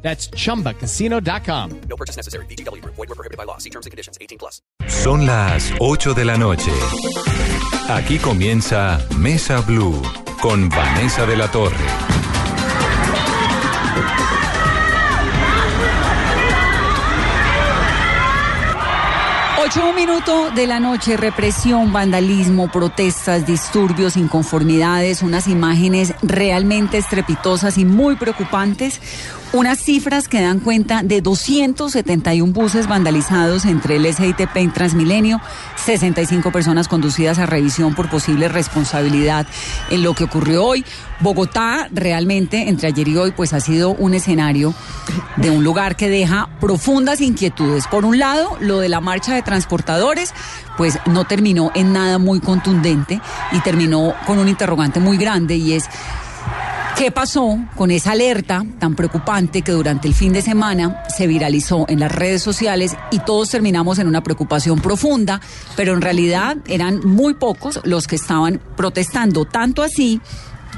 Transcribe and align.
That's 0.00 0.30
chumbacasino.com. 0.30 1.80
No 1.88 1.96
purchase 1.96 2.16
necessary. 2.16 2.46
BGW. 2.46 2.82
Void 2.84 2.96
were 2.96 3.14
prohibited 3.14 3.36
by 3.36 3.44
law. 3.44 3.58
See 3.58 3.70
terms 3.70 3.84
and 3.84 3.90
conditions. 3.90 4.16
18 4.20 4.38
plus. 4.38 4.62
Son 4.86 5.26
las 5.26 5.72
8 5.78 6.14
de 6.14 6.24
la 6.24 6.36
noche. 6.36 6.72
Aquí 7.88 8.18
comienza 8.18 8.98
Mesa 9.18 9.60
Blue 9.60 10.00
con 10.40 10.68
Vanessa 10.68 11.26
de 11.26 11.36
la 11.36 11.50
Torre. 11.50 11.76
8 19.70 19.92
minutos 19.92 20.54
de 20.54 20.66
la 20.66 20.80
noche, 20.80 21.18
represión, 21.18 21.92
vandalismo, 21.92 22.72
protestas, 22.72 23.46
disturbios, 23.46 24.16
inconformidades, 24.16 25.20
unas 25.20 25.46
imágenes 25.46 26.14
realmente 26.22 26.96
estrepitosas 26.96 27.76
y 27.76 27.84
muy 27.84 28.16
preocupantes. 28.16 28.98
Unas 29.54 29.78
cifras 29.78 30.28
que 30.28 30.42
dan 30.42 30.60
cuenta 30.60 31.02
de 31.02 31.22
271 31.22 32.52
buses 32.52 32.86
vandalizados 32.86 33.64
entre 33.64 33.96
el 33.96 34.04
SITP 34.04 34.54
y 34.58 34.68
Transmilenio, 34.68 35.40
65 35.76 36.52
personas 36.52 36.86
conducidas 36.86 37.38
a 37.38 37.46
revisión 37.46 37.94
por 37.94 38.10
posible 38.10 38.48
responsabilidad 38.48 39.46
en 39.88 40.02
lo 40.02 40.12
que 40.12 40.24
ocurrió 40.24 40.66
hoy. 40.66 40.84
Bogotá 41.20 41.88
realmente 41.90 42.68
entre 42.68 42.88
ayer 42.88 43.08
y 43.08 43.16
hoy 43.16 43.30
pues 43.30 43.54
ha 43.54 43.60
sido 43.60 43.92
un 43.92 44.12
escenario 44.12 44.74
de 45.36 45.48
un 45.48 45.64
lugar 45.64 45.96
que 45.96 46.10
deja 46.10 46.50
profundas 46.60 47.22
inquietudes. 47.22 47.86
Por 47.86 48.04
un 48.04 48.18
lado, 48.18 48.58
lo 48.60 48.80
de 48.80 48.90
la 48.90 49.00
marcha 49.00 49.34
de 49.34 49.40
transportadores 49.40 50.34
pues 50.76 50.98
no 51.06 51.24
terminó 51.24 51.72
en 51.74 51.94
nada 51.94 52.18
muy 52.18 52.40
contundente 52.40 53.18
y 53.52 53.60
terminó 53.60 54.12
con 54.26 54.38
un 54.38 54.48
interrogante 54.48 55.00
muy 55.00 55.16
grande 55.16 55.56
y 55.56 55.72
es 55.72 55.88
¿Qué 56.98 57.12
pasó 57.12 57.60
con 57.76 57.92
esa 57.92 58.10
alerta 58.10 58.66
tan 58.80 58.96
preocupante 58.96 59.62
que 59.62 59.70
durante 59.70 60.08
el 60.08 60.14
fin 60.14 60.32
de 60.32 60.42
semana 60.42 61.04
se 61.16 61.28
viralizó 61.28 61.86
en 61.88 62.00
las 62.00 62.10
redes 62.10 62.42
sociales 62.42 62.96
y 63.12 63.20
todos 63.20 63.50
terminamos 63.50 64.00
en 64.00 64.08
una 64.08 64.24
preocupación 64.24 64.80
profunda, 64.80 65.40
pero 65.76 65.94
en 65.94 66.00
realidad 66.00 66.56
eran 66.66 66.98
muy 67.06 67.34
pocos 67.34 67.78
los 67.84 68.08
que 68.08 68.16
estaban 68.16 68.60
protestando, 68.76 69.44
tanto 69.44 69.84
así 69.84 70.20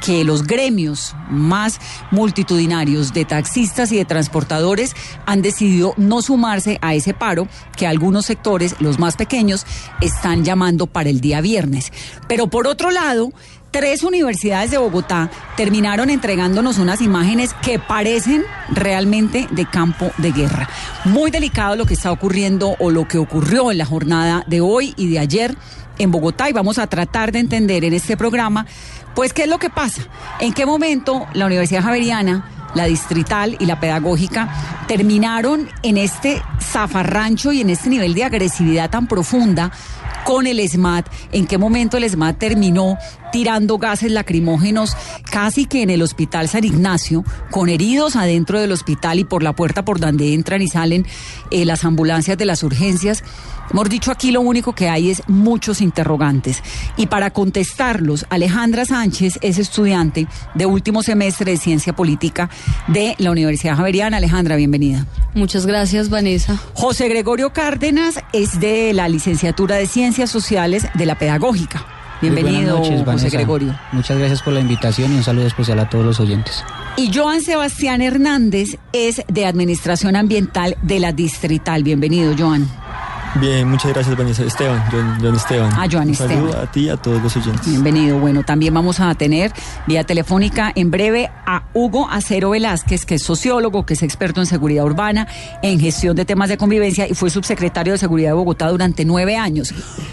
que 0.04 0.24
los 0.24 0.46
gremios 0.46 1.14
más 1.30 1.78
multitudinarios 2.10 3.12
de 3.14 3.24
taxistas 3.24 3.90
y 3.90 3.96
de 3.96 4.04
transportadores 4.04 4.94
han 5.24 5.40
decidido 5.40 5.94
no 5.96 6.20
sumarse 6.20 6.78
a 6.82 6.94
ese 6.94 7.14
paro 7.14 7.48
que 7.76 7.86
algunos 7.86 8.26
sectores, 8.26 8.76
los 8.80 8.98
más 8.98 9.16
pequeños, 9.16 9.64
están 10.00 10.44
llamando 10.44 10.86
para 10.86 11.10
el 11.10 11.20
día 11.20 11.40
viernes. 11.40 11.92
Pero 12.28 12.48
por 12.48 12.66
otro 12.66 12.90
lado, 12.90 13.32
tres 13.70 14.02
universidades 14.02 14.70
de 14.70 14.78
Bogotá 14.78 15.30
terminaron 15.56 16.10
entregándonos 16.10 16.78
unas 16.78 17.00
imágenes 17.00 17.54
que 17.62 17.78
parecen 17.78 18.44
realmente 18.70 19.46
de 19.50 19.66
campo 19.66 20.10
de 20.18 20.32
guerra. 20.32 20.68
Muy 21.04 21.30
delicado 21.30 21.76
lo 21.76 21.86
que 21.86 21.94
está 21.94 22.12
ocurriendo 22.12 22.76
o 22.78 22.90
lo 22.90 23.06
que 23.06 23.18
ocurrió 23.18 23.70
en 23.70 23.78
la 23.78 23.86
jornada 23.86 24.44
de 24.46 24.60
hoy 24.60 24.94
y 24.96 25.08
de 25.08 25.18
ayer 25.18 25.56
en 25.98 26.10
Bogotá 26.10 26.48
y 26.48 26.52
vamos 26.52 26.78
a 26.78 26.86
tratar 26.86 27.30
de 27.32 27.40
entender 27.40 27.84
en 27.84 27.92
este 27.92 28.16
programa, 28.16 28.66
pues, 29.14 29.32
qué 29.32 29.42
es 29.42 29.48
lo 29.48 29.58
que 29.58 29.70
pasa, 29.70 30.02
en 30.40 30.52
qué 30.52 30.64
momento 30.64 31.26
la 31.34 31.46
Universidad 31.46 31.82
Javeriana 31.82 32.48
la 32.74 32.84
distrital 32.84 33.56
y 33.58 33.66
la 33.66 33.80
pedagógica, 33.80 34.48
terminaron 34.86 35.68
en 35.82 35.96
este 35.96 36.42
zafarrancho 36.60 37.52
y 37.52 37.60
en 37.60 37.70
este 37.70 37.90
nivel 37.90 38.14
de 38.14 38.24
agresividad 38.24 38.90
tan 38.90 39.06
profunda 39.06 39.72
con 40.24 40.46
el 40.46 40.66
SMAT, 40.68 41.06
en 41.32 41.46
qué 41.46 41.58
momento 41.58 41.96
el 41.96 42.08
SMAT 42.08 42.38
terminó 42.38 42.98
tirando 43.32 43.78
gases 43.78 44.10
lacrimógenos 44.10 44.96
casi 45.30 45.66
que 45.66 45.82
en 45.82 45.90
el 45.90 46.02
hospital 46.02 46.48
San 46.48 46.64
Ignacio, 46.64 47.24
con 47.50 47.68
heridos 47.68 48.16
adentro 48.16 48.60
del 48.60 48.72
hospital 48.72 49.18
y 49.18 49.24
por 49.24 49.42
la 49.42 49.54
puerta 49.54 49.84
por 49.84 50.00
donde 50.00 50.34
entran 50.34 50.62
y 50.62 50.68
salen 50.68 51.06
eh, 51.50 51.64
las 51.64 51.84
ambulancias 51.84 52.36
de 52.38 52.46
las 52.46 52.62
urgencias. 52.62 53.22
Hemos 53.70 53.88
dicho 53.88 54.10
aquí 54.10 54.32
lo 54.32 54.40
único 54.40 54.74
que 54.74 54.88
hay 54.88 55.10
es 55.10 55.22
muchos 55.28 55.80
interrogantes. 55.80 56.62
Y 56.96 57.06
para 57.06 57.30
contestarlos, 57.30 58.26
Alejandra 58.28 58.84
Sánchez 58.84 59.38
es 59.42 59.58
estudiante 59.58 60.26
de 60.54 60.66
último 60.66 61.02
semestre 61.02 61.52
de 61.52 61.56
Ciencia 61.56 61.94
Política 61.94 62.50
de 62.88 63.14
la 63.18 63.30
Universidad 63.30 63.76
Javeriana. 63.76 64.16
Alejandra, 64.16 64.56
bienvenida. 64.56 65.06
Muchas 65.34 65.66
gracias, 65.66 66.10
Vanessa. 66.10 66.60
José 66.74 67.08
Gregorio 67.08 67.52
Cárdenas 67.52 68.20
es 68.32 68.58
de 68.58 68.92
la 68.92 69.08
licenciatura 69.08 69.76
de 69.76 69.86
Ciencias 69.86 70.30
Sociales 70.30 70.86
de 70.94 71.06
la 71.06 71.16
Pedagógica. 71.16 71.99
Bienvenido, 72.20 72.78
noches, 72.78 73.02
José. 73.04 73.30
Gregorio. 73.30 73.78
Muchas 73.92 74.18
gracias 74.18 74.42
por 74.42 74.52
la 74.52 74.60
invitación 74.60 75.12
y 75.12 75.16
un 75.16 75.22
saludo 75.22 75.46
especial 75.46 75.78
a 75.80 75.88
todos 75.88 76.04
los 76.04 76.20
oyentes. 76.20 76.64
Y 76.96 77.10
Joan 77.12 77.40
Sebastián 77.40 78.02
Hernández 78.02 78.78
es 78.92 79.22
de 79.28 79.46
Administración 79.46 80.16
Ambiental 80.16 80.76
de 80.82 81.00
la 81.00 81.12
Distrital. 81.12 81.82
Bienvenido, 81.82 82.34
Joan. 82.38 82.68
Bien, 83.36 83.68
muchas 83.68 83.92
gracias, 83.92 84.16
Vanessa. 84.16 84.42
Esteban, 84.44 84.82
John, 84.90 85.18
John 85.22 85.36
Esteban. 85.36 85.70
Ah, 85.76 85.86
Joan 85.90 86.08
Un 86.08 86.10
Esteban. 86.14 86.34
saludo 86.36 86.58
a 86.58 86.70
ti 86.70 86.80
y 86.80 86.88
a 86.88 86.96
todos 86.96 87.22
los 87.22 87.36
oyentes. 87.36 87.66
Bienvenido. 87.68 88.18
Bueno, 88.18 88.42
también 88.42 88.74
vamos 88.74 88.98
a 88.98 89.14
tener 89.14 89.52
vía 89.86 90.02
telefónica 90.02 90.72
en 90.74 90.90
breve 90.90 91.30
a 91.46 91.62
Hugo 91.72 92.08
Acero 92.10 92.50
Velázquez, 92.50 93.06
que 93.06 93.14
es 93.14 93.22
sociólogo, 93.22 93.86
que 93.86 93.94
es 93.94 94.02
experto 94.02 94.40
en 94.40 94.46
seguridad 94.46 94.84
urbana, 94.84 95.28
en 95.62 95.78
gestión 95.78 96.16
de 96.16 96.24
temas 96.24 96.48
de 96.48 96.56
convivencia 96.56 97.06
y 97.08 97.14
fue 97.14 97.30
subsecretario 97.30 97.92
de 97.92 97.98
Seguridad 97.98 98.30
de 98.30 98.34
Bogotá 98.34 98.68
durante 98.68 99.04
nueve 99.04 99.36
años. 99.36 99.72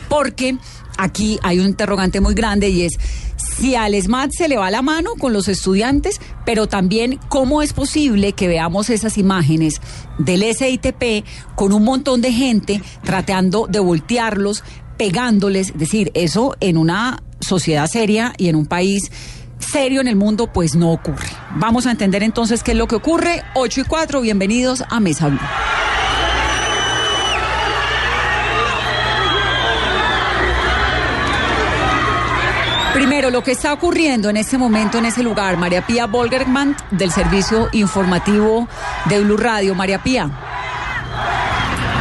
Porque 0.10 0.58
aquí 1.00 1.40
hay 1.42 1.60
un 1.60 1.66
interrogante 1.66 2.22
muy 2.22 2.36
grande 2.36 2.70
y 2.70 2.84
es 2.84 2.94
si 3.38 3.76
al 3.76 3.96
ESMAD 3.96 4.30
se 4.32 4.48
le 4.48 4.58
va 4.58 4.70
la 4.70 4.84
mano 4.84 5.12
con 5.18 5.34
los 5.34 5.48
estudiantes, 5.48 6.22
pero 6.46 6.68
también 6.68 7.20
cómo 7.30 7.64
es 7.64 7.74
posible 7.74 8.34
que 8.34 8.48
veamos 8.48 8.90
esas 8.92 9.18
imágenes 9.18 9.82
del 10.18 10.44
SITP 10.44 11.26
con 11.56 11.74
un 11.74 11.84
montón 11.84 12.22
de 12.22 12.32
gente 12.32 12.82
tratando 13.04 13.68
de 13.68 13.80
voltearlos, 13.80 14.64
pegándoles, 14.98 15.70
es 15.70 15.78
decir, 15.78 16.12
eso 16.14 16.56
en 16.60 16.78
una 16.78 17.24
sociedad 17.40 17.88
seria 17.88 18.34
y 18.38 18.50
en 18.50 18.56
un 18.56 18.66
país 18.66 19.12
serio 19.60 20.02
en 20.02 20.08
el 20.08 20.16
mundo, 20.16 20.52
pues 20.52 20.76
no 20.76 20.92
ocurre. 20.92 21.28
Vamos 21.56 21.86
a 21.86 21.92
entender 21.92 22.24
entonces 22.24 22.64
qué 22.64 22.72
es 22.72 22.78
lo 22.78 22.88
que 22.88 22.96
ocurre. 22.96 23.44
8 23.56 23.82
y 23.82 23.84
4, 23.84 24.22
bienvenidos 24.22 24.84
a 24.90 25.00
Mesa 25.00 25.28
Blue. 25.28 25.40
Primero, 33.18 33.36
lo 33.36 33.44
que 33.44 33.54
está 33.54 33.74
ocurriendo 33.74 34.30
en 34.30 34.38
este 34.38 34.60
momento 34.60 35.00
en 35.00 35.06
ese 35.06 35.24
lugar, 35.24 35.58
María 35.58 35.82
Pía 35.82 36.06
Volgerman 36.06 36.76
del 36.92 37.10
Servicio 37.10 37.68
Informativo 37.72 38.68
de 39.06 39.24
Blue 39.24 39.38
Radio. 39.38 39.74
María 39.74 40.04
Pía. 40.04 40.30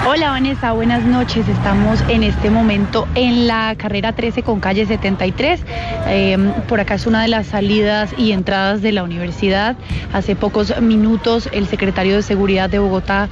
Hola 0.07 0.29
Vanessa, 0.29 0.73
buenas 0.73 1.05
noches. 1.05 1.49
Estamos 1.49 2.05
en 2.09 2.23
este 2.23 2.51
momento 2.51 3.09
en 3.15 3.47
la 3.47 3.75
carrera 3.79 4.13
13 4.13 4.43
con 4.43 4.61
calle 4.61 4.85
73. 4.85 5.63
Eh, 6.09 6.53
por 6.69 6.81
acá 6.81 6.97
es 6.97 7.07
una 7.07 7.23
de 7.23 7.29
las 7.29 7.47
salidas 7.47 8.11
y 8.19 8.33
entradas 8.33 8.83
de 8.83 8.93
la 8.93 9.03
universidad. 9.03 9.75
Hace 10.13 10.37
pocos 10.37 10.79
minutos 10.83 11.49
el 11.51 11.67
secretario 11.67 12.17
de 12.17 12.23
Seguridad 12.23 12.69
de 12.69 12.79
Bogotá 12.79 13.31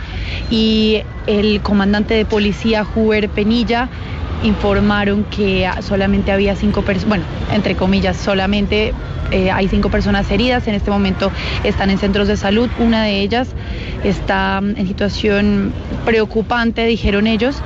y 0.48 1.02
el 1.26 1.60
comandante 1.60 2.14
de 2.14 2.24
policía 2.24 2.86
Huber 2.94 3.28
Penilla 3.28 3.90
informaron 4.44 5.24
que 5.24 5.68
solamente 5.80 6.30
había 6.30 6.54
cinco 6.54 6.82
personas, 6.82 7.08
bueno, 7.08 7.24
entre 7.52 7.74
comillas, 7.74 8.16
solamente 8.16 8.92
eh, 9.30 9.50
hay 9.50 9.68
cinco 9.68 9.90
personas 9.90 10.30
heridas. 10.30 10.68
En 10.68 10.74
este 10.74 10.90
momento 10.90 11.32
están 11.64 11.90
en 11.90 11.98
centros 11.98 12.28
de 12.28 12.36
salud. 12.36 12.68
Una 12.78 13.02
de 13.02 13.20
ellas 13.20 13.48
está 14.02 14.58
en 14.58 14.86
situación 14.86 15.72
preocupante, 16.04 16.86
dijeron 16.86 17.26
ellos, 17.26 17.62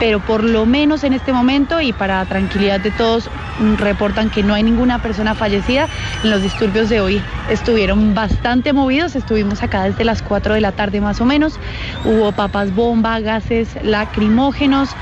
pero 0.00 0.18
por 0.18 0.42
lo 0.42 0.64
menos 0.64 1.04
en 1.04 1.12
este 1.12 1.32
momento 1.32 1.80
y 1.80 1.92
para 1.92 2.24
tranquilidad 2.24 2.80
de 2.80 2.90
todos, 2.90 3.28
mm, 3.58 3.74
reportan 3.74 4.30
que 4.30 4.42
no 4.42 4.54
hay 4.54 4.62
ninguna 4.62 5.02
persona 5.02 5.34
fallecida. 5.34 5.88
En 6.24 6.30
los 6.30 6.42
disturbios 6.42 6.88
de 6.88 7.00
hoy 7.00 7.22
estuvieron 7.50 8.14
bastante 8.14 8.72
movidos, 8.72 9.14
estuvimos 9.14 9.62
acá 9.62 9.84
desde 9.84 10.04
las 10.04 10.22
4 10.22 10.54
de 10.54 10.60
la 10.62 10.72
tarde 10.72 11.00
más 11.00 11.20
o 11.20 11.26
menos. 11.26 11.58
Hubo 12.04 12.32
papas 12.32 12.74
bomba, 12.74 13.20
gases 13.20 13.68
lacrimógenos. 13.82 14.96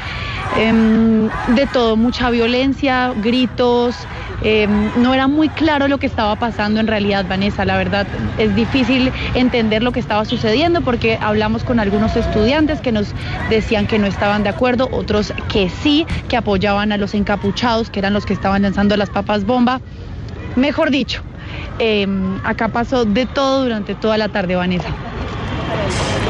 em, 0.57 1.29
de 1.55 1.67
todo, 1.67 1.97
mucha 1.97 2.31
violencia, 2.31 3.13
gritos. 3.17 3.95
em, 4.43 4.91
no 4.97 5.13
era 5.13 5.27
muy 5.27 5.49
claro 5.49 5.89
lo 5.89 5.99
que 5.99 6.07
estaba 6.07 6.37
pasando 6.37 6.81
en 6.81 6.87
realidad, 6.87 7.27
Vanessa. 7.29 7.65
La 7.65 7.77
verdad 7.77 8.07
es 8.39 8.55
difícil 8.55 9.13
entender 9.35 9.83
lo 9.83 9.93
que 9.93 10.01
estaba 10.01 10.25
sucediendo 10.25 10.58
porque 10.85 11.19
hablamos 11.21 11.63
con 11.63 11.79
algunos 11.79 12.17
estudiantes 12.17 12.81
que 12.81 12.91
nos 12.91 13.09
decían 13.49 13.87
que 13.87 13.99
no 13.99 14.07
estaban 14.07 14.43
de 14.43 14.49
acuerdo, 14.49 14.89
otros 14.91 15.33
que 15.49 15.71
sí, 15.71 16.05
que 16.29 16.37
apoyaban 16.37 16.91
a 16.91 16.97
los 16.97 17.15
encapuchados, 17.15 17.91
que 17.91 18.01
eran 18.01 18.13
los 18.13 18.27
que 18.27 18.33
estaban 18.33 18.63
lanzando 18.63 18.97
las 18.97 19.09
papas 19.09 19.45
bomba. 19.45 19.81
Mejor 20.57 20.91
dicho, 20.91 21.23
em, 21.79 22.41
acá 22.45 22.69
pasó 22.69 23.05
de 23.05 23.27
todo 23.27 23.63
durante 23.63 23.95
toda 23.95 24.19
la 24.19 24.29
tarde, 24.31 24.57
Vanessa. 24.57 24.89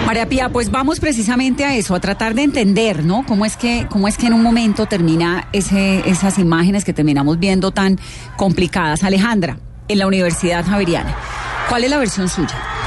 María 0.06 0.28
Pía, 0.28 0.50
pues 0.50 0.70
vamos 0.70 1.00
precisamente 1.00 1.64
a 1.64 1.74
eso, 1.74 1.94
a 1.94 2.00
tratar 2.00 2.34
de 2.34 2.42
entender, 2.42 3.04
¿no? 3.04 3.24
Cómo 3.26 3.46
es 3.46 3.56
que, 3.56 3.86
cómo 3.90 4.08
es 4.08 4.18
que 4.18 4.26
en 4.26 4.34
un 4.34 4.42
momento 4.42 4.84
termina 4.86 5.48
esas 5.52 6.38
imágenes 6.38 6.84
que 6.84 6.92
terminamos 6.92 7.38
viendo 7.38 7.70
tan 7.70 7.98
complicadas. 8.36 9.04
Alejandra, 9.04 9.58
en 9.88 9.98
la 9.98 10.06
Universidad 10.06 10.66
Javeriana, 10.66 11.14
¿cuál 11.70 11.84
es 11.84 11.90
la 11.90 11.96
versión 11.96 12.28
suya? 12.28 12.77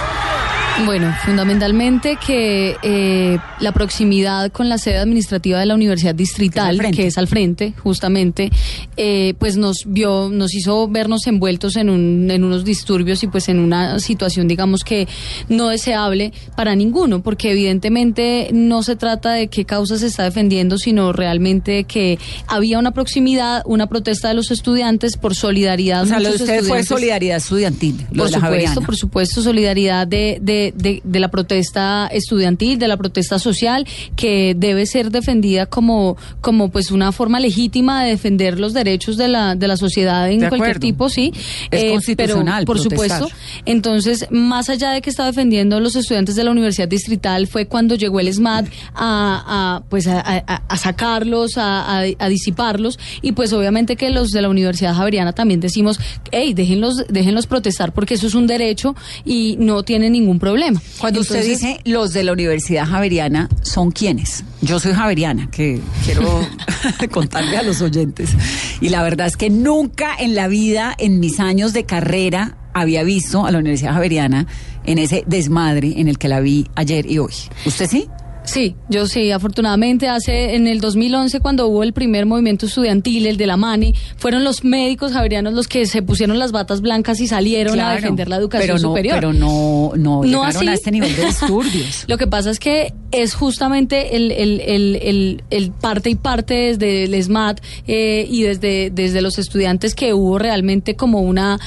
Bueno, 0.85 1.13
fundamentalmente 1.25 2.17
que 2.25 2.75
eh, 2.81 3.37
la 3.59 3.71
proximidad 3.71 4.51
con 4.51 4.67
la 4.69 4.77
sede 4.77 4.97
administrativa 4.97 5.59
de 5.59 5.65
la 5.65 5.75
Universidad 5.75 6.15
Distrital, 6.15 6.79
que 6.91 7.07
es 7.07 7.17
al 7.17 7.27
frente, 7.27 7.73
justamente, 7.77 8.51
eh, 8.97 9.33
pues 9.37 9.57
nos 9.57 9.83
vio, 9.85 10.29
nos 10.31 10.53
hizo 10.55 10.87
vernos 10.87 11.27
envueltos 11.27 11.75
en, 11.75 11.89
un, 11.89 12.29
en 12.31 12.43
unos 12.43 12.65
disturbios 12.65 13.23
y 13.23 13.27
pues 13.27 13.49
en 13.49 13.59
una 13.59 13.99
situación, 13.99 14.47
digamos 14.47 14.83
que 14.83 15.07
no 15.49 15.69
deseable 15.69 16.33
para 16.55 16.75
ninguno, 16.75 17.21
porque 17.21 17.51
evidentemente 17.51 18.49
no 18.51 18.83
se 18.83 18.95
trata 18.95 19.33
de 19.33 19.47
qué 19.47 19.65
causa 19.65 19.97
se 19.97 20.07
está 20.07 20.23
defendiendo, 20.23 20.77
sino 20.77 21.13
realmente 21.13 21.83
que 21.83 22.17
había 22.47 22.79
una 22.79 22.91
proximidad, 22.91 23.61
una 23.65 23.87
protesta 23.87 24.29
de 24.29 24.33
los 24.33 24.51
estudiantes 24.51 25.17
por 25.17 25.35
solidaridad. 25.35 26.03
O 26.03 26.05
sea, 26.07 26.19
lo 26.19 26.29
de 26.29 26.35
ustedes 26.35 26.67
fue 26.67 26.83
solidaridad 26.83 27.37
estudiantil, 27.37 27.97
lo 27.97 28.05
por 28.05 28.09
de 28.09 28.17
la 28.17 28.25
supuesto, 28.25 28.39
Javeriana. 28.41 28.81
por 28.81 28.95
supuesto, 28.95 29.41
solidaridad 29.41 30.07
de, 30.07 30.39
de, 30.41 30.70
de, 30.75 31.01
de 31.03 31.19
la 31.19 31.29
protesta 31.29 32.07
estudiantil, 32.11 32.79
de 32.79 32.87
la 32.87 32.97
protesta 32.97 33.39
social, 33.39 33.85
que 34.15 34.55
debe 34.57 34.85
ser 34.85 35.11
defendida 35.11 35.65
como, 35.65 36.17
como 36.41 36.69
pues 36.69 36.91
una 36.91 37.11
forma 37.11 37.39
legítima 37.39 38.03
de 38.03 38.11
defender 38.11 38.59
los 38.59 38.73
derechos 38.73 39.17
de 39.17 39.27
la, 39.27 39.55
de 39.55 39.67
la 39.67 39.77
sociedad 39.77 40.29
en 40.29 40.47
cualquier 40.49 40.79
tipo, 40.79 41.09
sí. 41.09 41.31
Es 41.71 41.83
Eh, 41.83 41.91
constitucional 41.91 42.65
Pero, 42.65 42.65
por 42.65 42.79
protestar. 42.89 43.19
supuesto. 43.21 43.37
Entonces, 43.65 44.27
más 44.31 44.69
allá 44.69 44.91
de 44.91 45.01
que 45.01 45.09
estaba 45.09 45.27
defendiendo 45.29 45.79
los 45.79 45.95
estudiantes 45.95 46.35
de 46.35 46.43
la 46.43 46.51
Universidad 46.51 46.87
Distrital, 46.87 47.47
fue 47.47 47.65
cuando 47.67 47.95
llegó 47.95 48.19
el 48.19 48.33
SMAT 48.33 48.67
a, 48.93 49.77
a, 49.77 49.83
pues 49.89 50.07
a, 50.07 50.19
a- 50.21 50.61
a 50.67 50.77
sacarlos, 50.77 51.53
a, 51.57 52.03
disiparlos, 52.29 52.97
y 53.21 53.31
pues 53.33 53.53
obviamente 53.53 53.95
que 53.95 54.09
los 54.09 54.29
de 54.31 54.41
la 54.41 54.49
Universidad 54.49 54.95
Javeriana 54.95 55.33
también 55.33 55.59
decimos, 55.59 55.99
hey, 56.31 56.53
déjenlos, 56.53 57.05
déjenlos 57.09 57.47
protestar 57.47 57.93
porque 57.93 58.13
eso 58.15 58.27
es 58.27 58.35
un 58.35 58.47
derecho 58.47 58.95
y 59.25 59.55
no 59.59 59.83
tienen 59.83 60.13
ningún 60.13 60.39
problema. 60.39 60.50
Cuando 60.99 61.21
usted 61.21 61.43
dice 61.43 61.79
los 61.85 62.13
de 62.13 62.23
la 62.23 62.33
Universidad 62.33 62.85
Javeriana, 62.85 63.49
¿son 63.61 63.91
quiénes? 63.91 64.43
Yo 64.61 64.79
soy 64.79 64.93
Javeriana, 64.93 65.49
que 65.51 65.79
quiero 66.05 66.47
contarle 67.11 67.57
a 67.57 67.63
los 67.63 67.81
oyentes. 67.81 68.31
Y 68.79 68.89
la 68.89 69.03
verdad 69.03 69.27
es 69.27 69.37
que 69.37 69.49
nunca 69.49 70.15
en 70.17 70.35
la 70.35 70.47
vida, 70.47 70.95
en 70.97 71.19
mis 71.19 71.39
años 71.39 71.73
de 71.73 71.85
carrera, 71.85 72.57
había 72.73 73.03
visto 73.03 73.45
a 73.45 73.51
la 73.51 73.59
Universidad 73.59 73.93
Javeriana 73.93 74.47
en 74.85 74.97
ese 74.97 75.23
desmadre 75.27 75.99
en 75.99 76.07
el 76.07 76.17
que 76.17 76.27
la 76.27 76.39
vi 76.39 76.67
ayer 76.75 77.05
y 77.09 77.19
hoy. 77.19 77.33
¿Usted 77.65 77.89
sí? 77.89 78.07
Sí, 78.51 78.75
yo 78.89 79.07
sí, 79.07 79.31
afortunadamente 79.31 80.09
hace 80.09 80.55
en 80.55 80.67
el 80.67 80.81
2011 80.81 81.39
cuando 81.39 81.67
hubo 81.67 81.83
el 81.83 81.93
primer 81.93 82.25
movimiento 82.25 82.65
estudiantil, 82.65 83.25
el 83.27 83.37
de 83.37 83.47
la 83.47 83.55
MANI, 83.55 83.93
fueron 84.17 84.43
los 84.43 84.65
médicos 84.65 85.13
javerianos 85.13 85.53
los 85.53 85.69
que 85.69 85.85
se 85.85 86.01
pusieron 86.01 86.37
las 86.37 86.51
batas 86.51 86.81
blancas 86.81 87.21
y 87.21 87.27
salieron 87.27 87.79
a 87.79 87.93
defender 87.93 88.27
la 88.27 88.35
educación 88.35 88.67
pero 88.67 88.73
no, 88.73 88.89
superior. 88.89 89.15
Pero 89.15 89.31
no, 89.31 89.93
no, 89.95 90.21
No 90.21 90.23
llegaron 90.23 90.47
así. 90.47 90.67
a 90.67 90.73
este 90.73 90.91
nivel 90.91 91.15
de 91.15 91.27
disturbios. 91.27 92.03
Lo 92.09 92.17
que 92.17 92.27
pasa 92.27 92.49
es 92.49 92.59
que 92.59 92.93
es 93.11 93.35
justamente 93.35 94.17
el, 94.17 94.31
el, 94.31 94.59
el, 94.59 95.43
el, 95.49 95.71
parte 95.71 96.09
y 96.09 96.15
parte 96.15 96.53
desde 96.53 97.05
el 97.05 97.23
SMAT 97.23 97.61
eh, 97.87 98.27
y 98.29 98.43
desde, 98.43 98.89
desde 98.89 99.21
los 99.21 99.37
estudiantes 99.39 99.95
que 99.95 100.13
hubo 100.13 100.37
realmente 100.37 100.95
como 100.95 101.21
una, 101.21 101.57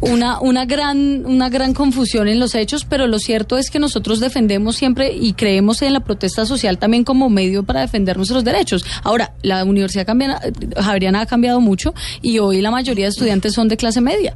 una, 0.00 0.38
una, 0.40 0.66
gran, 0.66 1.24
una 1.24 1.48
gran 1.48 1.72
confusión 1.72 2.28
en 2.28 2.40
los 2.40 2.54
hechos, 2.54 2.84
pero 2.84 3.06
lo 3.06 3.18
cierto 3.18 3.56
es 3.56 3.70
que 3.70 3.78
nosotros 3.78 4.20
defendemos 4.20 4.76
siempre 4.76 5.14
y 5.14 5.32
creemos 5.32 5.80
en 5.80 5.94
la 5.94 6.00
protesta 6.26 6.44
social 6.44 6.76
también 6.78 7.04
como 7.04 7.30
medio 7.30 7.62
para 7.62 7.82
defender 7.82 8.16
nuestros 8.16 8.42
derechos. 8.42 8.84
Ahora, 9.04 9.32
la 9.42 9.64
Universidad 9.64 10.04
Cambiana- 10.04 10.40
Javeriana 10.76 11.20
ha 11.20 11.26
cambiado 11.26 11.60
mucho 11.60 11.94
y 12.20 12.40
hoy 12.40 12.60
la 12.60 12.70
mayoría 12.72 13.04
de 13.04 13.10
estudiantes 13.10 13.52
son 13.54 13.68
de 13.68 13.76
clase 13.76 14.00
media. 14.00 14.34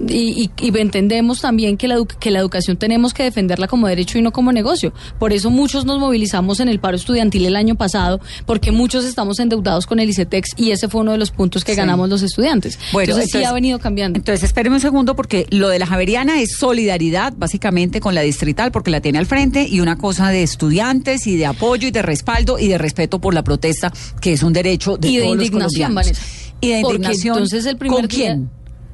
Y, 0.00 0.50
y- 0.58 0.66
y 0.66 0.78
entendemos 0.78 1.40
también 1.40 1.76
que 1.76 1.86
la, 1.86 1.96
que 2.18 2.30
la 2.30 2.40
educación 2.40 2.76
tenemos 2.76 3.14
que 3.14 3.22
defenderla 3.22 3.68
como 3.68 3.86
derecho 3.86 4.18
y 4.18 4.22
no 4.22 4.32
como 4.32 4.50
negocio. 4.50 4.92
Por 5.18 5.32
eso 5.32 5.50
muchos 5.50 5.84
nos 5.84 5.98
movilizamos 6.00 6.58
en 6.60 6.68
el 6.68 6.80
paro 6.80 6.96
estudiantil 6.96 7.44
el 7.46 7.54
año 7.54 7.76
pasado, 7.76 8.20
porque 8.46 8.72
muchos 8.72 9.04
estamos 9.04 9.38
endeudados 9.38 9.86
con 9.86 10.00
el 10.00 10.08
ICETEX 10.08 10.50
y 10.56 10.70
ese 10.72 10.88
fue 10.88 11.02
uno 11.02 11.12
de 11.12 11.18
los 11.18 11.30
puntos 11.30 11.64
que 11.64 11.72
Sí. 11.72 11.76
ganamos 11.78 12.08
los 12.08 12.22
estudiantes. 12.22 12.78
entonces, 12.92 13.30
sí 13.30 13.44
ha 13.44 13.52
venido 13.52 13.78
cambiando. 13.78 14.18
Entonces, 14.18 14.42
espéreme 14.44 14.76
un 14.76 14.80
segundo 14.80 15.14
porque 15.14 15.46
lo 15.50 15.68
de 15.68 15.78
la 15.78 15.86
Javeriana 15.86 16.40
es 16.40 16.56
solidaridad 16.56 17.34
básicamente 17.36 18.00
con 18.00 18.14
la 18.14 18.22
distrital 18.22 18.72
porque 18.72 18.90
la 18.90 19.00
tiene 19.00 19.18
al 19.18 19.26
frente 19.26 19.68
y 19.68 19.80
una 19.80 19.98
cosa 19.98 20.30
de 20.30 20.42
estudiantes 20.42 21.26
y 21.26 21.36
de 21.36 21.46
apoyo 21.46 21.86
y 21.86 21.90
de 21.92 22.02
respaldo 22.02 22.58
y 22.58 22.66
de 22.68 22.78
respeto 22.78 23.20
por 23.20 23.34
la 23.34 23.44
protesta 23.44 23.92
que 24.20 24.32
es 24.32 24.42
un 24.42 24.52
derecho 24.52 24.96
de 24.96 25.08
y 25.08 25.16
de 25.16 25.22
todos 25.24 25.36
los 25.36 25.46
indignación, 25.46 25.94
colombianos. 25.94 26.18
Vanessa. 26.18 26.56
Y 26.60 26.68
de 26.70 26.80
Porque 26.82 26.96
indignación. 26.96 27.34
entonces 27.36 27.66
el 27.66 27.76
primer 27.76 28.00
¿Con 28.00 28.08
día- 28.08 28.18
quién? 28.18 28.50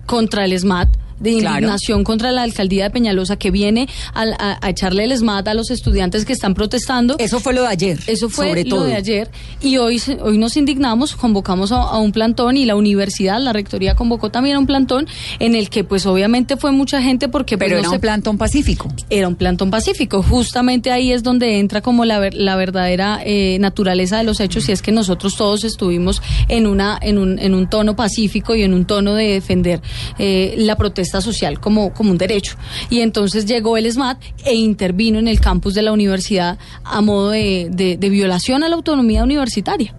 Contra 0.09 0.47
el 0.47 0.59
SMAT. 0.59 1.08
De 1.21 1.39
Claro. 1.39 1.57
indignación 1.57 2.05
contra 2.05 2.31
la 2.33 2.43
alcaldía 2.43 2.85
de 2.85 2.91
Peñalosa 2.91 3.37
que 3.37 3.51
viene 3.51 3.89
a, 4.15 4.59
a 4.61 4.71
echarle 4.71 5.05
el 5.05 5.17
SMAT 5.17 5.49
a 5.49 5.55
los 5.55 5.71
estudiantes 5.71 6.25
que 6.25 6.33
están 6.33 6.55
protestando. 6.55 7.17
Eso 7.19 7.41
fue 7.41 7.55
lo 7.55 7.63
de 7.63 7.69
ayer. 7.69 7.99
Eso 8.07 8.29
fue 8.29 8.49
sobre 8.49 8.65
lo 8.65 8.77
todo. 8.77 8.85
de 8.85 8.95
ayer. 8.95 9.31
Y 9.61 9.77
hoy, 9.79 10.01
hoy 10.23 10.39
nos 10.39 10.57
indignamos, 10.57 11.17
convocamos 11.17 11.73
a, 11.73 11.77
a 11.83 11.99
un 11.99 12.13
plantón 12.13 12.57
y 12.57 12.65
la 12.65 12.77
universidad, 12.77 13.41
la 13.41 13.53
rectoría 13.53 13.95
convocó 13.95 14.31
también 14.31 14.57
a 14.57 14.59
un 14.59 14.67
plantón 14.67 15.07
en 15.39 15.55
el 15.55 15.71
que 15.71 15.85
pues 15.85 16.07
obviamente 16.07 16.57
fue 16.57 16.71
mucha 16.73 17.03
gente 17.03 17.29
porque 17.29 17.57
pues, 17.59 17.69
Pero 17.69 17.77
no 17.77 17.81
era 17.81 17.89
se- 17.91 17.95
un 17.97 18.01
plantón 18.01 18.39
pacífico. 18.39 18.93
era 19.11 19.27
un 19.29 19.35
plantón 19.37 19.71
pacífico. 19.71 20.23
Justamente 20.23 20.91
ahí 20.91 21.13
es 21.13 21.23
donde 21.23 21.59
entra 21.59 21.81
como 21.81 22.05
la, 22.05 22.19
ver- 22.19 22.35
la 22.35 22.57
verdadera 22.57 23.21
eh, 23.25 23.57
naturaleza 23.61 24.19
de 24.19 24.25
los 24.25 24.41
hechos 24.41 24.69
y 24.69 24.73
es 24.73 24.83
que 24.83 24.93
nosotros 24.93 25.37
todos 25.37 25.65
estuvimos 25.65 26.23
en, 26.49 26.67
una, 26.67 26.99
en, 27.01 27.19
un, 27.19 27.39
en 27.39 27.55
un 27.55 27.69
tono 27.71 27.97
pacífico 27.97 28.55
y 28.55 28.63
en 28.63 28.75
un 28.75 28.85
tono 28.85 29.15
de 29.15 29.29
defender 29.33 29.81
eh, 30.19 30.55
la 30.59 30.77
protesta 30.77 31.08
social 31.21 31.59
como, 31.61 31.93
como 31.93 32.11
un 32.11 32.19
derecho. 32.19 32.57
Y 32.91 33.01
entonces 33.01 33.47
llegó 33.47 33.77
el 33.77 33.91
SMAT 33.91 34.19
e 34.45 34.55
intervino 34.55 35.19
en 35.19 35.27
el 35.29 35.41
campus 35.41 35.75
de 35.75 35.83
la 35.83 35.93
universidad 35.93 36.59
a 36.85 37.01
modo 37.01 37.31
de, 37.31 37.69
de- 37.73 37.97
de 37.97 38.09
violación 38.09 38.63
a 38.63 38.69
la 38.69 38.77
autonomía 38.77 39.23
universitaria. 39.25 39.95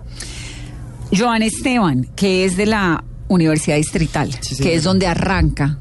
Joan 1.16 1.42
Esteban, 1.42 2.08
que 2.16 2.46
es 2.46 2.56
de 2.56 2.68
la 2.68 3.04
Universidad 3.28 3.78
Distrital, 3.78 4.32
Sí, 4.42 4.56
que 4.62 4.76
es 4.76 4.84
donde 4.84 5.08
arranca 5.08 5.80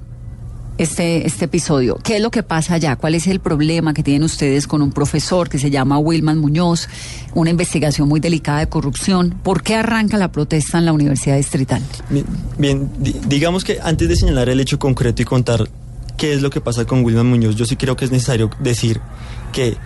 este, 0.79 1.27
este 1.27 1.45
episodio. 1.47 1.99
¿Qué 2.03 2.17
es 2.17 2.23
lo 2.23 2.31
que 2.31 2.43
pasa 2.43 2.75
allá? 2.75 2.97
¿Cuál 2.97 3.15
es 3.15 3.27
el 3.27 3.41
problema 3.41 3.93
que 3.95 4.03
tienen 4.03 4.23
ustedes 4.23 4.67
con 4.67 4.81
un 4.81 4.93
profesor 4.93 5.49
que 5.49 5.59
se 5.59 5.71
llama 5.71 5.99
Wilman 5.99 6.39
Muñoz? 6.39 6.89
Una 7.35 7.51
investigación 7.51 8.09
muy 8.09 8.21
delicada 8.21 8.61
de 8.61 8.69
corrupción. 8.69 9.35
¿Por 9.43 9.63
qué 9.63 9.75
arranca 9.75 10.17
la 10.17 10.33
protesta 10.33 10.79
en 10.79 10.85
la 10.87 10.93
Universidad 10.93 11.37
Distrital? 11.37 11.83
Bien, 12.09 12.25
bien, 12.57 12.91
di- 12.99 13.17
digamos 13.27 13.65
que 13.65 13.79
antes 13.83 14.09
de 14.09 14.17
señalar 14.17 14.49
el 14.49 14.61
hecho 14.61 14.79
concreto 14.79 15.21
y 15.23 15.25
contar 15.25 15.69
qué 16.17 16.33
es 16.33 16.43
lo 16.43 16.51
que 16.51 16.61
pasa 16.61 16.85
con 16.85 17.05
Wilman 17.05 17.27
Muñoz, 17.27 17.57
yo 17.57 17.65
sí 17.67 17.77
creo 17.77 17.97
que 17.97 18.05
es 18.05 18.11
necesario 18.11 18.51
decir 18.61 19.01
que 19.53 19.77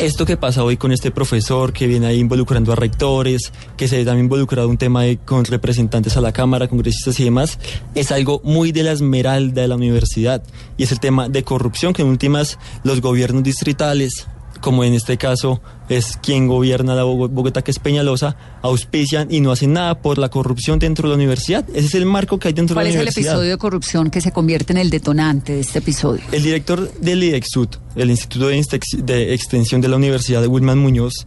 esto 0.00 0.24
que 0.24 0.38
pasa 0.38 0.64
hoy 0.64 0.78
con 0.78 0.92
este 0.92 1.10
profesor 1.10 1.72
que 1.72 1.86
viene 1.86 2.06
ahí 2.06 2.18
involucrando 2.18 2.72
a 2.72 2.76
rectores, 2.76 3.52
que 3.76 3.86
se 3.86 4.02
también 4.04 4.26
involucrado 4.26 4.68
un 4.68 4.78
tema 4.78 5.02
con 5.24 5.44
representantes 5.44 6.16
a 6.16 6.22
la 6.22 6.32
Cámara, 6.32 6.68
congresistas 6.68 7.20
y 7.20 7.24
demás, 7.24 7.58
es 7.94 8.10
algo 8.10 8.40
muy 8.42 8.72
de 8.72 8.82
la 8.82 8.92
esmeralda 8.92 9.62
de 9.62 9.68
la 9.68 9.76
universidad 9.76 10.42
y 10.78 10.84
es 10.84 10.92
el 10.92 11.00
tema 11.00 11.28
de 11.28 11.42
corrupción 11.42 11.92
que 11.92 12.02
en 12.02 12.08
últimas 12.08 12.58
los 12.82 13.00
gobiernos 13.02 13.42
distritales 13.42 14.26
como 14.60 14.84
en 14.84 14.94
este 14.94 15.16
caso 15.16 15.60
es 15.88 16.18
quien 16.22 16.46
gobierna 16.46 16.94
la 16.94 17.04
Bogo- 17.04 17.28
Bogotá, 17.28 17.62
que 17.62 17.70
es 17.70 17.78
Peñalosa, 17.78 18.36
auspician 18.62 19.28
y 19.30 19.40
no 19.40 19.52
hacen 19.52 19.72
nada 19.72 20.00
por 20.02 20.18
la 20.18 20.28
corrupción 20.28 20.78
dentro 20.78 21.08
de 21.08 21.10
la 21.10 21.16
universidad. 21.16 21.64
Ese 21.70 21.86
es 21.86 21.94
el 21.94 22.06
marco 22.06 22.38
que 22.38 22.48
hay 22.48 22.54
dentro 22.54 22.74
¿Cuál 22.74 22.84
de 22.84 22.90
es 22.90 22.94
la 22.96 23.00
el 23.00 23.04
universidad. 23.06 23.32
episodio 23.34 23.50
de 23.52 23.58
corrupción 23.58 24.10
que 24.10 24.20
se 24.20 24.32
convierte 24.32 24.72
en 24.72 24.78
el 24.78 24.90
detonante 24.90 25.54
de 25.54 25.60
este 25.60 25.78
episodio? 25.80 26.22
El 26.32 26.42
director 26.42 26.92
del 27.00 27.22
IDEXUD, 27.24 27.68
el 27.96 28.10
Instituto 28.10 28.48
de, 28.48 29.34
Extensión 29.34 29.80
de 29.80 29.88
la 29.88 29.96
Universidad 29.96 30.40
de 30.42 30.46
Wilman 30.48 30.78
Muñoz, 30.78 31.26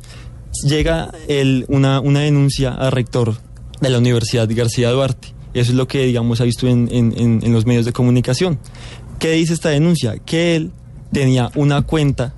llega 0.66 1.12
el- 1.28 1.66
una, 1.68 2.00
una 2.00 2.20
denuncia 2.22 2.74
al 2.74 2.92
rector 2.92 3.36
de 3.82 3.90
la 3.90 3.98
Universidad 3.98 4.48
García 4.54 4.92
Duarte. 4.92 5.30
Eso 5.54 5.72
es 5.72 5.78
lo 5.78 5.88
que, 5.88 6.06
digamos, 6.06 6.42
ha 6.42 6.46
visto 6.46 6.68
en, 6.68 6.90
en- 6.92 7.14
en- 7.18 7.40
en 7.44 7.54
los 7.54 7.66
medios 7.66 7.86
de 7.86 7.94
comunicación. 7.94 8.60
¿Qué 9.20 9.32
dice 9.32 9.54
esta 9.54 9.70
denuncia? 9.70 10.18
Que 10.20 10.56
él 10.56 10.72
tenía 11.12 11.52
una 11.56 11.82
cuenta, 11.84 12.34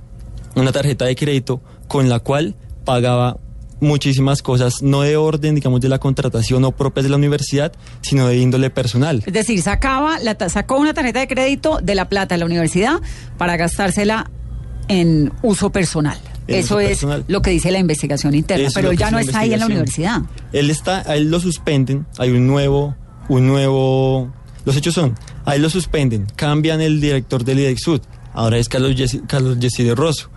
una 0.56 0.72
tarjeta 0.72 1.06
de 1.06 1.16
crédito 1.16 1.62
con 1.88 2.10
la 2.10 2.20
cual 2.20 2.56
pagaba 2.86 3.38
muchísimas 3.82 4.42
cosas, 4.42 4.82
no 4.82 5.02
de 5.02 5.18
orden, 5.18 5.54
digamos, 5.56 5.82
de 5.82 5.90
la 5.90 6.00
contratación 6.00 6.64
o 6.64 6.72
propias 6.72 7.04
de 7.04 7.10
la 7.10 7.18
universidad, 7.18 7.74
sino 8.02 8.28
de 8.28 8.38
índole 8.38 8.70
personal. 8.70 9.22
Es 9.26 9.34
decir, 9.34 9.62
sacaba 9.62 10.18
la 10.20 10.36
ta- 10.36 10.50
sacó 10.50 10.78
una 10.78 10.94
tarjeta 10.94 11.20
de 11.20 11.28
crédito 11.28 11.80
de 11.84 11.94
la 11.96 12.08
plata 12.08 12.36
de 12.36 12.40
la 12.40 12.46
universidad 12.46 13.02
para 13.38 13.58
gastársela 13.58 14.32
en 14.88 15.32
uso 15.42 15.72
personal. 15.72 16.18
En 16.48 16.56
Eso 16.60 16.76
uso 16.76 16.80
es 16.80 16.88
personal. 16.90 17.26
lo 17.28 17.42
que 17.42 17.50
dice 17.52 17.72
la 17.72 17.80
investigación 17.80 18.34
interna, 18.36 18.68
Eso 18.68 18.76
pero 18.80 18.94
ya 18.94 19.12
no 19.12 19.20
está 19.20 19.40
ahí 19.40 19.54
en 19.54 19.60
la 19.60 19.66
universidad. 19.66 20.22
Él 20.54 20.70
está, 20.70 21.00
a 21.10 21.16
él 21.18 21.30
lo 21.30 21.40
suspenden, 21.40 22.06
hay 22.18 22.30
un 22.32 22.48
nuevo, 22.48 22.96
un 23.30 23.46
nuevo, 23.48 24.32
los 24.64 24.76
hechos 24.78 24.94
son, 24.94 25.16
a 25.44 25.56
él 25.56 25.62
lo 25.64 25.70
suspenden, 25.70 26.28
cambian 26.36 26.82
el 26.82 27.02
director 27.02 27.44
del 27.44 27.60
IDEXUD, 27.60 28.02
ahora 28.34 28.58
es 28.58 28.70
Carlos 28.70 28.96
Yesi, 28.96 29.20
Carlos 29.28 29.60
Yesidio 29.60 29.96
Rosso. 29.96 30.30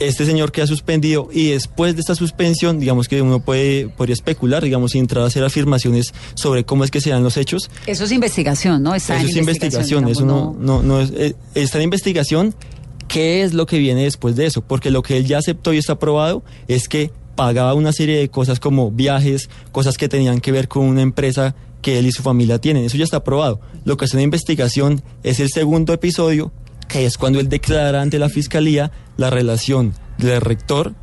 Este 0.00 0.26
señor 0.26 0.50
queda 0.50 0.66
suspendido 0.66 1.28
y 1.32 1.50
después 1.50 1.94
de 1.94 2.00
esta 2.00 2.14
suspensión, 2.14 2.80
digamos 2.80 3.06
que 3.06 3.22
uno 3.22 3.40
puede 3.40 3.88
podría 3.88 4.14
especular, 4.14 4.62
digamos, 4.62 4.94
y 4.94 4.98
entrar 4.98 5.22
a 5.22 5.28
hacer 5.28 5.44
afirmaciones 5.44 6.12
sobre 6.34 6.64
cómo 6.64 6.84
es 6.84 6.90
que 6.90 7.00
se 7.00 7.10
dan 7.10 7.22
los 7.22 7.36
hechos, 7.36 7.70
Eso 7.86 8.04
es 8.04 8.12
investigación, 8.12 8.82
¿no? 8.82 8.94
Está 8.94 9.16
eso 9.16 9.24
en 9.24 9.30
es 9.30 9.36
investigación, 9.36 10.08
eso 10.08 10.24
no, 10.24 10.56
no, 10.58 10.82
no 10.82 11.00
es, 11.00 11.10
eh, 11.10 11.36
está 11.54 11.78
en 11.78 11.84
investigación. 11.84 12.54
¿Qué 13.06 13.42
es 13.42 13.52
lo 13.54 13.66
que 13.66 13.78
viene 13.78 14.04
después 14.04 14.34
de 14.34 14.46
eso? 14.46 14.62
Porque 14.62 14.90
lo 14.90 15.02
que 15.02 15.16
él 15.16 15.26
ya 15.26 15.38
aceptó 15.38 15.72
y 15.72 15.78
está 15.78 15.92
aprobado 15.92 16.42
es 16.66 16.88
que 16.88 17.12
pagaba 17.34 17.74
una 17.74 17.92
serie 17.92 18.18
de 18.18 18.28
cosas 18.28 18.60
como 18.60 18.90
viajes, 18.90 19.48
cosas 19.72 19.96
que 19.96 20.08
tenían 20.08 20.40
que 20.40 20.52
ver 20.52 20.68
con 20.68 20.84
una 20.84 21.02
empresa 21.02 21.54
que 21.82 21.98
él 21.98 22.06
y 22.06 22.12
su 22.12 22.22
familia 22.22 22.58
tienen. 22.58 22.84
Eso 22.84 22.96
ya 22.96 23.04
está 23.04 23.18
aprobado. 23.18 23.60
Lo 23.84 23.96
que 23.96 24.06
está 24.06 24.16
en 24.16 24.24
investigación 24.24 25.02
es 25.22 25.38
el 25.38 25.50
segundo 25.50 25.92
episodio, 25.92 26.50
que 26.88 27.06
es 27.06 27.18
cuando 27.18 27.40
él 27.40 27.48
declara 27.48 28.02
ante 28.02 28.18
la 28.18 28.28
fiscalía 28.28 28.90
la 29.16 29.30
relación 29.30 29.94
del 30.18 30.40
rector, 30.40 30.94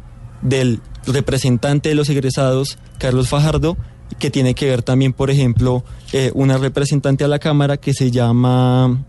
del 0.41 0.81
representante 1.05 1.89
de 1.89 1.95
los 1.95 2.09
egresados, 2.09 2.77
Carlos 2.97 3.29
Fajardo, 3.29 3.77
que 4.19 4.29
tiene 4.29 4.53
que 4.53 4.67
ver 4.67 4.83
también, 4.83 5.13
por 5.13 5.31
ejemplo, 5.31 5.83
eh, 6.13 6.31
una 6.33 6.57
representante 6.57 7.23
a 7.23 7.27
la 7.27 7.39
Cámara 7.39 7.77
que 7.77 7.93
se 7.93 8.11
llama, 8.11 9.03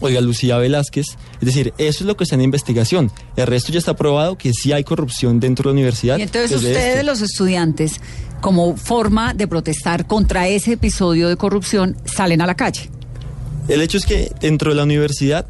oiga, 0.00 0.20
Lucía 0.20 0.58
Velázquez. 0.58 1.06
Es 1.40 1.46
decir, 1.46 1.72
eso 1.78 2.04
es 2.04 2.06
lo 2.06 2.16
que 2.16 2.24
está 2.24 2.36
en 2.36 2.42
investigación. 2.42 3.10
El 3.36 3.46
resto 3.46 3.72
ya 3.72 3.78
está 3.78 3.96
probado 3.96 4.36
que 4.36 4.52
sí 4.52 4.72
hay 4.72 4.84
corrupción 4.84 5.40
dentro 5.40 5.64
de 5.64 5.68
la 5.70 5.72
universidad. 5.72 6.18
Y 6.18 6.22
entonces 6.22 6.56
ustedes, 6.56 6.96
esto. 6.96 7.06
los 7.06 7.20
estudiantes, 7.22 8.00
como 8.40 8.76
forma 8.76 9.34
de 9.34 9.48
protestar 9.48 10.06
contra 10.06 10.48
ese 10.48 10.72
episodio 10.72 11.28
de 11.28 11.36
corrupción, 11.36 11.96
salen 12.04 12.40
a 12.40 12.46
la 12.46 12.54
calle. 12.54 12.90
El 13.68 13.80
hecho 13.80 13.96
es 13.98 14.06
que 14.06 14.32
dentro 14.40 14.70
de 14.70 14.76
la 14.76 14.82
universidad, 14.82 15.46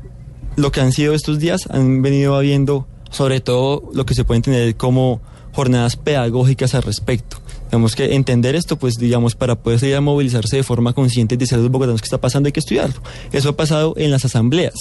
lo 0.56 0.73
que 0.73 0.80
han 0.80 0.92
sido 0.92 1.14
estos 1.14 1.38
días, 1.38 1.62
han 1.71 2.02
venido 2.02 2.37
habiendo, 2.37 2.87
sobre 3.11 3.40
todo, 3.40 3.90
lo 3.94 4.04
que 4.06 4.14
se 4.14 4.25
puede 4.25 4.38
entender 4.38 4.76
como 4.76 5.21
jornadas 5.52 5.97
pedagógicas 5.97 6.75
al 6.75 6.82
respecto. 6.82 7.38
Tenemos 7.71 7.94
que 7.97 8.14
entender 8.14 8.54
esto, 8.54 8.76
pues, 8.78 8.94
digamos, 8.97 9.35
para 9.35 9.54
poder 9.56 9.78
salir 9.80 9.97
a 9.97 10.00
movilizarse 10.02 10.56
de 10.56 10.62
forma 10.62 10.92
consciente 10.92 11.35
y 11.35 11.38
decir 11.38 11.56
a 11.56 11.61
los 11.62 11.71
bogotanos 11.71 12.02
que 12.02 12.06
está 12.06 12.21
pasando, 12.21 12.47
hay 12.49 12.52
que 12.52 12.61
estudiarlo. 12.61 13.00
Eso 13.32 13.49
ha 13.50 13.56
pasado 13.56 13.94
en 13.97 14.11
las 14.11 14.25
asambleas. 14.26 14.75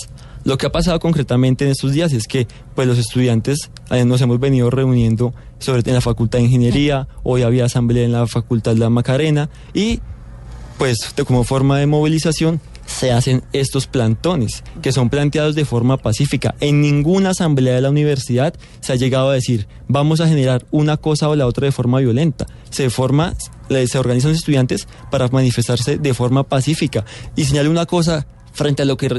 Lo 0.44 0.58
que 0.58 0.66
ha 0.66 0.72
pasado 0.72 1.00
concretamente 1.00 1.64
en 1.66 1.72
estos 1.72 1.94
días 1.94 2.12
es 2.12 2.28
que, 2.28 2.48
pues, 2.76 2.88
los 2.88 2.98
estudiantes 2.98 3.70
eh, 3.92 4.04
nos 4.04 4.20
hemos 4.22 4.40
venido 4.42 4.70
reuniendo 4.70 5.34
sobre 5.60 5.84
en 5.86 5.94
la 5.94 6.02
Facultad 6.02 6.40
de 6.40 6.46
Ingeniería, 6.46 7.08
hoy 7.24 7.44
había 7.44 7.66
asamblea 7.66 8.04
en 8.04 8.12
la 8.12 8.28
Facultad 8.28 8.74
de 8.74 8.80
la 8.80 8.90
Macarena 8.90 9.50
y 9.74 10.00
pues 10.78 11.14
de- 11.16 11.24
como 11.26 11.44
forma 11.44 11.78
de 11.78 11.86
movilización 11.86 12.60
se 12.86 13.12
hacen 13.12 13.44
estos 13.54 13.88
plantones 13.88 14.64
que 14.82 14.92
son 14.92 15.10
planteados 15.10 15.56
de 15.56 15.66
forma 15.66 15.98
pacífica. 15.98 16.56
En 16.60 16.82
ninguna 16.82 17.30
asamblea 17.30 17.76
de 17.76 17.82
la 17.82 17.90
universidad 17.90 18.54
se 18.80 18.94
ha 18.94 18.96
llegado 18.96 19.30
a 19.30 19.34
decir 19.34 19.68
vamos 19.88 20.22
a 20.22 20.28
generar 20.28 20.66
una 20.72 20.98
cosa 20.98 21.30
o 21.30 21.36
la 21.36 21.48
otra 21.48 21.66
de 21.66 21.72
forma 21.72 22.00
violenta. 22.00 22.46
Se 22.70 22.90
forma, 22.90 23.36
se 23.70 23.98
organizan 23.98 24.32
estudiantes 24.32 24.88
para 25.10 25.28
manifestarse 25.28 25.98
de 25.98 26.14
forma 26.14 26.44
pacífica. 26.44 27.06
Y 27.36 27.46
señale 27.46 27.70
una 27.70 27.86
cosa 27.86 28.26
frente 28.54 28.82
a 28.84 28.86
lo 28.86 28.98
que 28.98 29.10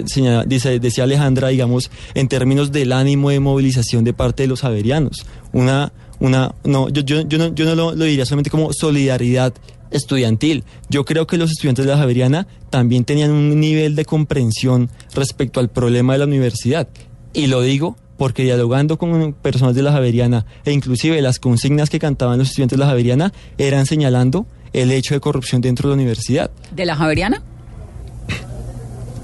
dice, 0.47 0.79
decía 0.79 1.05
Alejandra, 1.05 1.49
digamos, 1.49 1.91
en 2.15 2.29
términos 2.29 2.73
del 2.73 2.93
ánimo 2.93 3.31
de 3.31 3.41
movilización 3.41 4.05
de 4.05 4.13
parte 4.13 4.43
de 4.43 4.49
los 4.49 4.61
javerianos. 4.61 5.27
Una, 5.53 5.93
una, 6.21 6.55
no, 6.65 6.89
yo, 6.89 7.03
yo, 7.03 7.23
yo 7.23 7.39
no, 7.39 7.55
yo 7.55 7.65
no 7.65 7.75
lo 7.75 8.05
diría 8.05 8.27
solamente 8.27 8.51
como 8.51 8.73
solidaridad 8.73 9.55
estudiantil. 9.93 10.65
Yo 10.89 11.05
creo 11.05 11.27
que 11.27 11.37
los 11.37 11.51
estudiantes 11.51 11.85
de 11.85 11.93
la 11.93 11.99
Javeriana 11.99 12.47
también 12.71 13.05
tenían 13.05 13.31
un 13.31 13.61
nivel 13.61 13.95
de 13.95 14.05
comprensión 14.05 14.91
respecto 15.15 15.61
al 15.61 15.69
problema 15.69 16.15
de 16.15 16.21
la 16.21 16.25
universidad. 16.25 16.89
Y 17.33 17.47
lo 17.47 17.63
digo 17.63 17.97
porque 18.17 18.43
dialogando 18.45 18.99
con 18.99 19.33
personas 19.33 19.75
de 19.75 19.83
la 19.83 19.93
Javeriana 19.93 20.47
e 20.65 20.73
inclusive 20.73 21.21
las 21.23 21.39
consignas 21.39 21.91
que 21.91 21.99
cantaban 21.99 22.39
los 22.39 22.49
estudiantes 22.49 22.79
de 22.79 22.85
la 22.85 22.91
Javeriana 22.91 23.33
eran 23.59 23.87
señalando 23.87 24.47
el 24.73 24.91
hecho 24.91 25.15
de 25.15 25.21
corrupción 25.21 25.61
dentro 25.61 25.89
de 25.89 25.97
la 25.97 26.03
universidad. 26.03 26.51
¿De 26.71 26.87
la 26.87 26.97
Javeriana? 26.97 27.43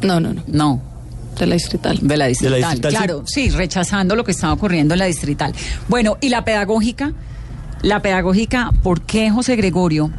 No, 0.02 0.20
no, 0.20 0.32
no. 0.32 0.42
No. 0.46 0.82
De 1.38 1.46
la 1.46 1.54
distrital. 1.54 1.98
De 2.02 2.16
la 2.16 2.26
distrital, 2.26 2.60
distrital, 2.60 2.90
sí. 2.90 2.96
claro, 2.96 3.22
sí. 3.24 3.50
rechazando 3.50 4.16
lo 4.16 4.24
que 4.24 4.32
estaba 4.32 4.52
ocurriendo 4.52 4.94
en 4.94 4.98
la 4.98 5.06
distrital. 5.06 5.54
Bueno, 5.88 6.18
¿y 6.20 6.30
la 6.30 6.44
pedagógica? 6.44 7.12
La 7.82 8.02
pedagógica, 8.02 8.72
¿por 8.82 9.02
qué 9.02 9.30
José 9.30 9.54
Gregorio 9.54 10.10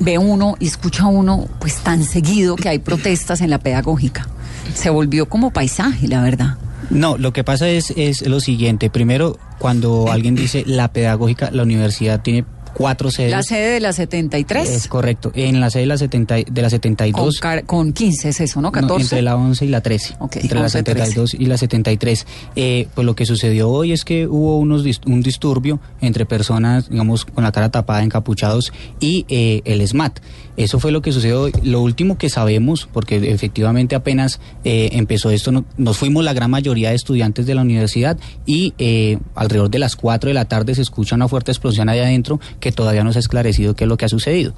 ve 0.00 0.18
uno 0.18 0.56
y 0.60 0.66
escucha 0.66 1.06
uno 1.06 1.48
pues 1.60 1.76
tan 1.76 2.04
seguido 2.04 2.56
que 2.56 2.68
hay 2.68 2.78
protestas 2.78 3.40
en 3.40 3.50
la 3.50 3.58
pedagógica? 3.58 4.28
Se 4.74 4.90
volvió 4.90 5.28
como 5.28 5.50
paisaje, 5.50 6.08
la 6.08 6.22
verdad. 6.22 6.56
No, 6.90 7.16
lo 7.16 7.32
que 7.32 7.44
pasa 7.44 7.68
es, 7.68 7.92
es 7.96 8.26
lo 8.26 8.40
siguiente. 8.40 8.90
Primero, 8.90 9.38
cuando 9.58 10.10
alguien 10.10 10.34
dice 10.34 10.64
la 10.66 10.92
pedagógica, 10.92 11.50
la 11.50 11.62
universidad 11.62 12.20
tiene 12.22 12.44
cuatro 12.74 13.10
sedes. 13.10 13.30
La 13.30 13.42
sede 13.42 13.68
de 13.74 13.80
la 13.80 13.92
73 13.92 14.68
Es 14.68 14.88
correcto. 14.88 15.32
En 15.34 15.60
la 15.60 15.70
sede 15.70 15.82
de 15.82 15.86
la, 15.86 15.96
70, 15.98 16.38
y- 16.40 16.44
de 16.44 16.62
la 16.62 16.66
con, 16.68 16.70
72. 16.70 17.38
car- 17.40 17.64
con 17.64 17.92
15 17.92 18.28
es 18.30 18.40
eso, 18.40 18.60
¿no? 18.60 18.68
no, 18.68 18.72
14. 18.72 19.02
entre 19.02 19.22
la 19.22 19.36
11 19.36 19.64
y 19.64 19.68
la 19.68 19.80
13. 19.80 20.16
Ok, 20.18 20.36
entre 20.36 20.58
la 20.58 20.64
11, 20.64 20.82
13. 20.82 20.98
72 21.06 21.34
y 21.34 21.46
la 21.46 21.56
73. 21.56 22.26
Eh, 22.56 22.88
pues 22.94 23.04
lo 23.04 23.14
que 23.14 23.24
sucedió 23.26 23.70
hoy 23.70 23.92
es 23.92 24.04
que 24.04 24.26
hubo 24.26 24.58
unos 24.58 24.84
un 25.06 25.22
disturbio 25.22 25.80
entre 26.00 26.26
personas, 26.26 26.88
digamos, 26.90 27.24
con 27.24 27.44
la 27.44 27.52
cara 27.52 27.70
tapada, 27.70 28.02
encapuchados, 28.02 28.72
y 29.00 29.24
eh, 29.28 29.62
el 29.64 29.86
SMAT. 29.86 30.18
Eso 30.56 30.78
fue 30.78 30.92
lo 30.92 31.02
que 31.02 31.10
sucedió 31.10 31.42
hoy. 31.42 31.52
Lo 31.64 31.80
último 31.82 32.16
que 32.16 32.28
sabemos, 32.30 32.88
porque 32.92 33.16
efectivamente 33.32 33.96
apenas 33.96 34.40
eh, 34.62 34.90
empezó 34.92 35.30
esto, 35.30 35.50
no- 35.50 35.64
nos 35.76 35.96
fuimos 35.98 36.22
la 36.24 36.32
gran 36.32 36.50
mayoría 36.50 36.90
de 36.90 36.94
estudiantes 36.96 37.44
de 37.46 37.54
la 37.56 37.62
universidad 37.62 38.16
y 38.46 38.72
eh, 38.78 39.18
alrededor 39.34 39.68
de 39.70 39.80
las 39.80 39.96
4 39.96 40.28
de 40.28 40.34
la 40.34 40.44
tarde 40.44 40.74
se 40.76 40.82
escucha 40.82 41.16
una 41.16 41.26
fuerte 41.26 41.50
explosión 41.50 41.88
allá 41.88 42.02
adentro 42.04 42.38
que 42.64 42.72
todavía 42.72 43.04
no 43.04 43.12
se 43.12 43.18
ha 43.18 43.20
esclarecido 43.20 43.74
qué 43.76 43.84
es 43.84 43.88
lo 43.88 43.98
que 43.98 44.06
ha 44.06 44.08
sucedido 44.08 44.54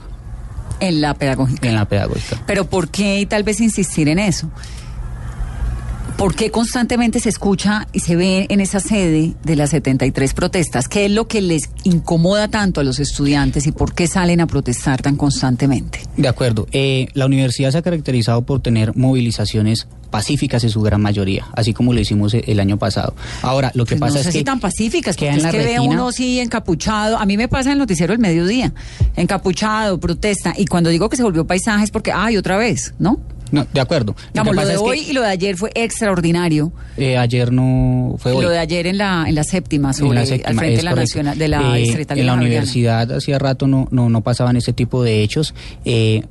En 0.78 1.00
la 1.00 1.14
pedagógica. 1.14 1.66
en 1.68 1.75
la 1.75 1.86
pedagógica. 1.86 2.40
Pero 2.46 2.64
¿por 2.64 2.88
qué 2.88 3.18
y 3.18 3.26
tal 3.26 3.42
vez 3.42 3.60
insistir 3.60 4.08
en 4.08 4.20
eso? 4.20 4.48
¿Por 6.16 6.35
qué 6.35 6.50
constantemente 6.50 7.20
se 7.20 7.28
escucha 7.28 7.87
y 7.92 8.00
se 8.00 8.16
ve 8.16 8.46
en 8.49 8.61
esa 8.61 8.80
sede 8.80 9.35
de 9.44 9.54
las 9.54 9.68
73 9.70 10.32
protestas? 10.32 10.88
¿Qué 10.88 11.04
es 11.04 11.11
lo 11.11 11.28
que 11.28 11.42
les 11.42 11.68
incomoda 11.85 12.49
tanto 12.49 12.80
a 12.80 12.85
los 12.85 12.99
estudiantes 13.00 13.66
y 13.66 13.73
por 13.73 13.94
qué 13.94 14.06
salen 14.06 14.40
a 14.40 14.46
protestar 14.46 15.02
tan 15.02 15.16
constantemente? 15.16 16.00
De 16.16 16.26
acuerdo. 16.26 16.68
Eh, 16.73 17.08
la 17.12 17.26
universidad 17.26 17.70
se 17.70 17.78
ha 17.78 17.82
caracterizado 17.82 18.46
por 18.46 18.62
tener 18.62 18.96
movilizaciones 18.96 19.88
pacíficas 20.11 20.64
en 20.64 20.70
su 20.70 20.80
gran 20.80 21.02
mayoría, 21.02 21.49
así 21.52 21.75
como 21.75 21.92
lo 21.92 22.00
hicimos 22.00 22.32
e- 22.32 22.44
el 22.46 22.61
año 22.61 22.78
pasado. 22.78 23.14
Ahora, 23.42 23.70
lo 23.75 23.85
que 23.85 23.96
Pues 23.96 24.00
pasa 24.00 24.14
no 24.14 24.20
es 24.20 24.26
sé 24.26 24.32
que 24.32 24.38
si 24.38 24.44
tan 24.44 24.58
pacíficas, 24.58 25.16
porque 25.16 25.28
en 25.28 25.37
es 25.37 25.42
la 25.42 25.50
que 25.50 25.58
ve 25.58 25.80
uno 25.80 26.12
sí 26.12 26.40
encapuchado. 26.40 27.18
A 27.18 27.26
mí 27.26 27.37
me 27.37 27.49
pasa 27.49 27.68
en 27.68 27.73
el 27.75 27.78
noticiero 27.80 28.14
el 28.14 28.18
mediodía, 28.20 28.73
encapuchado, 29.16 30.00
protesta. 30.00 30.54
Y 30.56 30.64
cuando 30.64 30.88
digo 30.88 31.11
que 31.11 31.18
se 31.18 31.23
volvió 31.23 31.46
paisaje 31.46 31.85
es 31.85 31.90
porque, 31.90 32.11
ay, 32.11 32.38
otra 32.38 32.56
vez, 32.56 32.94
¿no? 32.99 33.20
No, 33.53 33.67
de 33.73 33.81
acuerdo. 33.81 34.15
Lo 34.17 34.43
Digamos, 34.43 34.67
de 34.67 34.73
es 34.75 34.79
que, 34.79 34.85
hoy 34.85 34.99
y 35.09 35.12
lo 35.12 35.23
de 35.23 35.29
ayer 35.29 35.57
fue 35.57 35.71
extraordinario. 35.75 36.73
eh, 36.97 37.17
ayer 37.17 37.53
no 37.53 38.17
fue 38.19 38.33
hoy. 38.33 38.43
Lo 38.43 38.50
de 38.50 38.59
ayer 38.59 38.87
en 38.87 38.99
la, 38.99 39.25
en 39.29 39.35
la 39.35 39.45
séptima, 39.45 39.88
En 39.91 39.95
sobre, 39.95 40.19
la 40.21 40.26
séptima, 40.26 40.49
al 40.50 40.57
frente 40.57 40.76
de 40.79 40.83
la, 40.83 40.95
nacional, 40.95 41.38
de 41.38 41.49
la 41.49 41.79
Eh, 41.79 42.07
En 42.09 42.26
la 42.26 42.35
universidad 42.35 43.12
hacía 43.12 43.38
rato 43.38 43.67
no, 43.67 43.88
no, 43.91 44.09
no 44.09 44.21
pasaban 44.23 44.57
ese 44.57 44.73
tipo 44.73 45.03
de 45.03 45.23
hechos. 45.23 45.55
Eh, 45.85 46.23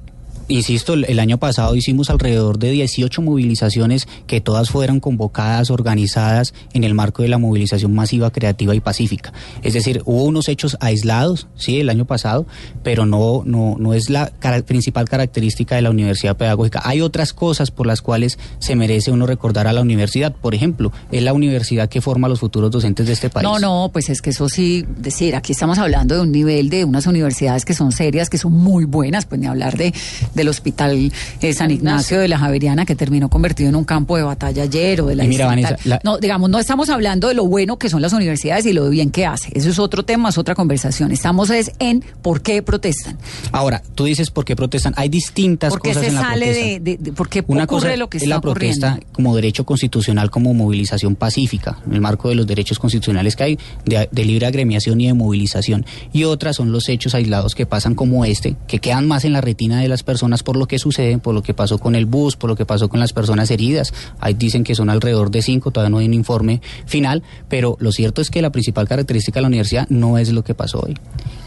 Insisto, 0.48 0.94
el, 0.94 1.20
año 1.20 1.40
pasado 1.40 1.76
hicimos 1.76 2.10
alrededor 2.10 2.60
de 2.60 2.70
18 2.72 3.22
movilizaciones 3.22 4.08
que 4.28 4.42
todas 4.42 4.70
fueron 4.70 5.00
convocadas, 5.00 5.72
organizadas 5.72 6.54
en 6.74 6.84
el 6.84 6.94
marco 6.94 7.24
de 7.24 7.30
la 7.30 7.38
movilización 7.38 7.94
masiva, 7.94 8.32
creativa 8.32 8.76
y 8.76 8.80
pacífica. 8.80 9.34
Es 9.64 9.74
decir, 9.74 10.04
hubo 10.06 10.24
unos 10.24 10.48
hechos 10.48 10.78
aislados, 10.82 11.48
sí, 11.56 11.80
el 11.80 11.90
año 11.90 12.06
pasado, 12.06 12.46
pero 12.84 13.06
no, 13.06 13.42
no, 13.46 13.76
no 13.80 13.94
es 13.94 14.10
la 14.10 14.32
principal 14.66 15.10
característica 15.10 15.76
de 15.76 15.82
la 15.82 15.90
universidad 15.90 16.38
pedagógica. 16.38 16.82
Hay 16.84 17.02
otras 17.02 17.34
cosas 17.34 17.72
por 17.72 17.88
las 17.88 18.02
cuales 18.02 18.38
se 18.60 18.76
merece 18.76 19.12
uno 19.12 19.26
recordar 19.26 19.68
a 19.68 19.74
la 19.74 19.82
universidad. 19.82 20.34
Por 20.34 20.54
ejemplo, 20.54 20.92
es 21.12 21.24
la 21.24 21.34
universidad 21.34 21.90
que 21.90 22.02
forma 22.02 22.28
a 22.28 22.30
los 22.30 22.40
futuros 22.40 22.72
docentes 22.72 23.08
de 23.08 23.14
este 23.14 23.30
país. 23.30 23.44
No, 23.44 23.60
no, 23.60 23.90
pues 23.92 24.10
es 24.10 24.22
que 24.22 24.30
eso 24.30 24.48
sí, 24.50 24.86
decir, 24.98 25.36
aquí 25.36 25.54
estamos 25.54 25.80
hablando 25.80 26.16
de 26.16 26.22
un 26.22 26.32
nivel 26.32 26.70
de 26.70 26.86
unas 26.86 27.08
universidades 27.08 27.66
que 27.66 27.74
son 27.74 27.92
serias, 27.92 28.30
que 28.30 28.38
son 28.38 28.54
muy 28.54 28.86
buenas, 28.86 29.26
pues 29.26 29.42
ni 29.42 29.48
hablar 29.48 29.78
de, 29.78 29.94
del 30.36 30.48
hospital 30.50 31.12
eh, 31.42 31.54
San 31.54 31.72
Ignacio 31.72 32.20
de 32.20 32.28
la 32.28 32.38
Javeriana 32.38 32.86
que 32.86 32.96
terminó 32.96 33.30
convertido 33.30 33.70
en 33.70 33.76
un 33.76 33.84
campo 33.86 34.18
de 34.18 34.24
batalla 34.24 34.64
ayer 34.64 35.02
o 35.02 35.08
de 35.08 35.16
la 35.16 35.26
Y 35.26 35.28
mira. 35.30 35.48
Vanessa, 35.48 35.78
la- 35.86 36.00
No, 36.04 36.18
digamos, 36.18 36.50
no 36.50 36.60
estamos 36.60 36.90
hablando 36.90 37.28
de 37.28 37.34
lo 37.34 37.46
bueno 37.46 37.78
que 37.78 37.90
son 37.90 38.02
las 38.02 38.14
universidades 38.14 38.66
y 38.66 38.74
lo 38.74 38.90
bien 38.90 39.10
que 39.12 39.26
hace. 39.26 39.50
Eso 39.54 39.70
es 39.70 39.80
otro 39.80 40.04
tema, 40.04 40.30
es 40.30 40.38
otra 40.38 40.56
conversación. 40.56 41.12
Estamos 41.12 41.50
es 41.50 41.72
en 41.80 42.04
por 42.22 42.42
qué 42.42 42.62
protestan. 42.62 43.18
Ahora, 43.52 43.82
tú 43.96 44.06
dices 44.06 44.30
por 44.30 44.46
qué 44.46 44.56
protestan. 44.56 44.94
Hay 44.98 45.10
distintas 45.10 45.72
¿Por 45.72 45.82
qué 45.82 45.90
cosas 45.90 46.04
se 46.04 46.10
en 46.10 46.16
la 46.16 46.22
sale 46.22 46.46
protesta. 46.46 46.66
de, 46.68 46.80
de- 46.80 46.98
de- 46.98 47.12
por 47.14 47.30
qué 47.30 47.44
Una 47.48 47.64
ocurre 47.64 47.82
cosa 47.88 47.96
lo 47.98 48.10
que 48.10 48.18
es 48.18 48.24
está 48.24 48.36
la 48.36 48.42
protesta 48.42 48.88
ocurriendo? 48.88 49.14
como 49.14 49.36
derecho 49.36 49.66
constitucional, 49.66 50.30
como 50.30 50.54
movilización 50.54 51.16
pacífica, 51.16 51.78
en 51.88 51.94
el 51.94 52.02
marco 52.02 52.30
de 52.30 52.36
los 52.36 52.48
derechos 52.48 52.80
constitucionales 52.80 53.36
que 53.36 53.44
hay, 53.44 53.60
de, 53.86 54.10
de 54.12 54.26
libre 54.26 54.46
agremiación 54.48 55.00
y 55.02 55.08
de 55.08 55.14
movilización. 55.14 55.86
Y 56.12 56.24
otras 56.26 56.56
son 56.56 56.72
los 56.72 56.90
hechos 56.90 57.16
aislados 57.16 57.56
que 57.56 57.66
pasan 57.66 57.96
como 57.96 58.26
este, 58.26 58.56
que 58.68 58.80
quedan 58.80 59.08
más 59.08 59.26
en 59.26 59.34
la 59.34 59.42
retina 59.42 59.80
de 59.80 59.88
las 59.88 60.04
personas 60.04 60.25
por 60.44 60.58
lo 60.58 60.68
que 60.68 60.80
sucede, 60.80 61.18
por 61.18 61.34
lo 61.34 61.44
que 61.44 61.54
pasó 61.54 61.78
con 61.78 61.96
el 61.96 62.06
bus, 62.06 62.36
por 62.36 62.50
lo 62.50 62.56
que 62.56 62.66
pasó 62.66 62.90
con 62.90 63.00
las 63.00 63.14
personas 63.14 63.52
heridas. 63.52 63.94
Ahí 64.20 64.34
dicen 64.34 64.64
que 64.64 64.76
son 64.76 64.90
alrededor 64.90 65.32
de 65.32 65.42
cinco, 65.42 65.72
todavía 65.72 65.90
no 65.90 65.98
hay 66.00 66.08
un 66.08 66.14
informe 66.14 66.62
final, 66.86 67.24
pero 67.50 67.78
lo 67.80 67.92
cierto 67.92 68.22
es 68.22 68.30
que 68.30 68.42
la 68.42 68.52
principal 68.52 68.88
característica 68.88 69.40
de 69.40 69.42
la 69.42 69.48
universidad 69.48 69.88
no 69.90 70.18
es 70.18 70.32
lo 70.32 70.44
que 70.44 70.54
pasó 70.54 70.82
hoy. 70.82 70.96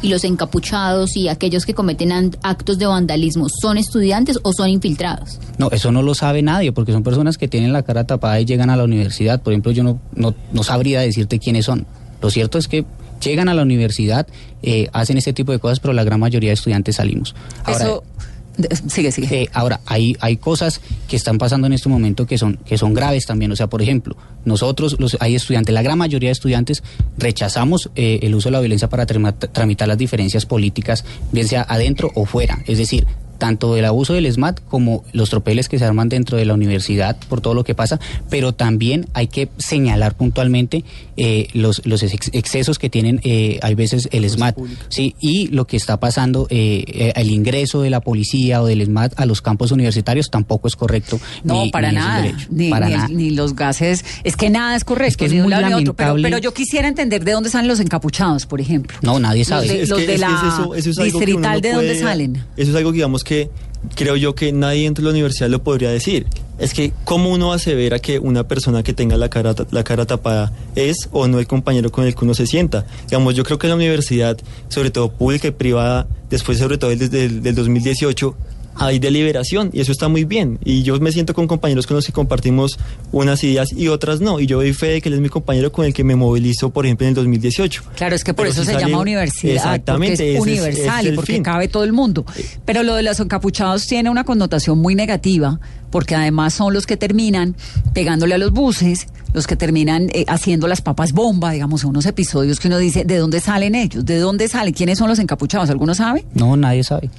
y 0.01 0.09
los 0.09 0.23
encapuchados 0.25 1.17
y 1.17 1.29
aquellos 1.29 1.67
que 1.67 1.75
cometen 1.75 2.13
actos 2.43 2.79
de 2.79 2.87
vandalismo 2.87 3.49
son 3.49 3.79
estudiantes 3.79 4.39
o 4.43 4.53
son 4.53 4.69
infiltrados. 4.69 5.41
No, 5.59 5.71
eso 5.71 5.91
no 5.91 6.03
lo 6.03 6.15
sabe 6.15 6.41
nadie, 6.43 6.73
porque 6.73 6.93
son 6.93 7.03
personas 7.03 7.37
que 7.37 7.49
tienen 7.49 7.73
la 7.73 7.83
cara 7.83 8.05
tapada 8.05 8.41
y 8.41 8.45
llegan 8.45 8.71
a 8.71 8.77
la 8.77 8.85
universidad. 8.85 9.43
Por 9.43 9.53
ejemplo, 9.53 9.73
yo 9.73 9.83
no, 9.83 9.99
no, 10.15 10.35
no 10.53 10.63
sabría 10.63 11.01
decirte 11.01 11.39
quiénes 11.39 11.65
son. 11.65 11.87
Lo 12.23 12.31
cierto 12.31 12.59
es 12.59 12.69
que 12.69 12.85
llegan 13.21 13.49
a 13.49 13.55
la 13.55 13.63
universidad, 13.63 14.27
eh, 14.63 14.89
hacen 14.93 15.19
este 15.19 15.33
tipo 15.33 15.53
de 15.53 15.59
cosas, 15.59 15.81
pero 15.81 15.93
la 15.93 16.05
gran 16.05 16.21
mayoría 16.21 16.51
de 16.51 16.55
estudiantes 16.55 16.97
salimos. 16.97 17.35
Ahora, 17.65 17.85
Eso, 17.85 18.05
sigue, 18.89 19.13
sigue. 19.13 19.43
eh, 19.43 19.49
ahora, 19.53 19.81
hay, 19.87 20.17
hay 20.21 20.37
cosas 20.37 20.81
que 21.09 21.17
están 21.17 21.39
pasando 21.39 21.67
en 21.67 21.73
este 21.73 21.89
momento 21.89 22.27
que 22.27 22.39
son, 22.39 22.57
que 22.65 22.79
son 22.79 22.95
graves 22.95 23.27
también. 23.27 23.53
O 23.53 23.57
sea, 23.57 23.69
por 23.69 23.83
ejemplo, 23.83 24.17
nosotros, 24.45 24.97
los, 24.99 25.17
hay 25.21 25.35
estudiantes, 25.35 25.75
la 25.75 25.83
gran 25.83 25.99
mayoría 25.99 26.29
de 26.29 26.33
estudiantes 26.33 26.83
rechazamos 27.17 27.91
eh, 27.95 28.21
el 28.23 28.35
uso 28.35 28.49
de 28.49 28.53
la 28.53 28.61
violencia 28.61 28.89
para 28.89 29.07
tramitar 29.07 29.89
las 29.89 29.99
diferencias 29.99 30.47
políticas, 30.47 31.05
bien 31.33 31.47
sea 31.49 31.67
adentro 31.69 32.11
o 32.15 32.25
fuera. 32.25 32.63
Es 32.67 32.79
decir, 32.79 33.07
tanto 33.39 33.77
el 33.77 33.85
abuso 33.85 34.13
del 34.15 34.31
SMAT 34.33 34.61
como 34.69 35.05
los 35.13 35.31
tropeles 35.31 35.69
que 35.69 35.79
se 35.79 35.85
arman 35.85 36.09
dentro 36.09 36.37
de 36.37 36.45
la 36.45 36.55
universidad 36.55 37.17
por 37.29 37.41
todo 37.41 37.55
lo 37.55 37.65
que 37.65 37.75
pasa, 37.75 37.99
pero 38.29 38.53
también 38.53 39.07
hay 39.15 39.29
que 39.29 39.49
señalar 39.59 40.17
puntualmente 40.17 40.85
eh, 41.17 41.49
los, 41.55 41.83
los 41.87 42.03
ex- 42.03 42.31
excesos 42.33 42.79
que 42.79 42.91
tienen, 42.91 43.21
eh, 43.25 43.59
hay 43.63 43.75
veces 43.75 44.09
el 44.13 44.29
SMAT, 44.29 44.57
sí, 44.89 45.15
y 45.21 45.49
lo 45.49 45.67
que 45.67 45.77
está 45.77 45.99
pasando, 46.01 46.47
eh, 46.51 46.85
eh, 46.89 47.13
el 47.17 47.31
ingreso 47.31 47.83
de 47.83 47.91
la 47.91 48.01
policía 48.01 48.63
o 48.63 48.67
del 48.67 48.85
SMAT 48.85 49.19
a 49.19 49.27
los 49.27 49.41
campos 49.43 49.71
universitarios 49.73 50.31
tampoco 50.31 50.69
es 50.69 50.77
correcto. 50.77 51.21
No, 51.45 51.65
ni- 51.65 51.71
para 51.71 51.89
ni 51.91 51.95
nada. 51.97 52.23
derecho, 52.23 52.47
Ni, 52.51 52.71
para 52.71 52.87
el- 52.89 52.93
nada. 52.97 53.09
ni 53.09 53.31
los 53.31 53.55
gases. 53.55 54.05
Es 54.25 54.37
que 54.37 54.51
nada 54.51 54.77
es 54.77 54.85
correcto. 54.85 55.09
Es 55.09 55.17
que 55.17 55.25
es 55.27 55.33
ni 55.33 55.39
un 55.39 55.45
muy 55.45 55.51
lado 55.51 55.67
ni 55.69 55.73
otro. 55.75 55.95
Pero, 55.95 56.09
lamentable. 56.09 56.23
pero 56.23 56.39
yo 56.43 56.53
quisiera 56.55 56.89
entender 56.89 57.25
de 57.25 57.33
dónde 57.33 57.51
salen 57.51 57.69
los 57.69 57.81
encapuchados, 57.81 58.47
por 58.47 58.61
ejemplo. 58.61 58.97
No, 59.03 59.19
nadie 59.19 59.41
Los 59.41 59.49
sabe. 59.49 59.83
Es 59.83 59.89
los 59.89 59.99
que- 60.01 60.07
de 60.07 60.15
es 60.15 60.21
que 60.21 60.27
la 60.27 60.53
eso- 60.55 60.75
eso 60.75 60.91
es 60.91 60.99
algo 60.99 61.19
que 61.21 61.25
uno 61.25 61.27
distrital, 61.27 61.55
no 61.55 61.61
¿de 61.61 61.73
dónde 61.73 61.89
puede- 61.89 62.01
salen? 62.01 62.37
Eso 62.57 62.71
es 62.71 62.77
algo, 62.77 62.93
digamos, 62.93 63.25
que 63.29 63.51
creo 63.95 64.17
yo 64.17 64.35
que 64.35 64.53
nadie 64.53 64.85
dentro 64.85 65.03
de 65.03 65.11
la 65.11 65.11
universidad 65.11 65.51
lo 65.51 65.63
podría 65.63 65.91
decir. 65.91 66.27
Es 66.59 66.73
que, 66.73 66.93
¿cómo 67.05 67.31
uno 67.31 67.53
asevera 67.53 67.99
que 67.99 68.19
una 68.19 68.49
persona 68.49 68.83
que 68.83 68.95
tenga 68.95 69.17
la 69.17 69.29
cara, 69.29 69.55
la 69.71 69.85
cara 69.85 70.07
tapada 70.07 70.51
es 70.75 71.09
o 71.13 71.29
no 71.29 71.39
el 71.39 71.47
compañero 71.47 71.93
con 71.93 72.05
el 72.05 72.15
que 72.15 72.25
uno 72.25 72.35
se 72.35 72.47
sienta? 72.47 72.87
Digamos, 73.05 73.35
yo 73.37 73.45
creo 73.45 73.59
que 73.59 73.69
la 73.69 73.77
universidad, 73.77 74.39
sobre 74.69 74.91
todo 74.91 75.13
pública 75.13 75.49
y 75.49 75.51
privada, 75.53 76.09
después, 76.31 76.59
sobre 76.59 76.79
todo 76.79 76.91
desde 76.91 77.27
el 77.27 77.43
del 77.43 77.55
2018, 77.55 78.35
hay 78.79 78.99
deliberación 78.99 79.71
y 79.73 79.81
eso 79.81 79.93
está 79.93 80.09
muy 80.09 80.25
bien. 80.25 80.59
Y 80.65 80.83
yo 80.83 80.99
me 81.01 81.13
siento 81.13 81.35
con 81.35 81.47
compañeros 81.47 81.87
con 81.87 81.97
los 81.97 82.07
que 82.07 82.13
compartimos 82.13 82.79
unas 83.13 83.43
ideas 83.45 83.73
y 83.73 83.89
otras 83.89 84.21
no. 84.21 84.41
Y 84.41 84.47
yo 84.47 84.59
doy 84.59 84.73
fe 84.73 84.87
de 84.89 85.01
que 85.03 85.09
él 85.09 85.15
es 85.17 85.21
mi 85.21 85.29
compañero 85.29 85.71
con 85.73 85.85
el 85.85 85.93
que 85.93 86.05
me 86.05 86.17
movilizo, 86.17 86.71
por 86.71 86.87
ejemplo, 86.87 87.07
en 87.07 87.11
el 87.11 87.15
2018. 87.15 87.83
Claro, 87.97 88.15
es 88.17 88.25
que 88.25 88.35
por 88.35 88.45
Pero 88.45 88.53
eso 88.53 88.63
si 88.63 88.67
se 88.69 88.73
sale- 88.75 88.87
llama 88.87 89.01
universidad. 89.03 89.55
Exactamente, 89.55 90.17
Porque 90.17 90.35
es 90.37 90.41
universal 90.41 91.07
es 91.07 91.13
y 91.13 91.17
porque 91.17 91.33
fin. 91.35 91.43
cabe 91.43 91.69
todo 91.69 91.85
el 91.85 91.93
mundo. 91.93 92.25
Pero 92.65 92.83
lo 92.83 92.95
de 92.95 93.03
los 93.03 93.19
encapuchados 93.21 93.87
tiene 93.87 94.11
una 94.11 94.25
connotación 94.25 94.79
muy 94.79 94.95
negativa, 94.95 95.61
porque 95.91 96.15
además 96.15 96.55
son 96.55 96.73
los 96.75 96.87
que 96.87 96.97
terminan 96.97 97.57
pegándole 97.95 98.35
a 98.35 98.39
los 98.39 98.53
buses, 98.53 99.07
los 99.33 99.47
que 99.47 99.57
terminan 99.57 100.09
eh, 100.13 100.25
haciendo 100.29 100.69
las 100.69 100.81
papas 100.81 101.13
bomba, 101.13 101.53
digamos, 101.53 101.85
unos 101.85 102.07
episodios 102.07 102.61
que 102.61 102.69
uno 102.69 102.79
dice, 102.79 103.05
¿de 103.05 103.17
dónde 103.17 103.41
salen 103.41 103.75
ellos? 103.75 104.05
¿De 104.05 104.19
dónde 104.19 104.49
salen? 104.49 104.73
¿Quiénes 104.75 104.99
son 104.99 105.09
los 105.09 105.19
encapuchados? 105.19 105.69
¿Alguno 105.71 105.95
sabe? 105.95 106.25
No, 106.35 106.57
nadie 106.57 106.85
sabe. 106.85 107.11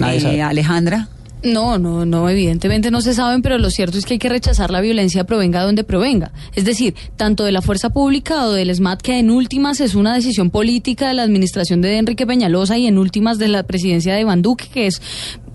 Eh. 0.00 0.42
Alejandra. 0.42 1.08
No, 1.42 1.78
no, 1.78 2.06
no, 2.06 2.26
evidentemente 2.30 2.90
no 2.90 3.02
se 3.02 3.12
saben, 3.12 3.42
pero 3.42 3.58
lo 3.58 3.68
cierto 3.68 3.98
es 3.98 4.06
que 4.06 4.14
hay 4.14 4.18
que 4.18 4.30
rechazar 4.30 4.70
la 4.70 4.80
violencia 4.80 5.24
provenga 5.24 5.60
de 5.60 5.66
donde 5.66 5.84
provenga. 5.84 6.32
Es 6.54 6.64
decir, 6.64 6.94
tanto 7.16 7.44
de 7.44 7.52
la 7.52 7.60
fuerza 7.60 7.90
pública 7.90 8.46
o 8.46 8.52
del 8.52 8.74
SMAT, 8.74 9.02
que 9.02 9.18
en 9.18 9.30
últimas 9.30 9.80
es 9.80 9.94
una 9.94 10.14
decisión 10.14 10.48
política 10.48 11.06
de 11.08 11.12
la 11.14 11.22
administración 11.22 11.82
de 11.82 11.98
Enrique 11.98 12.26
Peñalosa 12.26 12.78
y 12.78 12.86
en 12.86 12.96
últimas 12.96 13.36
de 13.38 13.48
la 13.48 13.62
presidencia 13.64 14.14
de 14.14 14.22
Iván 14.22 14.40
Duque, 14.40 14.68
que 14.72 14.86
es 14.86 15.02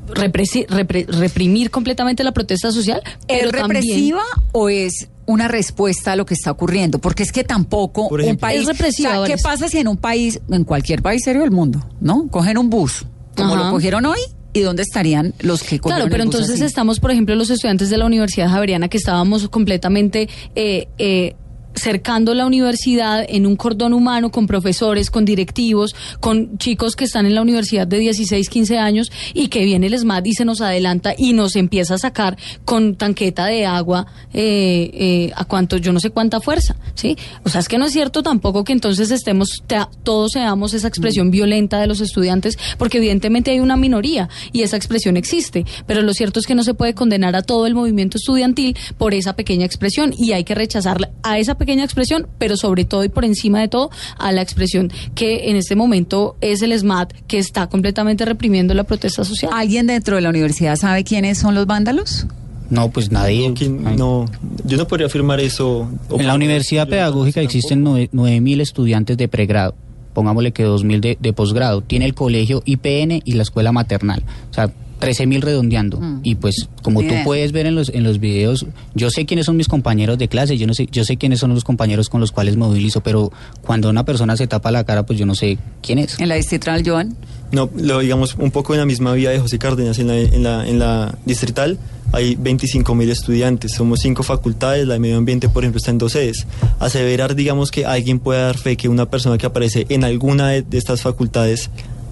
represi- 0.09 0.67
repre- 0.67 1.07
reprimir 1.07 1.71
completamente 1.71 2.23
la 2.23 2.33
protesta 2.33 2.71
social. 2.71 3.01
¿Es 3.27 3.49
también- 3.49 3.81
represiva 3.81 4.21
o 4.51 4.69
es 4.69 5.07
una 5.25 5.47
respuesta 5.47 6.11
a 6.11 6.15
lo 6.15 6.25
que 6.27 6.35
está 6.35 6.51
ocurriendo? 6.51 6.99
Porque 6.99 7.23
es 7.23 7.31
que 7.31 7.43
tampoco 7.43 8.09
un 8.09 8.37
país... 8.37 8.61
Es 8.61 8.67
represiva, 8.67 9.19
o 9.21 9.25
sea, 9.25 9.35
¿Qué 9.35 9.41
pasa 9.41 9.67
si 9.67 9.79
en 9.79 9.87
un 9.87 9.97
país, 9.97 10.39
en 10.51 10.63
cualquier 10.65 11.01
país 11.01 11.23
serio 11.23 11.41
del 11.41 11.51
mundo, 11.51 11.83
¿no? 11.99 12.27
Cogen 12.29 12.59
un 12.59 12.69
bus, 12.69 13.05
como 13.39 13.55
Ajá. 13.55 13.65
lo 13.65 13.71
cogieron 13.71 14.05
hoy, 14.05 14.19
¿y 14.53 14.61
dónde 14.61 14.83
estarían 14.83 15.33
los 15.39 15.61
que 15.63 15.79
cogieron 15.79 15.99
Claro, 16.07 16.11
pero 16.11 16.23
entonces 16.23 16.55
así? 16.55 16.63
estamos, 16.63 16.99
por 16.99 17.11
ejemplo, 17.11 17.35
los 17.35 17.49
estudiantes 17.49 17.89
de 17.89 17.97
la 17.97 18.05
Universidad 18.05 18.49
Javeriana 18.49 18.87
que 18.87 18.97
estábamos 18.97 19.47
completamente 19.49 20.27
eh, 20.55 20.87
eh, 20.97 21.35
cercando 21.75 22.33
la 22.33 22.45
universidad 22.45 23.25
en 23.27 23.45
un 23.45 23.55
cordón 23.55 23.93
humano 23.93 24.31
con 24.31 24.47
profesores, 24.47 25.09
con 25.11 25.23
directivos, 25.25 25.95
con 26.19 26.57
chicos 26.57 26.95
que 26.95 27.05
están 27.05 27.25
en 27.25 27.35
la 27.35 27.41
universidad 27.41 27.87
de 27.87 27.99
16, 27.99 28.49
15 28.49 28.77
años 28.77 29.11
y 29.33 29.47
que 29.47 29.63
viene 29.63 29.87
el 29.87 29.97
SMAT 29.97 30.27
y 30.27 30.33
se 30.33 30.45
nos 30.45 30.61
adelanta 30.61 31.13
y 31.17 31.33
nos 31.33 31.55
empieza 31.55 31.95
a 31.95 31.97
sacar 31.97 32.37
con 32.65 32.95
tanqueta 32.95 33.45
de 33.45 33.65
agua 33.65 34.07
eh, 34.33 34.89
eh, 34.93 35.31
a 35.35 35.45
cuánto, 35.45 35.77
yo 35.77 35.93
no 35.93 35.99
sé 35.99 36.09
cuánta 36.09 36.41
fuerza, 36.41 36.75
¿sí? 36.95 37.17
O 37.43 37.49
sea, 37.49 37.61
es 37.61 37.67
que 37.67 37.77
no 37.77 37.85
es 37.85 37.93
cierto 37.93 38.23
tampoco 38.23 38.63
que 38.63 38.73
entonces 38.73 39.11
estemos, 39.11 39.63
te- 39.67 39.77
todos 40.03 40.31
seamos 40.33 40.73
esa 40.73 40.87
expresión 40.87 41.31
violenta 41.31 41.79
de 41.79 41.87
los 41.87 42.01
estudiantes, 42.01 42.57
porque 42.77 42.97
evidentemente 42.97 43.51
hay 43.51 43.59
una 43.59 43.77
minoría 43.77 44.27
y 44.51 44.63
esa 44.63 44.75
expresión 44.77 45.17
existe, 45.17 45.65
pero 45.85 46.01
lo 46.01 46.13
cierto 46.13 46.39
es 46.39 46.47
que 46.47 46.55
no 46.55 46.63
se 46.63 46.73
puede 46.73 46.93
condenar 46.93 47.35
a 47.35 47.41
todo 47.43 47.67
el 47.67 47.75
movimiento 47.75 48.17
estudiantil 48.17 48.75
por 48.97 49.13
esa 49.13 49.35
pequeña 49.35 49.65
expresión 49.65 50.13
y 50.17 50.31
hay 50.33 50.43
que 50.43 50.55
rechazarla 50.55 51.09
a 51.23 51.37
esa 51.39 51.55
pequeña 51.59 51.83
expresión, 51.83 52.25
pero 52.39 52.57
sobre 52.57 52.85
todo 52.85 53.03
y 53.03 53.09
por 53.09 53.23
encima 53.25 53.59
de 53.61 53.67
todo 53.67 53.91
a 54.17 54.31
la 54.31 54.41
expresión 54.41 54.91
que 55.13 55.51
en 55.51 55.55
este 55.57 55.75
momento 55.75 56.35
es 56.41 56.63
el 56.63 56.71
SMAT 56.77 57.13
que 57.27 57.37
está 57.37 57.67
completamente 57.67 58.25
reprimiendo 58.25 58.73
la 58.73 58.85
protesta 58.85 59.23
social. 59.23 59.51
¿Alguien 59.53 59.85
dentro 59.85 60.15
de 60.15 60.21
la 60.23 60.29
universidad 60.29 60.75
sabe 60.77 61.03
quiénes 61.03 61.37
son 61.37 61.53
los 61.53 61.67
vándalos? 61.67 62.25
No, 62.71 62.89
pues 62.91 63.11
nadie. 63.11 63.47
No, 63.49 63.53
¿quién- 63.55 63.87
Ay. 63.87 63.95
no, 63.97 64.25
yo 64.65 64.77
no 64.77 64.87
podría 64.87 65.07
afirmar 65.07 65.39
eso. 65.39 65.89
En 66.11 66.25
la 66.27 66.35
universidad 66.35 66.87
pedagógica 66.87 67.41
existen 67.41 67.83
nueve- 67.83 68.09
9.000 68.13 68.61
estudiantes 68.61 69.17
de 69.17 69.27
pregrado. 69.27 69.75
Pongámosle 70.13 70.51
que 70.51 70.65
2.000 70.65 70.99
de, 71.01 71.17
de 71.19 71.33
posgrado. 71.33 71.81
Tiene 71.81 72.05
el 72.05 72.13
colegio 72.13 72.61
IPN 72.65 73.21
y 73.25 73.33
la 73.33 73.43
escuela 73.43 73.71
maternal. 73.71 74.23
O 74.49 74.53
sea, 74.53 74.71
13.000 74.99 75.41
redondeando. 75.41 75.99
Mm. 75.99 76.21
Y 76.23 76.35
pues, 76.35 76.69
como 76.81 77.01
tú 77.01 77.13
puedes 77.23 77.51
ver 77.51 77.65
en 77.65 77.75
los, 77.75 77.89
en 77.89 78.03
los 78.03 78.19
videos, 78.19 78.65
yo 78.93 79.09
sé 79.09 79.25
quiénes 79.25 79.45
son 79.45 79.57
mis 79.57 79.67
compañeros 79.67 80.17
de 80.17 80.27
clase, 80.27 80.57
yo, 80.57 80.67
no 80.67 80.73
sé, 80.73 80.87
yo 80.91 81.03
sé 81.03 81.17
quiénes 81.17 81.39
son 81.39 81.53
los 81.53 81.63
compañeros 81.63 82.09
con 82.09 82.21
los 82.21 82.31
cuales 82.31 82.55
me 82.55 82.65
movilizo, 82.65 83.01
pero 83.01 83.31
cuando 83.61 83.89
una 83.89 84.05
persona 84.05 84.35
se 84.37 84.47
tapa 84.47 84.71
la 84.71 84.83
cara, 84.83 85.05
pues 85.05 85.17
yo 85.17 85.25
no 85.25 85.35
sé 85.35 85.57
quién 85.81 85.99
es. 85.99 86.19
En 86.19 86.29
la 86.29 86.35
distrital, 86.35 86.83
Joan. 86.85 87.15
No, 87.51 87.69
lo 87.75 87.99
digamos 87.99 88.35
un 88.35 88.51
poco 88.51 88.73
en 88.73 88.79
la 88.79 88.85
misma 88.85 89.13
vía 89.13 89.31
de 89.31 89.39
José 89.39 89.57
Cárdenas, 89.57 89.97
en 89.99 90.07
la, 90.07 90.19
en 90.19 90.43
la, 90.43 90.67
en 90.67 90.79
la 90.79 91.17
distrital 91.25 91.79
hay 92.11 92.35
25 92.35 92.95
mil 92.95 93.09
estudiantes, 93.09 93.73
somos 93.73 93.99
cinco 93.99 94.23
facultades, 94.23 94.87
la 94.87 94.95
de 94.95 94.99
medio 94.99 95.17
ambiente, 95.17 95.49
por 95.49 95.63
ejemplo, 95.63 95.77
está 95.77 95.91
en 95.91 95.99
dos 95.99 96.13
sedes. 96.13 96.47
Aseverar, 96.79 97.35
digamos, 97.35 97.71
que 97.71 97.85
alguien 97.85 98.19
pueda 98.19 98.45
dar 98.45 98.57
fe 98.57 98.77
que 98.77 98.89
una 98.89 99.09
persona 99.09 99.37
que 99.37 99.45
aparece 99.45 99.85
en 99.89 100.03
alguna 100.03 100.49
de, 100.49 100.61
de 100.63 100.77
estas 100.77 101.01
facultades 101.01 101.69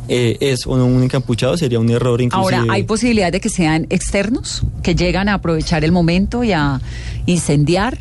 eh, 0.08 0.38
es 0.40 0.66
un 0.66 1.04
encapuchado 1.04 1.58
sería 1.58 1.80
un 1.80 1.90
error 1.90 2.22
inclusive. 2.22 2.58
Ahora, 2.58 2.74
¿hay 2.74 2.84
posibilidad 2.84 3.32
de 3.32 3.40
que 3.40 3.50
sean 3.50 3.88
externos, 3.90 4.64
que 4.84 4.96
llegan 4.96 5.30
a 5.30 5.36
aprovechar 5.36 5.84
el 5.84 5.92
momento 5.92 6.44
y 6.44 6.52
a 6.52 6.82
incendiar? 7.26 7.98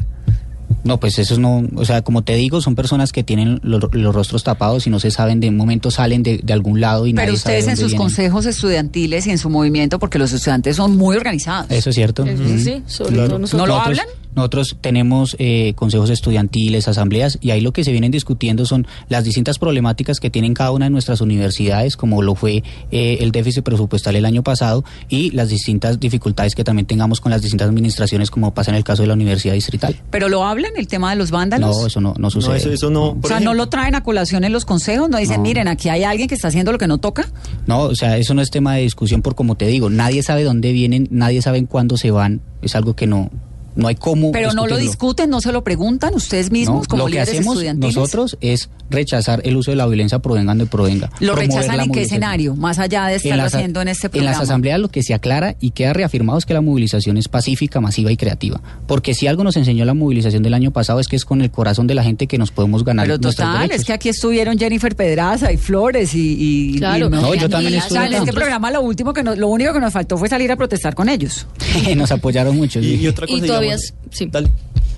No, 0.87 0.99
pues 1.01 1.19
esos 1.19 1.39
no, 1.39 1.65
o 1.75 1.85
sea, 1.85 2.03
como 2.03 2.23
te 2.23 2.35
digo, 2.37 2.61
son 2.61 2.75
personas 2.75 3.13
que 3.13 3.23
tienen 3.25 3.61
los, 3.63 3.83
los 3.93 4.15
rostros 4.15 4.45
tapados 4.45 4.87
y 4.87 4.91
no 4.91 5.01
se 5.01 5.11
saben 5.11 5.41
de 5.41 5.49
un 5.49 5.57
momento 5.57 5.91
salen 5.91 6.23
de, 6.23 6.39
de 6.39 6.53
algún 6.53 6.81
lado 6.81 7.07
y 7.07 7.13
Pero 7.13 7.27
nadie 7.27 7.39
sabe 7.39 7.59
ustedes 7.59 7.65
en 7.65 7.71
dónde 7.71 7.83
sus 7.83 7.91
vienen. 7.93 8.03
consejos 8.07 8.47
estudiantiles 8.47 9.27
y 9.27 9.31
en 9.31 9.39
su 9.39 9.51
movimiento, 9.51 9.99
porque 9.99 10.19
los 10.19 10.33
estudiantes 10.33 10.77
son 10.77 10.97
muy 10.97 11.17
organizados. 11.17 11.71
Eso 11.71 11.91
es 11.91 11.97
cierto. 11.97 12.25
Eso 12.25 12.43
sí, 12.59 12.83
sobre 12.87 13.13
Claro. 13.15 13.29
todo 13.29 13.39
nosotros. 13.41 13.61
¿No 13.61 13.67
lo 13.67 13.75
Nosotros- 13.79 13.99
hablan? 14.01 14.07
Nosotros 14.37 14.77
tenemos 14.83 15.35
eh, 15.39 15.73
consejos 15.77 16.11
estudiantiles, 16.11 16.89
asambleas, 16.89 17.39
y 17.41 17.53
ahí 17.53 17.63
lo 17.63 17.73
que 17.73 17.85
se 17.85 17.93
vienen 17.93 18.11
discutiendo 18.11 18.67
son 18.67 18.87
las 19.09 19.25
distintas 19.25 19.59
problemáticas 19.59 20.21
que 20.21 20.29
tienen 20.29 20.53
cada 20.53 20.73
una 20.73 20.85
de 20.85 20.91
nuestras 20.91 21.23
universidades, 21.23 21.97
como 21.97 22.21
lo 22.21 22.35
fue 22.35 22.63
eh, 22.91 23.17
el 23.23 23.33
déficit 23.33 23.65
presupuestal 23.65 24.15
el 24.15 24.27
año 24.27 24.43
pasado, 24.43 24.85
y 25.09 25.31
las 25.31 25.49
distintas 25.49 25.99
dificultades 26.01 26.55
que 26.55 26.65
también 26.65 26.85
tengamos 26.85 27.23
con 27.23 27.31
las 27.33 27.41
distintas 27.41 27.67
administraciones, 27.71 28.31
como 28.31 28.53
pasa 28.53 28.71
en 28.73 28.77
el 28.77 28.85
caso 28.85 29.01
de 29.05 29.09
la 29.09 29.15
Universidad 29.15 29.55
Distrital. 29.55 29.97
¿Pero 30.11 30.29
lo 30.29 30.45
hablan, 30.45 30.76
el 30.79 30.87
tema 30.89 31.11
de 31.11 31.17
los 31.17 31.31
vándalos? 31.31 31.77
No, 31.77 31.87
eso 31.87 32.01
no, 32.01 32.15
no 32.19 32.31
sucede. 32.31 32.51
No, 32.51 32.57
eso, 32.57 32.73
eso 32.73 32.91
no. 32.91 33.17
O 33.23 33.29
sea, 33.29 33.41
¿no 33.41 33.55
lo 33.55 33.69
traen 33.69 33.95
a 33.95 34.03
colación 34.03 34.45
en 34.45 34.53
los 34.53 34.65
consejos? 34.65 35.09
¿No 35.09 35.19
dicen, 35.19 35.37
No. 35.37 35.43
miren, 35.43 35.69
aquí 35.69 35.89
hay 35.89 36.05
alguien 36.05 36.29
que 36.29 36.35
está 36.35 36.49
haciendo 36.49 36.73
lo 36.73 36.79
que 36.79 36.87
no 36.87 36.99
toca? 36.99 37.29
No, 37.67 37.83
o 37.83 37.95
sea, 37.95 38.17
eso 38.19 38.35
no 38.35 38.43
es 38.43 38.51
tema 38.51 38.75
de 38.75 38.83
discusión 38.83 39.23
por 39.23 39.35
como 39.35 39.57
te 39.57 39.67
digo, 39.67 39.91
nadie 39.91 40.23
sabe 40.23 40.45
dónde 40.45 40.73
vienen, 40.73 41.09
nadie 41.11 41.43
sabe 41.43 41.59
en 41.59 41.67
cuándo 41.67 41.97
se 41.97 42.11
van, 42.11 42.41
es 42.63 42.75
algo 42.77 42.95
que 42.95 43.07
no, 43.07 43.31
no 43.77 43.87
hay 43.89 43.95
cómo. 43.95 44.33
Pero 44.33 44.53
no 44.53 44.67
lo 44.67 44.77
discuten, 44.77 45.31
no 45.31 45.41
se 45.41 45.53
lo 45.53 45.63
preguntan 45.63 46.15
ustedes 46.15 46.51
mismos 46.51 46.83
No, 46.83 46.89
como 46.89 47.03
lo 47.05 47.07
que 47.07 47.13
líderes 47.13 47.29
hacemos 47.35 47.55
estudiantiles. 47.55 47.97
nosotros 47.97 48.37
es 48.41 48.69
rechazar 48.91 49.41
el 49.45 49.57
uso 49.57 49.71
de 49.71 49.77
la 49.77 49.87
violencia 49.87 50.19
provengando 50.19 50.65
y 50.65 50.67
provenga. 50.67 51.11
¿Lo 51.21 51.35
rechazan 51.35 51.81
en 51.81 51.91
qué 51.93 52.03
escenario? 52.03 52.55
Más 52.57 52.79
allá 52.79 53.07
de 53.07 53.15
a- 53.33 53.45
haciendo 53.45 53.81
en 53.83 53.89
este 53.89 54.07
En 54.07 54.11
programa. 54.13 54.33
las 54.39 54.43
asambleas 54.43 54.81
lo 54.81 54.89
que 54.89 55.03
se 55.03 55.15
aclara 55.15 55.57
y 55.61 55.71
queda 55.71 55.93
reafirmado 55.93 56.39
es 56.39 56.47
que 56.47 56.55
la 56.55 56.61
movilización 56.61 57.17
es 57.17 57.29
pacífica, 57.29 57.81
masiva 57.81 58.11
y 58.11 58.17
creativa. 58.17 58.61
Porque 58.87 59.15
si 59.15 59.27
algo 59.27 59.45
nos 59.45 59.57
enseñó 59.57 59.85
la 59.85 59.95
movilización 59.95 60.43
del 60.43 60.55
año 60.55 60.71
pasado 60.71 61.01
es 61.01 61.09
que 61.09 61.17
es 61.17 61.25
con 61.25 61.43
el 61.43 61.51
corazón 61.51 61.87
de 61.87 61.95
la 61.95 62.03
gente 62.03 62.27
que 62.27 62.39
nos 62.39 62.51
podemos 62.51 62.85
ganar 62.85 63.07
Pero 63.07 63.19
nuestros 63.19 63.37
total, 63.37 63.63
derechos. 63.63 63.81
es 63.81 63.85
que 63.87 63.93
aquí 63.93 64.09
estuvieron 64.09 64.59
Jennifer 64.59 64.95
Pedraza 64.97 65.53
y 65.53 65.57
Flores 65.57 66.15
y... 66.15 66.37
y- 66.75 66.79
Claro. 66.79 67.07
y 67.07 67.11
No, 67.11 67.35
yo 67.35 67.49
también 67.49 67.75
O 67.75 67.79
estuve 67.79 67.99
sea, 67.99 68.07
en 68.07 68.15
este 68.15 68.33
programa 68.33 68.71
lo 68.71 68.81
último 68.81 69.13
que 69.13 69.23
nos- 69.23 69.37
lo 69.39 69.49
único 69.49 69.73
que 69.73 69.81
nos 69.81 69.93
faltó 69.93 70.17
fue 70.17 70.29
salir 70.29 70.51
a 70.53 70.57
protestar 70.57 70.95
con 70.95 71.09
ellos. 71.09 71.47
nos 71.97 72.11
apoyaron 72.13 72.57
mucho. 72.57 72.79
y, 72.81 72.99
sí. 72.99 73.07
otra 73.09 73.27
Y 73.29 73.41
cosa, 73.41 73.61
todavía 73.67 73.79
sí. 74.11 74.29
dale. 74.31 74.51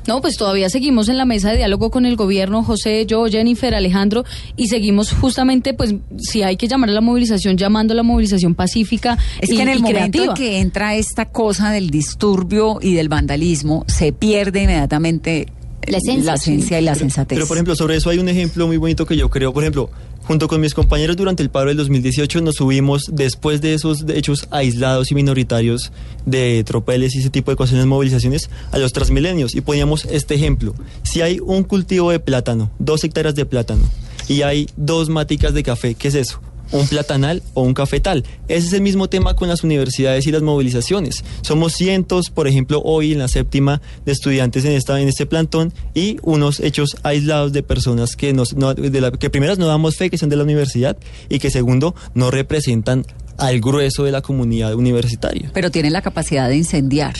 No, 0.08 0.22
pues 0.22 0.38
todavía 0.38 0.70
seguimos 0.70 1.10
en 1.10 1.18
la 1.18 1.26
mesa 1.26 1.50
de 1.50 1.58
diálogo 1.58 1.90
con 1.90 2.06
el 2.06 2.16
gobierno, 2.16 2.62
José, 2.62 3.04
yo, 3.04 3.26
Jennifer, 3.26 3.74
Alejandro, 3.74 4.24
y 4.56 4.68
seguimos 4.68 5.12
justamente, 5.12 5.74
pues, 5.74 5.96
si 6.16 6.42
hay 6.42 6.56
que 6.56 6.66
llamar 6.66 6.88
a 6.88 6.92
la 6.94 7.02
movilización, 7.02 7.58
llamando 7.58 7.92
a 7.92 7.96
la 7.96 8.02
movilización 8.02 8.54
pacífica 8.54 9.18
Es 9.38 9.50
y, 9.50 9.56
que 9.56 9.62
en 9.62 9.68
el 9.68 9.80
momento 9.80 10.24
en 10.24 10.32
que 10.32 10.60
entra 10.60 10.94
esta 10.94 11.26
cosa 11.26 11.70
del 11.72 11.90
disturbio 11.90 12.78
y 12.80 12.94
del 12.94 13.10
vandalismo, 13.10 13.84
se 13.86 14.14
pierde 14.14 14.62
inmediatamente 14.62 15.46
La 15.86 15.98
esencia, 15.98 16.32
esencia 16.32 16.80
y 16.80 16.84
la 16.84 16.94
sensatez. 16.94 17.36
Pero, 17.36 17.46
por 17.46 17.58
ejemplo, 17.58 17.76
sobre 17.76 17.96
eso 17.96 18.08
hay 18.08 18.18
un 18.18 18.30
ejemplo 18.30 18.66
muy 18.66 18.78
bonito 18.78 19.04
que 19.04 19.14
yo 19.14 19.28
creo. 19.28 19.52
Por 19.52 19.62
ejemplo, 19.62 19.90
junto 20.28 20.46
con 20.46 20.60
mis 20.60 20.74
compañeros 20.74 21.16
durante 21.16 21.42
el 21.42 21.48
paro 21.48 21.68
del 21.68 21.78
2018 21.78 22.42
nos 22.42 22.56
subimos, 22.56 23.06
después 23.10 23.62
de 23.62 23.72
esos 23.72 24.04
hechos 24.08 24.46
aislados 24.50 25.10
y 25.10 25.14
minoritarios 25.14 25.90
de 26.26 26.62
tropeles 26.64 27.14
y 27.14 27.20
ese 27.20 27.30
tipo 27.30 27.50
de 27.50 27.56
las 27.58 27.86
movilizaciones, 27.86 28.50
a 28.70 28.76
los 28.76 28.92
transmilenios 28.92 29.54
y 29.54 29.62
poníamos 29.62 30.04
este 30.04 30.34
ejemplo. 30.34 30.74
Si 31.02 31.22
hay 31.22 31.40
un 31.40 31.64
cultivo 31.64 32.10
de 32.10 32.20
plátano, 32.20 32.70
dos 32.78 33.02
hectáreas 33.04 33.36
de 33.36 33.46
plátano, 33.46 33.88
y 34.28 34.42
hay 34.42 34.68
dos 34.76 35.08
maticas 35.08 35.54
de 35.54 35.62
café, 35.62 35.94
¿qué 35.94 36.08
es 36.08 36.14
eso? 36.14 36.42
Un 36.72 36.86
platanal 36.86 37.42
o 37.54 37.62
un 37.62 37.74
cafetal. 37.74 38.24
Ese 38.48 38.66
es 38.68 38.72
el 38.72 38.82
mismo 38.82 39.08
tema 39.08 39.34
con 39.34 39.48
las 39.48 39.64
universidades 39.64 40.26
y 40.26 40.32
las 40.32 40.42
movilizaciones. 40.42 41.24
Somos 41.42 41.72
cientos, 41.74 42.30
por 42.30 42.46
ejemplo, 42.48 42.80
hoy 42.84 43.12
en 43.12 43.18
la 43.18 43.28
séptima 43.28 43.80
de 44.04 44.12
estudiantes 44.12 44.64
en 44.64 44.72
esta 44.72 45.00
en 45.00 45.08
este 45.08 45.26
plantón 45.26 45.72
y 45.94 46.16
unos 46.22 46.60
hechos 46.60 46.96
aislados 47.02 47.52
de 47.52 47.62
personas 47.62 48.16
que 48.16 48.32
nos 48.32 48.54
no- 48.54 48.74
de 48.74 49.00
la, 49.00 49.10
que 49.12 49.30
primeras 49.30 49.58
no 49.58 49.66
damos 49.66 49.96
fe 49.96 50.10
que 50.10 50.18
son 50.18 50.28
de 50.28 50.36
la 50.36 50.42
universidad 50.44 50.96
y 51.28 51.38
que 51.38 51.50
segundo 51.50 51.94
no 52.14 52.30
representan 52.30 53.04
al 53.36 53.60
grueso 53.60 54.04
de 54.04 54.10
la 54.12 54.20
comunidad 54.20 54.74
universitaria. 54.74 55.50
Pero 55.54 55.70
tienen 55.70 55.92
la 55.92 56.02
capacidad 56.02 56.48
de 56.48 56.56
incendiar. 56.56 57.14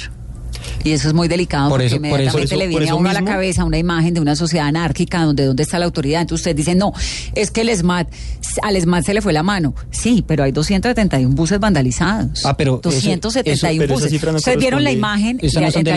Y 0.85 0.93
eso 0.93 1.09
es 1.09 1.15
muy 1.15 1.29
delicado 1.29 1.69
Por 1.69 1.79
porque 1.81 1.87
eso- 1.87 1.97
inmediatamente 1.97 2.33
por 2.33 2.43
eso- 2.45 2.57
le 2.57 2.67
viene 2.69 2.89
a 2.91 2.95
uno 2.95 3.11
a 3.11 3.13
la 3.13 3.25
cabeza 3.25 3.65
una 3.65 3.79
imagen 3.79 4.15
de 4.15 4.21
una 4.21 4.37
sociedad 4.37 4.67
anárquica 4.67 5.23
donde 5.23 5.45
dónde 5.45 5.63
está 5.63 5.79
la 5.79 5.85
autoridad. 5.87 6.21
Entonces 6.23 6.43
ustedes 6.43 6.57
dicen, 6.57 6.79
no, 6.79 6.93
es 7.35 7.51
que 7.51 7.61
el 7.63 7.71
SMAT, 7.71 8.09
al 8.63 8.77
SMAT 8.81 9.05
se 9.05 9.15
le 9.15 9.21
fue 9.23 9.33
la 9.33 9.43
mano. 9.43 9.75
Sí, 9.91 10.25
pero 10.27 10.45
hay 10.45 10.53
271 10.53 11.35
buses 11.35 11.59
vandalizados. 11.61 12.45
Ah, 12.45 12.57
pero 12.57 12.81
eso- 12.85 12.91
271 12.91 13.53
eso- 13.55 13.79
pero 13.81 13.95
buses. 13.95 14.11
cifra 14.11 14.33
no 14.33 14.39
Ustedes 14.39 14.59
vieron 14.59 14.85
la 14.85 14.93
imagen 14.93 15.39
Esas 15.43 15.63
no 15.63 15.71
son 15.71 15.85
de 15.85 15.91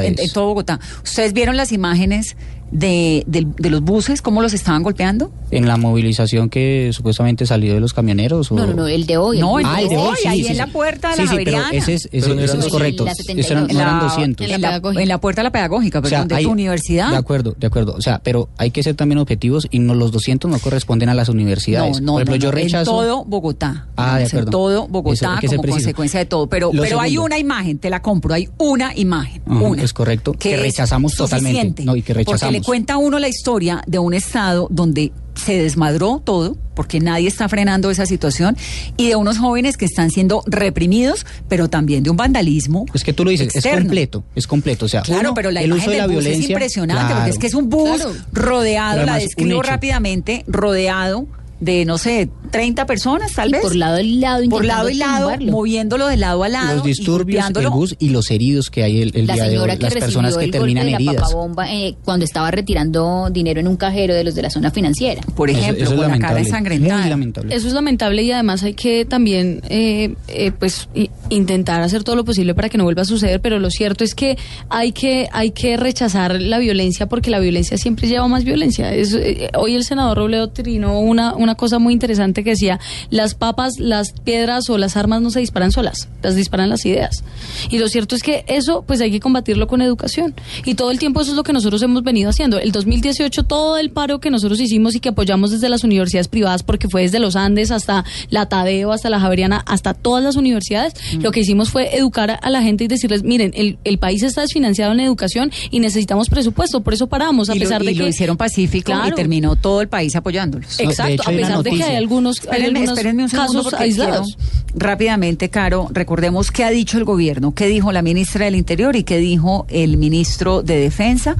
de- 0.00 0.06
en, 0.08 0.14
en 0.18 0.30
todo 0.30 0.46
Bogotá. 0.46 0.80
Ustedes 1.02 1.32
vieron 1.32 1.56
las 1.56 1.72
imágenes 1.72 2.36
de, 2.70 3.24
de 3.26 3.70
los 3.70 3.80
buses, 3.82 4.20
cómo 4.22 4.42
los 4.42 4.52
estaban 4.52 4.82
golpeando. 4.82 5.32
En 5.50 5.68
la 5.68 5.76
movilización 5.76 6.48
que 6.50 6.90
supuestamente 6.92 7.46
salió 7.46 7.74
de 7.74 7.80
los 7.80 7.92
camioneros. 7.92 8.50
O... 8.50 8.56
No, 8.56 8.66
no, 8.66 8.74
no, 8.74 8.86
el 8.88 9.06
de 9.06 9.16
hoy. 9.16 9.38
No, 9.38 9.60
el 9.60 9.66
Ah, 9.66 9.80
el 9.80 9.88
de 9.88 9.96
hoy, 9.96 10.16
sí, 10.20 10.26
ahí 10.28 10.40
sí, 10.40 10.46
en 10.48 10.52
sí. 10.54 10.58
la 10.58 10.66
puerta 10.66 11.10
de 11.10 11.14
Sí, 11.16 11.22
la 11.22 11.28
sí, 11.30 11.36
pero 11.44 11.50
Javeriana. 11.58 11.78
ese 11.78 11.94
es, 11.94 12.08
ese- 12.10 12.20
Pero 12.28 12.34
ese 12.34 12.44
es 12.44 12.50
200. 12.64 12.72
correcto. 12.72 13.06
Eso 13.06 13.14
72. 13.22 13.50
eran, 13.50 13.66
no 13.68 13.80
eran 13.80 13.98
la- 13.98 14.04
200. 14.04 14.50
En 14.50 14.60
la 14.60 15.14
en, 15.14 15.20
puerta 15.20 15.40
de 15.42 15.44
la 15.44 15.52
pedagógica, 15.52 15.98
O 16.00 16.02
sea, 16.02 16.10
perdón, 16.10 16.28
de 16.28 16.34
hay- 16.34 16.44
tu 16.44 16.50
universidad. 16.50 17.10
De 17.10 17.16
acuerdo, 17.16 17.54
de 17.58 17.66
acuerdo. 17.68 17.94
O 17.96 18.00
sea, 18.02 18.20
pero 18.24 18.48
hay 18.58 18.70
que 18.72 18.82
ser 18.82 18.96
también 18.96 19.18
objetivos 19.18 19.68
y 19.70 19.78
no, 19.78 19.94
los 19.94 20.10
200 20.10 20.50
no 20.50 20.58
corresponden 20.58 21.08
a 21.08 21.14
las 21.14 21.28
universidades. 21.28 22.00
No, 22.00 22.06
no, 22.06 22.12
Por 22.14 22.22
ejemplo, 22.22 22.36
no, 22.36 22.42
yo 22.42 22.50
rechazo. 22.50 22.78
En 23.02 23.08
todo 23.08 23.24
Bogotá. 23.24 23.86
Ah, 23.96 24.18
de 24.18 24.24
acuerdo. 24.24 24.48
En 24.48 24.50
todo 24.50 24.88
Bogotá 24.88 25.38
como 25.46 25.62
consecuencia 25.62 26.18
de 26.18 26.26
todo. 26.26 26.48
Pero, 26.48 26.70
Lo 26.72 26.82
pero 26.82 26.98
hay 27.00 27.16
una 27.16 27.38
imagen, 27.38 27.78
te 27.78 27.90
la 27.90 28.02
compro, 28.02 28.34
hay 28.34 28.48
una 28.58 28.92
imagen. 28.96 29.42
Una. 29.46 29.82
es 29.82 29.92
correcto, 29.92 30.32
que 30.32 30.56
rechazamos 30.56 31.14
totalmente, 31.14 31.84
no, 31.84 31.94
y 31.94 32.02
que 32.02 32.12
Porque 32.14 32.32
le 32.54 32.62
cuenta 32.62 32.94
a 32.94 32.96
uno 32.98 33.18
la 33.18 33.28
historia 33.28 33.82
de 33.86 33.98
un 33.98 34.14
estado 34.14 34.68
donde 34.70 35.12
se 35.34 35.60
desmadró 35.60 36.22
todo, 36.24 36.56
porque 36.74 37.00
nadie 37.00 37.26
está 37.28 37.48
frenando 37.48 37.90
esa 37.90 38.06
situación, 38.06 38.56
y 38.96 39.08
de 39.08 39.16
unos 39.16 39.38
jóvenes 39.38 39.76
que 39.76 39.84
están 39.84 40.10
siendo 40.10 40.42
reprimidos, 40.46 41.26
pero 41.48 41.68
también 41.68 42.02
de 42.04 42.10
un 42.10 42.16
vandalismo. 42.16 42.86
Es 42.94 43.02
que 43.04 43.12
tú 43.12 43.24
lo 43.24 43.30
dices, 43.30 43.54
es 43.54 43.66
completo, 43.66 44.24
es 44.36 44.46
completo. 44.46 44.86
O 44.86 44.88
sea, 44.88 45.02
Claro, 45.02 45.20
uno, 45.30 45.34
pero 45.34 45.50
la 45.50 45.60
el 45.60 45.66
imagen 45.66 45.82
uso 45.82 45.90
de 45.90 45.96
la 45.98 46.06
del 46.06 46.14
bus 46.16 46.24
violencia. 46.24 46.44
es 46.44 46.50
impresionante, 46.50 47.14
porque 47.14 47.30
es 47.30 47.38
que 47.38 47.46
es 47.48 47.54
un 47.54 47.68
bus 47.68 47.96
Claro. 48.00 48.12
rodeado, 48.32 49.04
la 49.04 49.16
describo 49.16 49.60
rápidamente, 49.62 50.44
rodeado 50.46 51.26
de, 51.60 51.84
no 51.84 51.98
sé, 51.98 52.28
30 52.54 52.86
personas 52.86 53.32
tal 53.32 53.48
Y 53.48 53.52
vez. 53.52 53.62
por 53.62 53.74
lado 53.76 53.98
y 54.00 54.12
lado 54.16 54.48
Por 54.48 54.64
lado 54.64 54.88
y 54.88 54.94
lado, 54.94 55.22
tumbarlo. 55.28 55.52
moviéndolo 55.52 56.06
de 56.06 56.16
lado 56.16 56.44
a 56.44 56.48
lado. 56.48 56.76
Los 56.76 56.84
y 56.84 56.88
disturbios, 56.88 57.44
el 57.46 57.52
golpeándolo. 57.52 57.70
bus 57.72 57.96
y 57.98 58.10
los 58.10 58.30
heridos 58.30 58.70
que 58.70 58.84
hay 58.84 59.02
el, 59.02 59.10
el 59.14 59.26
la 59.26 59.34
día 59.34 59.48
de 59.48 59.58
hoy, 59.58 59.70
que 59.76 59.82
las 59.84 59.94
personas 59.94 60.36
que 60.36 60.44
el 60.44 60.50
terminan 60.50 60.84
golpe 60.84 60.90
de 60.90 60.94
heridas. 61.04 61.14
la 61.16 61.20
papabomba 61.22 61.72
eh, 61.72 61.94
cuando 62.04 62.24
estaba 62.24 62.50
retirando 62.52 63.28
dinero 63.30 63.58
en 63.60 63.66
un 63.68 63.76
cajero 63.76 64.14
de 64.14 64.22
los 64.24 64.34
de 64.34 64.42
la 64.42 64.50
zona 64.50 64.70
financiera. 64.70 65.20
Por 65.34 65.50
Eso- 65.50 65.58
ejemplo, 65.58 65.84
eso 65.84 65.94
es 65.94 66.00
con 66.00 66.10
la 66.10 66.18
cara 66.18 66.34
lamentable, 66.34 66.40
ensangrentada. 66.48 67.06
Lamentable. 67.08 67.54
Eso 67.56 67.66
es 67.66 67.72
lamentable 67.72 68.22
y 68.22 68.30
además 68.30 68.62
hay 68.62 68.74
que 68.74 69.04
también 69.04 69.60
eh, 69.68 70.14
eh, 70.28 70.52
pues 70.56 70.88
intentar 71.30 71.80
hacer 71.82 72.04
todo 72.04 72.14
lo 72.14 72.24
posible 72.24 72.54
para 72.54 72.68
que 72.68 72.78
no 72.78 72.84
vuelva 72.84 73.02
a 73.02 73.04
suceder, 73.04 73.40
pero 73.40 73.58
lo 73.58 73.70
cierto 73.70 74.04
es 74.04 74.14
que 74.14 74.38
hay 74.68 74.92
que 74.92 75.28
hay 75.32 75.50
que 75.50 75.76
rechazar 75.76 76.40
la 76.40 76.58
violencia 76.58 77.06
porque 77.06 77.30
la 77.30 77.40
violencia 77.40 77.78
siempre 77.78 78.06
lleva 78.06 78.28
más 78.28 78.44
violencia. 78.44 78.94
Es, 78.94 79.12
eh, 79.14 79.50
hoy 79.56 79.74
el 79.74 79.82
senador 79.84 80.18
Robledo 80.18 80.48
trinó 80.50 81.00
una, 81.00 81.34
una 81.34 81.54
cosa 81.56 81.78
muy 81.80 81.92
interesante 81.92 82.43
que 82.44 82.50
decía, 82.50 82.78
las 83.10 83.34
papas, 83.34 83.78
las 83.78 84.12
piedras 84.12 84.68
o 84.70 84.78
las 84.78 84.96
armas 84.96 85.22
no 85.22 85.30
se 85.30 85.40
disparan 85.40 85.72
solas, 85.72 86.08
las 86.22 86.34
disparan 86.36 86.68
las 86.70 86.84
ideas. 86.86 87.24
Y 87.70 87.78
lo 87.78 87.88
cierto 87.88 88.14
es 88.14 88.22
que 88.22 88.44
eso 88.46 88.84
pues 88.86 89.00
hay 89.00 89.10
que 89.10 89.20
combatirlo 89.20 89.66
con 89.66 89.82
educación. 89.82 90.34
Y 90.64 90.74
todo 90.74 90.90
el 90.90 90.98
tiempo 90.98 91.20
eso 91.20 91.30
es 91.30 91.36
lo 91.36 91.42
que 91.42 91.52
nosotros 91.52 91.82
hemos 91.82 92.02
venido 92.02 92.30
haciendo. 92.30 92.58
El 92.58 92.72
2018 92.72 93.42
todo 93.44 93.78
el 93.78 93.90
paro 93.90 94.20
que 94.20 94.30
nosotros 94.30 94.60
hicimos 94.60 94.94
y 94.94 95.00
que 95.00 95.08
apoyamos 95.10 95.50
desde 95.50 95.68
las 95.68 95.84
universidades 95.84 96.28
privadas, 96.28 96.62
porque 96.62 96.88
fue 96.88 97.02
desde 97.02 97.18
los 97.18 97.36
Andes 97.36 97.70
hasta 97.70 98.04
la 98.30 98.46
Tadeo, 98.46 98.92
hasta 98.92 99.08
la 99.10 99.20
Javeriana, 99.20 99.62
hasta 99.66 99.94
todas 99.94 100.22
las 100.22 100.36
universidades, 100.36 100.94
lo 101.20 101.32
que 101.32 101.40
hicimos 101.40 101.70
fue 101.70 101.96
educar 101.96 102.38
a- 102.42 102.50
la 102.50 102.62
gente 102.62 102.84
y 102.84 102.88
decirles, 102.88 103.22
miren, 103.24 103.50
el, 103.54 103.78
el 103.84 103.98
país 103.98 104.22
está 104.22 104.42
desfinanciado 104.42 104.92
en 104.92 105.00
educación 105.00 105.50
y 105.70 105.80
necesitamos 105.80 106.28
presupuesto, 106.28 106.82
por 106.82 106.94
eso 106.94 107.06
paramos, 107.08 107.50
a 107.50 107.54
y 107.56 107.58
lo, 107.58 107.64
pesar 107.64 107.82
de 107.82 107.92
y 107.92 107.94
que... 107.96 108.02
lo 108.02 108.08
hicieron 108.08 108.36
pacífico 108.36 108.92
y 109.06 109.12
terminó 109.12 109.56
todo 109.56 109.80
el 109.80 109.88
país 109.88 110.14
apoyándolos. 110.14 110.78
Exacto, 110.78 111.12
hecho, 111.14 111.22
a 111.30 111.32
pesar 111.32 111.62
de 111.62 111.70
que 111.70 111.82
hay 111.82 111.96
algunos, 111.96 112.33
Espérenme, 112.40 113.22
un 113.22 113.28
segundo 113.28 113.62
casos 113.64 113.74
aislados. 113.74 114.38
rápidamente, 114.74 115.50
Caro, 115.50 115.88
recordemos 115.92 116.50
qué 116.50 116.64
ha 116.64 116.70
dicho 116.70 116.98
el 116.98 117.04
gobierno, 117.04 117.54
qué 117.54 117.66
dijo 117.66 117.92
la 117.92 118.02
ministra 118.02 118.44
del 118.46 118.56
Interior 118.56 118.96
y 118.96 119.04
qué 119.04 119.18
dijo 119.18 119.66
el 119.68 119.96
ministro 119.96 120.62
de 120.62 120.78
Defensa, 120.78 121.36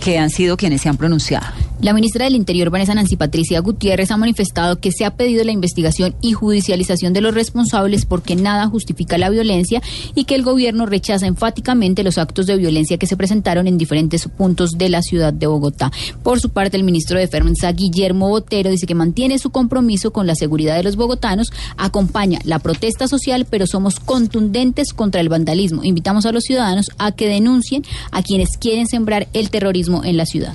que 0.00 0.18
han 0.18 0.30
sido 0.30 0.56
quienes 0.56 0.82
se 0.82 0.88
han 0.88 0.96
pronunciado. 0.96 1.46
La 1.82 1.92
ministra 1.92 2.24
del 2.24 2.36
Interior, 2.36 2.70
Vanessa 2.70 2.94
Nancy 2.94 3.16
Patricia 3.16 3.60
Gutiérrez, 3.60 4.10
ha 4.10 4.16
manifestado 4.16 4.80
que 4.80 4.92
se 4.92 5.04
ha 5.04 5.14
pedido 5.14 5.44
la 5.44 5.52
investigación 5.52 6.16
y 6.22 6.32
judicialización 6.32 7.12
de 7.12 7.20
los 7.20 7.34
responsables 7.34 8.06
porque 8.06 8.34
nada 8.34 8.66
justifica 8.66 9.18
la 9.18 9.28
violencia 9.28 9.82
y 10.14 10.24
que 10.24 10.36
el 10.36 10.42
gobierno 10.42 10.86
rechaza 10.86 11.26
enfáticamente 11.26 12.02
los 12.02 12.16
actos 12.16 12.46
de 12.46 12.56
violencia 12.56 12.96
que 12.96 13.06
se 13.06 13.16
presentaron 13.16 13.66
en 13.66 13.76
diferentes 13.76 14.26
puntos 14.26 14.78
de 14.78 14.88
la 14.88 15.02
ciudad 15.02 15.34
de 15.34 15.46
Bogotá. 15.46 15.92
Por 16.22 16.40
su 16.40 16.48
parte, 16.48 16.78
el 16.78 16.82
ministro 16.82 17.18
de 17.18 17.26
Defensa, 17.26 17.70
Guillermo 17.72 18.30
Botero, 18.30 18.70
dice 18.70 18.86
que 18.86 18.94
mantiene 18.94 19.38
su 19.38 19.50
compromiso 19.50 20.12
con 20.12 20.26
la 20.26 20.34
seguridad 20.34 20.76
de 20.76 20.82
los 20.82 20.96
bogotanos, 20.96 21.52
acompaña 21.76 22.40
la 22.44 22.58
protesta 22.58 23.06
social, 23.06 23.46
pero 23.48 23.66
somos 23.66 24.00
contundentes 24.00 24.94
contra 24.94 25.20
el 25.20 25.28
vandalismo. 25.28 25.84
Invitamos 25.84 26.24
a 26.24 26.32
los 26.32 26.44
ciudadanos 26.44 26.86
a 26.96 27.12
que 27.12 27.28
denuncien 27.28 27.84
a 28.12 28.22
quienes 28.22 28.56
quieren 28.58 28.86
sembrar 28.86 29.28
el 29.34 29.50
terrorismo 29.50 29.85
en 29.88 30.16
la 30.16 30.26
ciudad. 30.26 30.54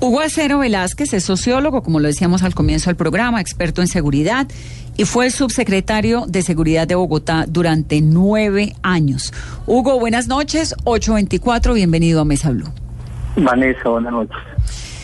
Hugo 0.00 0.20
Acero 0.20 0.60
Velázquez 0.60 1.12
es 1.12 1.24
sociólogo, 1.24 1.82
como 1.82 2.00
lo 2.00 2.06
decíamos 2.06 2.42
al 2.42 2.54
comienzo 2.54 2.88
del 2.88 2.96
programa, 2.96 3.40
experto 3.40 3.82
en 3.82 3.88
seguridad 3.88 4.46
y 4.96 5.04
fue 5.04 5.30
subsecretario 5.30 6.24
de 6.26 6.42
Seguridad 6.42 6.86
de 6.86 6.94
Bogotá 6.94 7.44
durante 7.46 8.00
nueve 8.00 8.74
años. 8.82 9.32
Hugo, 9.66 9.98
buenas 9.98 10.26
noches, 10.26 10.74
824, 10.84 11.74
bienvenido 11.74 12.20
a 12.20 12.24
Mesa 12.24 12.50
Blue. 12.50 12.68
Vanessa, 13.36 13.88
buenas 13.88 14.12
noches. 14.12 14.36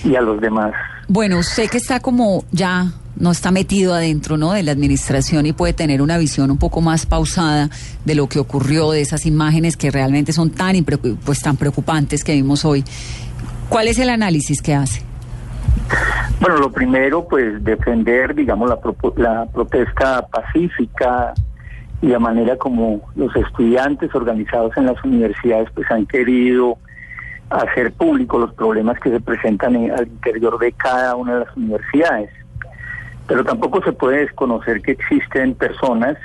Y 0.04 0.14
a 0.16 0.20
los 0.20 0.40
demás. 0.40 0.72
Bueno, 1.08 1.38
usted 1.38 1.68
que 1.68 1.76
está 1.76 2.00
como 2.00 2.44
ya 2.52 2.92
no 3.16 3.30
está 3.30 3.50
metido 3.50 3.94
adentro 3.94 4.36
¿no? 4.36 4.52
de 4.52 4.62
la 4.62 4.72
administración 4.72 5.46
y 5.46 5.52
puede 5.52 5.72
tener 5.72 6.02
una 6.02 6.18
visión 6.18 6.50
un 6.50 6.58
poco 6.58 6.80
más 6.80 7.06
pausada 7.06 7.70
de 8.04 8.14
lo 8.14 8.28
que 8.28 8.38
ocurrió, 8.38 8.90
de 8.90 9.00
esas 9.00 9.26
imágenes 9.26 9.76
que 9.76 9.90
realmente 9.90 10.32
son 10.32 10.50
tan, 10.50 10.76
pues, 11.24 11.40
tan 11.40 11.56
preocupantes 11.56 12.24
que 12.24 12.34
vimos 12.34 12.64
hoy. 12.64 12.84
¿Cuál 13.68 13.88
es 13.88 13.98
el 13.98 14.10
análisis 14.10 14.62
que 14.62 14.74
hace? 14.74 15.02
Bueno, 16.40 16.58
lo 16.58 16.70
primero, 16.70 17.26
pues 17.26 17.62
defender, 17.64 18.34
digamos, 18.34 18.68
la, 18.68 18.78
la 19.16 19.46
protesta 19.46 20.26
pacífica 20.26 21.32
y 22.02 22.08
la 22.08 22.18
manera 22.18 22.56
como 22.56 23.00
los 23.14 23.34
estudiantes 23.34 24.14
organizados 24.14 24.76
en 24.76 24.86
las 24.86 25.02
universidades 25.02 25.68
pues 25.74 25.90
han 25.90 26.04
querido 26.06 26.76
hacer 27.48 27.92
público 27.92 28.38
los 28.38 28.52
problemas 28.54 28.98
que 29.00 29.10
se 29.10 29.20
presentan 29.20 29.76
al 29.76 30.06
interior 30.06 30.58
de 30.58 30.72
cada 30.72 31.14
una 31.16 31.34
de 31.34 31.40
las 31.46 31.56
universidades. 31.56 32.30
Pero 33.26 33.44
tampoco 33.44 33.82
se 33.82 33.92
puede 33.92 34.18
desconocer 34.18 34.82
que 34.82 34.92
existen 34.92 35.54
personas, 35.54 36.16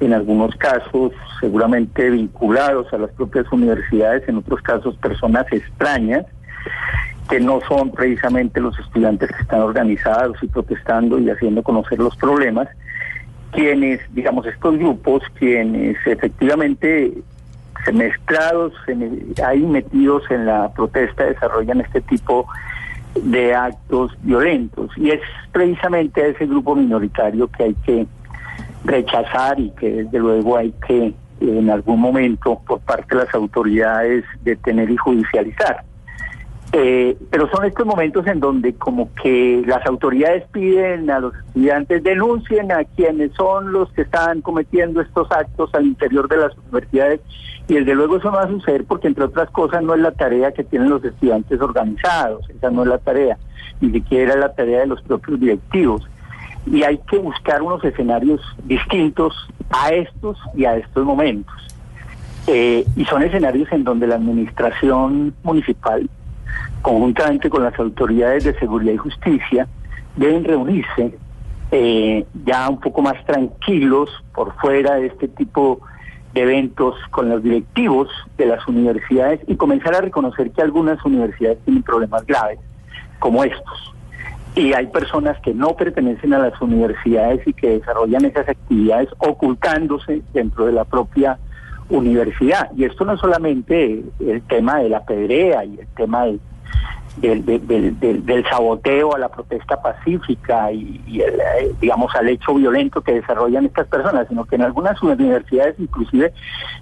en 0.00 0.14
algunos 0.14 0.56
casos 0.56 1.12
seguramente 1.40 2.08
vinculados 2.10 2.92
a 2.92 2.98
las 2.98 3.10
propias 3.10 3.50
universidades, 3.52 4.26
en 4.28 4.38
otros 4.38 4.62
casos 4.62 4.96
personas 4.96 5.46
extrañas, 5.52 6.24
que 7.28 7.40
no 7.40 7.60
son 7.68 7.92
precisamente 7.92 8.60
los 8.60 8.78
estudiantes 8.78 9.30
que 9.30 9.42
están 9.42 9.60
organizados 9.60 10.36
y 10.42 10.48
protestando 10.48 11.18
y 11.18 11.30
haciendo 11.30 11.62
conocer 11.62 11.98
los 11.98 12.16
problemas, 12.16 12.68
quienes, 13.52 14.00
digamos, 14.14 14.46
estos 14.46 14.78
grupos, 14.78 15.22
quienes 15.38 15.96
efectivamente 16.06 17.12
mezclados, 17.92 18.72
ahí 19.44 19.60
metidos 19.60 20.22
en 20.30 20.46
la 20.46 20.72
protesta, 20.72 21.24
desarrollan 21.24 21.80
este 21.80 22.00
tipo 22.02 22.46
de 22.46 22.69
actos 23.54 24.16
violentos. 24.22 24.90
Y 24.96 25.10
es 25.10 25.20
precisamente 25.52 26.28
ese 26.28 26.46
grupo 26.46 26.74
minoritario 26.74 27.48
que 27.48 27.64
hay 27.64 27.74
que 27.84 28.06
rechazar 28.84 29.58
y 29.58 29.70
que 29.70 30.04
desde 30.04 30.18
luego 30.18 30.56
hay 30.56 30.72
que 30.86 31.12
en 31.40 31.70
algún 31.70 32.00
momento 32.00 32.60
por 32.66 32.80
parte 32.80 33.16
de 33.16 33.24
las 33.24 33.34
autoridades 33.34 34.24
detener 34.42 34.90
y 34.90 34.96
judicializar. 34.96 35.84
Eh, 36.72 37.16
pero 37.30 37.50
son 37.50 37.64
estos 37.64 37.84
momentos 37.84 38.24
en 38.28 38.38
donde 38.38 38.74
como 38.74 39.12
que 39.20 39.60
las 39.66 39.84
autoridades 39.86 40.44
piden 40.52 41.10
a 41.10 41.18
los 41.18 41.34
estudiantes 41.34 42.00
denuncien 42.04 42.70
a 42.70 42.84
quienes 42.84 43.32
son 43.32 43.72
los 43.72 43.90
que 43.92 44.02
están 44.02 44.40
cometiendo 44.40 45.00
estos 45.00 45.32
actos 45.32 45.74
al 45.74 45.86
interior 45.86 46.28
de 46.28 46.36
las 46.36 46.56
universidades 46.58 47.20
y 47.66 47.74
desde 47.74 47.94
luego 47.96 48.18
eso 48.18 48.30
no 48.30 48.36
va 48.36 48.44
a 48.44 48.48
suceder 48.48 48.84
porque 48.84 49.08
entre 49.08 49.24
otras 49.24 49.50
cosas 49.50 49.82
no 49.82 49.94
es 49.94 50.00
la 50.00 50.12
tarea 50.12 50.52
que 50.52 50.62
tienen 50.62 50.90
los 50.90 51.04
estudiantes 51.04 51.60
organizados, 51.60 52.48
esa 52.48 52.70
no 52.70 52.82
es 52.82 52.88
la 52.88 52.98
tarea, 52.98 53.36
ni 53.80 53.90
siquiera 53.90 54.36
la 54.36 54.52
tarea 54.54 54.80
de 54.80 54.86
los 54.86 55.02
propios 55.02 55.40
directivos. 55.40 56.08
Y 56.66 56.84
hay 56.84 56.98
que 57.10 57.18
buscar 57.18 57.62
unos 57.62 57.82
escenarios 57.82 58.40
distintos 58.64 59.34
a 59.70 59.90
estos 59.90 60.38
y 60.54 60.66
a 60.66 60.76
estos 60.76 61.04
momentos. 61.04 61.54
Eh, 62.46 62.84
y 62.96 63.04
son 63.06 63.22
escenarios 63.22 63.70
en 63.72 63.82
donde 63.82 64.06
la 64.06 64.16
administración 64.16 65.34
municipal 65.42 66.08
conjuntamente 66.82 67.50
con 67.50 67.62
las 67.62 67.78
autoridades 67.78 68.44
de 68.44 68.58
seguridad 68.58 68.92
y 68.92 68.98
justicia, 68.98 69.68
deben 70.16 70.44
reunirse 70.44 71.14
eh, 71.72 72.24
ya 72.44 72.68
un 72.68 72.80
poco 72.80 73.02
más 73.02 73.24
tranquilos 73.24 74.10
por 74.34 74.54
fuera 74.56 74.96
de 74.96 75.06
este 75.06 75.28
tipo 75.28 75.80
de 76.34 76.42
eventos 76.42 76.96
con 77.10 77.28
los 77.28 77.42
directivos 77.42 78.08
de 78.38 78.46
las 78.46 78.66
universidades 78.66 79.40
y 79.46 79.56
comenzar 79.56 79.94
a 79.94 80.00
reconocer 80.00 80.50
que 80.52 80.62
algunas 80.62 81.04
universidades 81.04 81.58
tienen 81.64 81.82
problemas 81.82 82.24
graves 82.26 82.58
como 83.18 83.44
estos. 83.44 83.94
Y 84.54 84.72
hay 84.72 84.86
personas 84.88 85.38
que 85.40 85.54
no 85.54 85.76
pertenecen 85.76 86.34
a 86.34 86.38
las 86.38 86.60
universidades 86.60 87.46
y 87.46 87.52
que 87.52 87.78
desarrollan 87.78 88.24
esas 88.24 88.48
actividades 88.48 89.08
ocultándose 89.18 90.22
dentro 90.32 90.66
de 90.66 90.72
la 90.72 90.84
propia 90.84 91.38
universidad. 91.90 92.70
Y 92.76 92.84
esto 92.84 93.04
no 93.04 93.14
es 93.14 93.20
solamente 93.20 94.02
el 94.20 94.42
tema 94.42 94.78
de 94.78 94.88
la 94.88 95.04
pedrea 95.04 95.64
y 95.64 95.78
el 95.78 95.86
tema 95.88 96.24
de 96.24 96.38
del, 97.16 97.44
del, 97.44 98.24
del, 98.24 98.44
saboteo 98.48 99.14
a 99.14 99.18
la 99.18 99.28
protesta 99.28 99.80
pacífica 99.80 100.72
y, 100.72 101.20
el, 101.20 101.34
eh, 101.34 101.74
digamos 101.80 102.14
al 102.14 102.28
hecho 102.28 102.54
violento 102.54 103.02
que 103.02 103.14
desarrollan 103.14 103.66
estas 103.66 103.88
personas, 103.88 104.26
sino 104.28 104.44
que 104.44 104.56
en 104.56 104.62
algunas 104.62 105.00
universidades 105.02 105.74
inclusive 105.78 106.32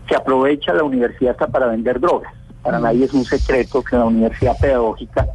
se 0.09 0.15
aprovecha 0.15 0.73
la 0.75 0.85
universidad 0.85 1.33
hasta 1.33 1.49
para 1.49 1.67
vender 1.67 1.99
drogas. 1.99 2.33
Para 2.63 2.79
mm. 2.79 2.83
nadie 2.83 3.05
es 3.07 3.15
un 3.15 3.25
secreto 3.25 3.83
que 3.83 3.97
en 3.97 4.01
la 4.01 4.07
universidad 4.07 4.57
pedagógica 4.61 5.27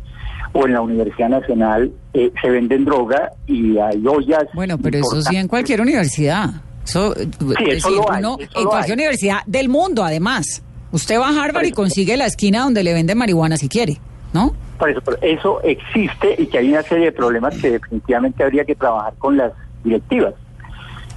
o 0.53 0.67
en 0.67 0.73
la 0.73 0.81
Universidad 0.81 1.29
Nacional 1.29 1.91
eh, 2.13 2.31
se 2.41 2.49
venden 2.49 2.85
droga 2.85 3.31
y 3.47 3.77
hay 3.79 4.05
ollas. 4.05 4.45
Bueno, 4.53 4.77
pero 4.77 4.99
eso 4.99 5.21
sí 5.21 5.35
en 5.35 5.47
cualquier 5.47 5.81
universidad. 5.81 6.49
Eso, 6.85 7.13
sí, 7.15 7.63
eso 7.67 8.11
hay, 8.11 8.23
en 8.23 8.65
cualquier 8.65 8.97
universidad 8.97 9.37
del 9.45 9.69
mundo, 9.69 10.03
además. 10.03 10.61
Usted 10.91 11.19
va 11.19 11.29
a 11.29 11.43
Harvard 11.43 11.65
y 11.65 11.71
consigue 11.71 12.17
la 12.17 12.25
esquina 12.25 12.63
donde 12.63 12.83
le 12.83 12.93
venden 12.93 13.17
marihuana 13.17 13.57
si 13.57 13.67
quiere, 13.67 13.97
¿no? 14.31 14.53
Por 14.77 14.89
eso, 14.89 15.01
eso 15.21 15.61
existe 15.63 16.35
y 16.37 16.47
que 16.47 16.59
hay 16.59 16.69
una 16.69 16.83
serie 16.83 17.05
de 17.05 17.11
problemas 17.11 17.57
que 17.57 17.71
definitivamente 17.71 18.43
habría 18.43 18.65
que 18.65 18.75
trabajar 18.75 19.13
con 19.17 19.37
las 19.37 19.53
directivas. 19.83 20.33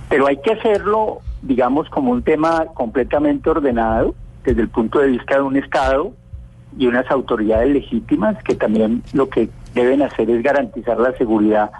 Pero 0.09 0.29
hay 0.29 0.39
que 0.39 0.53
hacerlo, 0.53 1.21
digamos, 1.43 1.89
como 1.91 2.13
un 2.13 2.23
tema 2.23 2.67
completamente 2.75 3.51
ordenado 3.51 4.15
desde 4.45 4.63
el 4.63 4.69
punto 4.69 5.01
de 5.01 5.09
vista 5.09 5.35
de 5.37 5.43
un 5.43 5.57
Estado 5.57 6.13
y 6.79 6.87
unas 6.87 7.11
autoridades 7.11 7.69
legítimas 7.71 8.43
que 8.45 8.55
también 8.55 9.03
lo 9.13 9.29
que 9.29 9.49
deben 9.75 10.03
hacer 10.03 10.31
es 10.31 10.43
garantizar 10.43 10.99
la 10.99 11.13
seguridad 11.17 11.71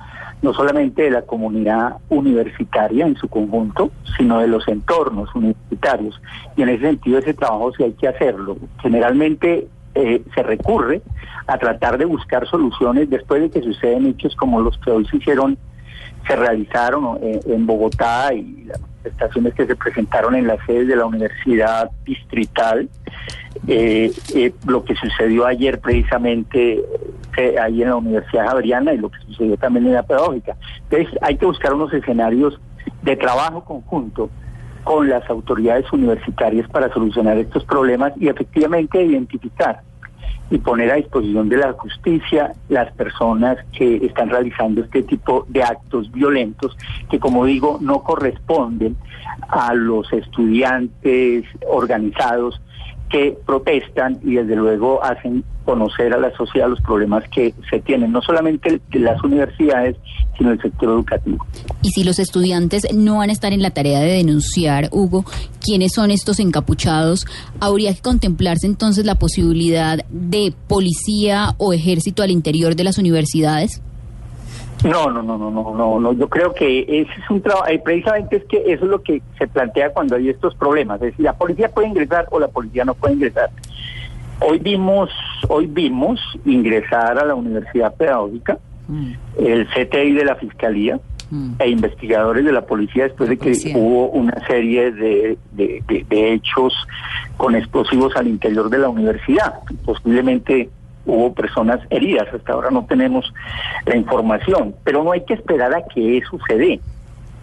no 0.43 0.53
solamente 0.53 1.03
de 1.03 1.11
la 1.11 1.23
comunidad 1.23 1.97
universitaria 2.09 3.07
en 3.07 3.17
su 3.17 3.29
conjunto, 3.29 3.91
sino 4.17 4.39
de 4.39 4.49
los 4.49 4.67
entornos 4.69 5.35
universitarios. 5.35 6.21
Y 6.57 6.63
en 6.63 6.69
ese 6.71 6.87
sentido 6.87 7.19
ese 7.19 7.35
trabajo 7.35 7.73
sí 7.77 7.83
hay 7.83 7.93
que 7.93 8.09
hacerlo. 8.09 8.57
Generalmente 8.81 9.69
eh, 9.95 10.23
se 10.35 10.43
recurre 10.43 11.01
a 11.47 11.59
tratar 11.59 11.97
de 11.97 12.05
buscar 12.05 12.47
soluciones 12.47 13.09
después 13.09 13.41
de 13.41 13.51
que 13.51 13.63
suceden 13.63 14.07
hechos 14.07 14.37
como 14.37 14.61
los 14.61 14.77
que 14.79 14.91
hoy 14.91 15.07
se 15.07 15.17
hicieron, 15.17 15.57
se 16.27 16.37
realizaron 16.37 17.19
eh, 17.23 17.41
en 17.47 17.67
Bogotá 17.67 18.35
y 18.35 18.65
las 18.65 18.81
manifestaciones 18.81 19.55
que 19.55 19.67
se 19.67 19.77
presentaron 19.77 20.35
en 20.35 20.47
las 20.49 20.59
sedes 20.67 20.89
de 20.89 20.97
la 20.97 21.07
Universidad 21.07 21.91
Distrital, 22.05 22.89
eh, 23.67 24.13
lo 24.67 24.85
que 24.85 24.95
sucedió 24.97 25.47
ayer 25.47 25.81
precisamente 25.81 26.85
ahí 27.61 27.83
en 27.83 27.89
la 27.89 27.97
Universidad 27.97 28.49
Javeriana 28.49 28.95
y 28.95 28.99
lo 28.99 29.11
que 29.11 29.19
sucedió 29.21 29.57
también 29.57 29.87
en 29.87 29.95
la 29.95 30.03
pedagógica. 30.03 30.57
Entonces 30.91 31.19
hay 31.23 31.37
que 31.37 31.47
buscar 31.47 31.75
unos 31.75 31.93
escenarios 31.93 32.59
de 33.03 33.17
trabajo 33.17 33.65
conjunto 33.65 34.31
con 34.85 35.09
las 35.09 35.29
autoridades 35.29 35.93
universitarias 35.93 36.69
para 36.69 36.93
solucionar 36.93 37.37
estos 37.39 37.65
problemas 37.65 38.13
y 38.17 38.29
efectivamente 38.29 39.03
identificar 39.03 39.81
y 40.49 40.59
poner 40.59 40.93
a 40.93 40.95
disposición 40.95 41.49
de 41.49 41.57
la 41.57 41.73
justicia 41.73 42.53
las 42.69 42.93
personas 42.93 43.59
que 43.77 43.97
están 43.97 44.31
realizando 44.31 44.83
este 44.83 45.03
tipo 45.03 45.45
de 45.49 45.63
actos 45.63 46.11
violentos 46.13 46.77
que, 47.11 47.19
como 47.19 47.45
digo, 47.45 47.79
no 47.81 48.03
corresponden 48.05 48.97
a 49.49 49.75
los 49.75 50.13
estudiantes 50.13 51.45
organizados 51.69 52.61
que 53.09 53.37
protestan 53.45 54.19
y 54.23 54.35
desde 54.37 54.57
luego 54.57 55.03
hacen 55.03 55.45
conocer 55.67 56.15
a 56.15 56.19
la 56.19 56.35
sociedad 56.35 56.69
los 56.69 56.81
problemas 56.81 57.25
que 57.29 57.53
se 57.69 57.81
tienen, 57.81 58.13
no 58.13 58.23
solamente 58.23 58.81
las 58.93 59.23
universidades, 59.23 59.97
sino 60.39 60.53
el 60.53 60.63
sector 60.63 60.89
educativo. 60.89 61.45
Y 61.83 61.91
si 61.91 62.05
los 62.05 62.19
estudiantes 62.19 62.87
no 62.95 63.19
van 63.19 63.29
a 63.29 63.33
estar 63.33 63.53
en 63.53 63.61
la 63.61 63.71
tarea 63.71 64.01
de 64.01 64.13
denunciar, 64.13 64.89
Hugo, 64.93 65.25
quiénes 65.61 65.93
son 65.93 66.11
estos 66.11 66.41
encapuchados, 66.41 67.27
¿habría 67.61 67.93
que 67.93 68.01
contemplarse 68.01 68.67
entonces 68.67 69.05
la 69.05 69.17
posibilidad 69.17 69.99
de 70.09 70.55
policía 70.69 71.55
o 71.59 71.73
ejército 71.73 72.23
al 72.23 72.31
interior 72.31 72.77
de 72.77 72.85
las 72.85 72.97
universidades? 72.97 73.83
No, 74.85 75.11
no, 75.11 75.23
no, 75.23 75.39
no, 75.39 75.51
no, 75.51 75.75
no, 75.75 76.01
no. 76.01 76.13
Yo 76.13 76.29
creo 76.29 76.53
que 76.53 76.81
ese 76.83 77.11
es 77.11 77.31
un 77.31 77.41
trabajo, 77.41 77.67
eh, 77.69 77.81
precisamente 77.83 78.37
es 78.37 78.45
que 78.45 78.59
eso 78.59 78.85
es 78.85 78.91
lo 78.91 79.03
que 79.03 79.23
se 79.39 79.49
plantea 79.49 79.91
cuando 79.91 80.17
hay 80.17 80.29
estos 80.29 80.55
problemas. 80.55 81.01
Es 81.01 81.11
decir, 81.11 81.25
la 81.25 81.33
policía 81.33 81.69
puede 81.71 81.89
ingresar 81.89 82.27
o 82.31 82.39
la 82.39 82.49
policía 82.49 82.85
no 82.85 82.95
puede 82.95 83.15
ingresar. 83.15 83.51
Hoy 84.41 84.59
vimos, 84.59 85.09
hoy 85.49 85.67
vimos 85.67 86.21
ingresar 86.45 87.19
a 87.19 87.25
la 87.25 87.35
Universidad 87.35 87.95
Pedagógica 87.95 88.59
mm. 88.89 89.13
el 89.39 89.67
CTI 89.69 90.13
de 90.13 90.25
la 90.25 90.37
Fiscalía 90.37 90.99
mm. 91.31 91.55
e 91.59 91.69
investigadores 91.69 92.45
de 92.45 92.53
la 92.53 92.67
policía 92.67 93.05
después 93.05 93.29
de 93.29 93.39
que 93.39 93.73
hubo 93.75 94.11
una 94.11 94.47
serie 94.47 94.93
de, 94.93 95.39
de, 95.53 96.33
hechos 96.33 96.75
con 97.37 97.55
explosivos 97.55 98.17
al 98.17 98.29
interior 98.29 98.71
de 98.71 98.79
la 98.79 98.89
universidad. 98.89 99.55
Posiblemente 99.85 100.71
hubo 101.05 101.33
personas 101.35 101.81
heridas. 101.91 102.27
Hasta 102.33 102.53
ahora 102.53 102.71
no 102.71 102.85
tenemos 102.87 103.33
la 103.85 103.97
información, 103.97 104.75
pero 104.85 105.05
no 105.05 105.13
hay 105.13 105.25
que 105.25 105.35
esperar 105.35 105.75
a 105.75 105.85
que 105.87 106.19
eso 106.19 106.39
se 106.49 106.57
dé. 106.57 106.81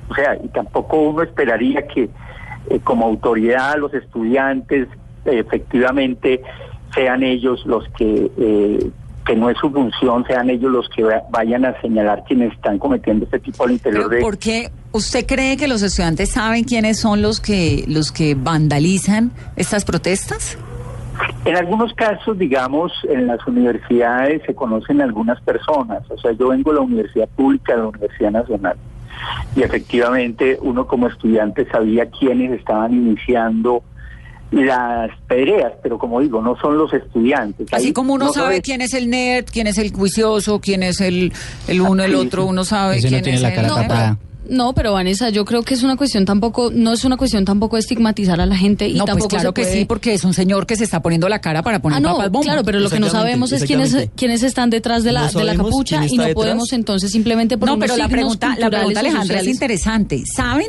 O 0.10 0.16
sea, 0.16 0.36
y 0.36 0.48
tampoco 0.50 0.98
uno 0.98 1.24
esperaría 1.24 1.88
que 1.88 2.10
eh, 2.70 2.80
como 2.84 3.06
autoridad 3.06 3.78
los 3.78 3.94
estudiantes 3.94 4.88
eh, 5.26 5.40
efectivamente 5.40 6.42
sean 6.94 7.24
ellos 7.24 7.66
los 7.66 7.88
que, 7.98 8.32
eh, 8.38 8.90
que 9.26 9.36
no 9.36 9.50
es 9.50 9.58
su 9.58 9.72
función, 9.72 10.26
sean 10.26 10.50
ellos 10.50 10.72
los 10.72 10.90
que 10.90 11.04
va- 11.04 11.24
vayan 11.32 11.66
a 11.66 11.80
señalar 11.82 12.24
quienes 12.28 12.54
están 12.54 12.78
cometiendo 12.78 13.26
este 13.26 13.40
tipo 13.40 13.64
al 13.64 13.72
interior 13.72 14.10
de... 14.10 14.20
¿por 14.22 14.38
qué 14.38 14.70
usted 14.92 15.26
cree 15.26 15.56
que 15.58 15.68
los 15.68 15.82
estudiantes 15.82 16.32
saben 16.32 16.64
quiénes 16.66 17.00
son 17.00 17.22
los 17.22 17.40
que 17.40 17.86
los 17.88 18.12
que 18.12 18.36
vandalizan 18.36 19.32
estas 19.56 19.86
protestas? 19.86 20.58
En 21.46 21.56
algunos 21.56 21.94
casos, 21.94 22.38
digamos, 22.40 22.92
en 23.08 23.28
las 23.28 23.46
universidades 23.48 24.42
se 24.46 24.56
conocen 24.56 25.00
algunas 25.02 25.40
personas. 25.42 26.02
O 26.10 26.18
sea, 26.18 26.32
yo 26.32 26.50
vengo 26.50 26.72
de 26.72 26.78
la 26.78 26.82
Universidad 26.84 27.30
Pública, 27.30 27.74
de 27.74 27.80
la 27.80 27.88
Universidad 27.90 28.32
Nacional. 28.32 28.76
Y 29.56 29.62
efectivamente 29.62 30.58
uno 30.62 30.88
como 30.88 31.08
estudiante 31.08 31.66
sabía 31.72 32.08
quiénes 32.08 32.52
estaban 32.60 32.94
iniciando 32.94 33.84
las 34.54 35.10
pedreas, 35.28 35.74
pero 35.82 35.98
como 35.98 36.20
digo, 36.22 36.42
no 36.42 36.56
son 36.62 36.78
los 36.78 36.94
estudiantes. 36.94 37.68
Así 37.72 37.88
Ahí 37.88 37.94
como 37.94 38.14
uno 38.14 38.26
no 38.26 38.34
sabe 38.34 38.46
sabe- 38.58 38.62
quién 38.62 38.82
es 38.82 38.94
el 38.94 39.10
nerd, 39.10 39.46
quién 39.52 39.68
es 39.68 39.78
el 39.78 39.92
juicioso, 39.92 40.60
quién 40.60 40.84
es 40.84 41.02
el, 41.02 41.34
el 41.68 41.82
uno, 41.82 42.04
el 42.04 42.16
otro, 42.16 42.46
uno 42.46 42.64
sabe 42.64 42.98
Ese 42.98 43.08
no 43.08 43.10
quién 43.12 43.24
tiene 43.24 43.36
es 43.38 43.42
la 43.42 43.50
el- 43.50 43.56
cara 43.56 43.68
No, 43.68 43.76
tapada. 43.76 44.18
No, 44.50 44.74
pero 44.74 44.92
Vanessa, 44.92 45.30
yo 45.30 45.46
creo 45.46 45.64
que 45.64 45.74
es 45.74 45.84
una 45.84 45.96
cuestión 45.96 46.26
tampoco, 46.26 46.70
no 46.70 46.92
es 46.92 47.06
una 47.06 47.16
cuestión 47.16 47.46
tampoco 47.46 47.78
de 47.78 47.80
estigmatizar 47.80 48.42
a 48.42 48.46
la 48.46 48.58
gente 48.58 48.86
y 48.90 48.96
No, 48.96 49.06
pues 49.06 49.12
tampoco 49.12 49.30
claro 49.30 49.50
se 49.50 49.54
que 49.54 49.64
sí, 49.66 49.86
porque 49.86 50.14
es 50.14 50.26
un 50.26 50.34
señor 50.34 50.66
que 50.68 50.76
se 50.76 50.84
está 50.84 51.02
poniendo 51.02 51.30
la 51.30 51.40
cara 51.40 51.62
para 51.64 51.80
poner 51.80 51.98
Ah, 51.98 52.02
no, 52.02 52.18
papas 52.18 52.42
claro, 52.44 52.62
pero 52.66 52.82
lo 52.82 52.90
que 52.90 53.00
no 53.00 53.08
sabemos 53.10 53.54
es 53.54 53.64
quiénes, 53.64 54.10
quiénes 54.18 54.44
están 54.44 54.70
detrás 54.70 55.04
de 55.06 55.14
la, 55.14 55.32
No 55.32 55.40
de 55.40 55.46
la 55.46 55.56
capucha 55.56 56.06
y 56.06 56.18
no 56.18 56.24
detrás. 56.26 56.34
podemos 56.36 56.74
entonces 56.74 57.10
simplemente 57.10 57.58
por 57.58 57.70
No, 57.70 57.80
pero 57.80 57.96
la 57.96 58.10
pregunta, 58.10 58.56
la 58.60 58.70
pregunta 58.70 59.00
Alejandra 59.00 59.40
es 59.40 59.48
interesante. 59.48 60.24
¿Saben 60.26 60.68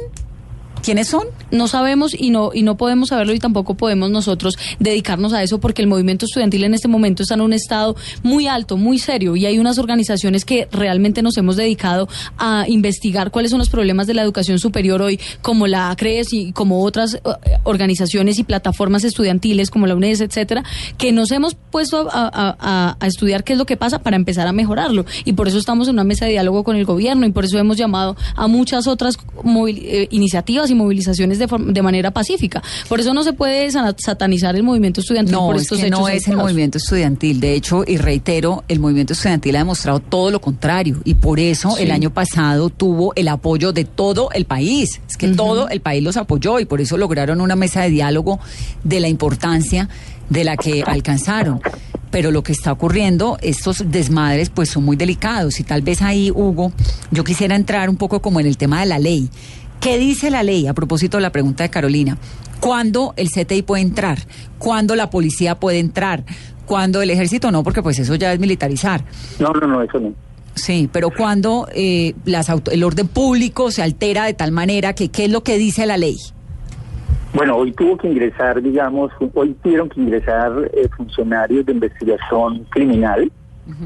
quiénes 0.84 1.08
son? 1.08 1.26
no 1.50 1.68
sabemos 1.68 2.14
y 2.18 2.30
no 2.30 2.50
y 2.52 2.62
no 2.62 2.76
podemos 2.76 3.08
saberlo 3.10 3.32
y 3.32 3.38
tampoco 3.38 3.74
podemos 3.74 4.10
nosotros 4.10 4.56
dedicarnos 4.80 5.32
a 5.32 5.42
eso 5.42 5.60
porque 5.60 5.82
el 5.82 5.88
movimiento 5.88 6.26
estudiantil 6.26 6.64
en 6.64 6.74
este 6.74 6.88
momento 6.88 7.22
está 7.22 7.34
en 7.34 7.40
un 7.42 7.52
estado 7.52 7.96
muy 8.22 8.46
alto, 8.48 8.76
muy 8.76 8.98
serio 8.98 9.36
y 9.36 9.46
hay 9.46 9.58
unas 9.58 9.78
organizaciones 9.78 10.44
que 10.44 10.68
realmente 10.72 11.22
nos 11.22 11.36
hemos 11.36 11.56
dedicado 11.56 12.08
a 12.38 12.64
investigar 12.68 13.30
cuáles 13.30 13.50
son 13.50 13.58
los 13.60 13.68
problemas 13.70 14.06
de 14.06 14.14
la 14.14 14.22
educación 14.22 14.58
superior 14.58 15.00
hoy, 15.00 15.20
como 15.42 15.66
la 15.66 15.90
ACRES 15.90 16.32
y 16.32 16.52
como 16.52 16.82
otras 16.82 17.14
eh, 17.14 17.20
organizaciones 17.64 18.38
y 18.38 18.44
plataformas 18.44 19.04
estudiantiles 19.04 19.70
como 19.70 19.86
la 19.86 19.94
UNES, 19.94 20.20
etcétera, 20.20 20.64
que 20.98 21.12
nos 21.12 21.30
hemos 21.30 21.54
puesto 21.54 22.08
a, 22.10 22.96
a- 23.00 23.06
estudiar 23.06 23.44
qué 23.44 23.52
es 23.52 23.58
lo 23.58 23.66
que 23.66 23.76
pasa 23.76 24.00
para 24.00 24.16
empezar 24.16 24.46
a 24.46 24.52
mejorarlo 24.52 25.04
y 25.24 25.32
por 25.34 25.48
eso 25.48 25.58
estamos 25.58 25.88
en 25.88 25.94
una 25.94 26.04
mesa 26.04 26.24
de 26.24 26.32
diálogo 26.32 26.64
con 26.64 26.76
el 26.76 26.84
gobierno 26.84 27.26
y 27.26 27.30
por 27.32 27.44
eso 27.44 27.58
hemos 27.58 27.76
llamado 27.76 28.16
a 28.34 28.46
muchas 28.48 28.86
otras 28.86 29.16
eh, 29.68 30.08
iniciativas 30.10 30.70
y 30.70 30.73
movilizaciones 30.74 31.38
de, 31.38 31.46
de 31.68 31.82
manera 31.82 32.10
pacífica. 32.12 32.62
Por 32.88 33.00
eso 33.00 33.14
no 33.14 33.22
se 33.24 33.32
puede 33.32 33.70
sa- 33.70 33.94
satanizar 33.98 34.56
el 34.56 34.62
movimiento 34.62 35.00
estudiantil 35.00 35.32
No, 35.34 35.46
por 35.46 35.56
es 35.56 35.62
estos 35.62 35.78
que 35.80 35.86
hechos. 35.86 36.00
no 36.00 36.08
es 36.08 36.28
el 36.28 36.36
movimiento 36.36 36.78
estudiantil. 36.78 37.40
De 37.40 37.54
hecho, 37.54 37.84
y 37.86 37.96
reitero, 37.96 38.64
el 38.68 38.80
movimiento 38.80 39.12
estudiantil 39.12 39.56
ha 39.56 39.60
demostrado 39.60 40.00
todo 40.00 40.30
lo 40.30 40.40
contrario. 40.40 41.00
Y 41.04 41.14
por 41.14 41.40
eso 41.40 41.70
Sí. 41.76 41.82
el 41.84 41.90
año 41.90 42.10
pasado 42.12 42.70
tuvo 42.70 43.12
el 43.16 43.28
apoyo 43.28 43.72
de 43.72 43.84
todo 43.84 44.30
el 44.32 44.44
país. 44.44 45.00
Es 45.08 45.16
que 45.16 45.28
todo 45.28 45.68
el 45.68 45.80
país 45.80 46.02
los 46.02 46.16
apoyó 46.16 46.60
y 46.60 46.64
por 46.64 46.80
eso 46.80 46.96
lograron 46.96 47.40
una 47.40 47.56
mesa 47.56 47.82
de 47.82 47.90
diálogo 47.90 48.40
de 48.82 49.00
la 49.00 49.08
importancia 49.08 49.88
de 50.30 50.44
la 50.44 50.56
que 50.56 50.82
alcanzaron. 50.86 51.60
Pero 52.10 52.30
lo 52.30 52.42
que 52.44 52.52
está 52.52 52.70
ocurriendo, 52.70 53.38
estos 53.42 53.82
desmadres, 53.90 54.48
pues 54.48 54.70
son 54.70 54.84
muy 54.84 54.96
delicados. 54.96 55.58
Y 55.58 55.64
tal 55.64 55.82
vez 55.82 56.00
ahí, 56.00 56.30
Hugo, 56.30 56.72
yo 57.10 57.24
quisiera 57.24 57.56
entrar 57.56 57.90
un 57.90 57.96
poco 57.96 58.22
como 58.22 58.38
en 58.38 58.46
el 58.46 58.56
tema 58.56 58.80
de 58.80 58.86
la 58.86 58.98
ley. 59.00 59.28
¿Qué 59.80 59.98
dice 59.98 60.30
la 60.30 60.42
ley? 60.42 60.66
A 60.66 60.72
propósito 60.74 61.18
de 61.18 61.22
la 61.22 61.30
pregunta 61.30 61.62
de 61.62 61.70
Carolina. 61.70 62.16
¿Cuándo 62.60 63.12
el 63.16 63.28
CTI 63.28 63.62
puede 63.62 63.82
entrar? 63.82 64.18
¿Cuándo 64.58 64.96
la 64.96 65.10
policía 65.10 65.56
puede 65.60 65.78
entrar? 65.78 66.24
¿Cuándo 66.64 67.02
el 67.02 67.10
ejército 67.10 67.50
no? 67.50 67.62
Porque 67.62 67.82
pues 67.82 67.98
eso 67.98 68.14
ya 68.14 68.32
es 68.32 68.40
militarizar. 68.40 69.04
No, 69.38 69.50
no, 69.52 69.66
no, 69.66 69.82
eso 69.82 70.00
no. 70.00 70.14
Sí, 70.54 70.88
pero 70.90 71.10
cuando 71.10 71.68
eh, 71.74 72.14
las 72.24 72.48
auto- 72.48 72.70
el 72.70 72.84
orden 72.84 73.08
público 73.08 73.70
se 73.70 73.82
altera 73.82 74.24
de 74.24 74.34
tal 74.34 74.52
manera 74.52 74.94
que 74.94 75.10
qué 75.10 75.24
es 75.26 75.30
lo 75.30 75.42
que 75.42 75.58
dice 75.58 75.84
la 75.84 75.98
ley. 75.98 76.16
Bueno, 77.34 77.56
hoy 77.56 77.72
tuvo 77.72 77.96
que 77.98 78.06
ingresar, 78.08 78.62
digamos, 78.62 79.10
hoy 79.34 79.54
tuvieron 79.62 79.88
que 79.88 80.00
ingresar 80.00 80.52
eh, 80.72 80.88
funcionarios 80.96 81.66
de 81.66 81.72
investigación 81.72 82.64
criminal, 82.70 83.30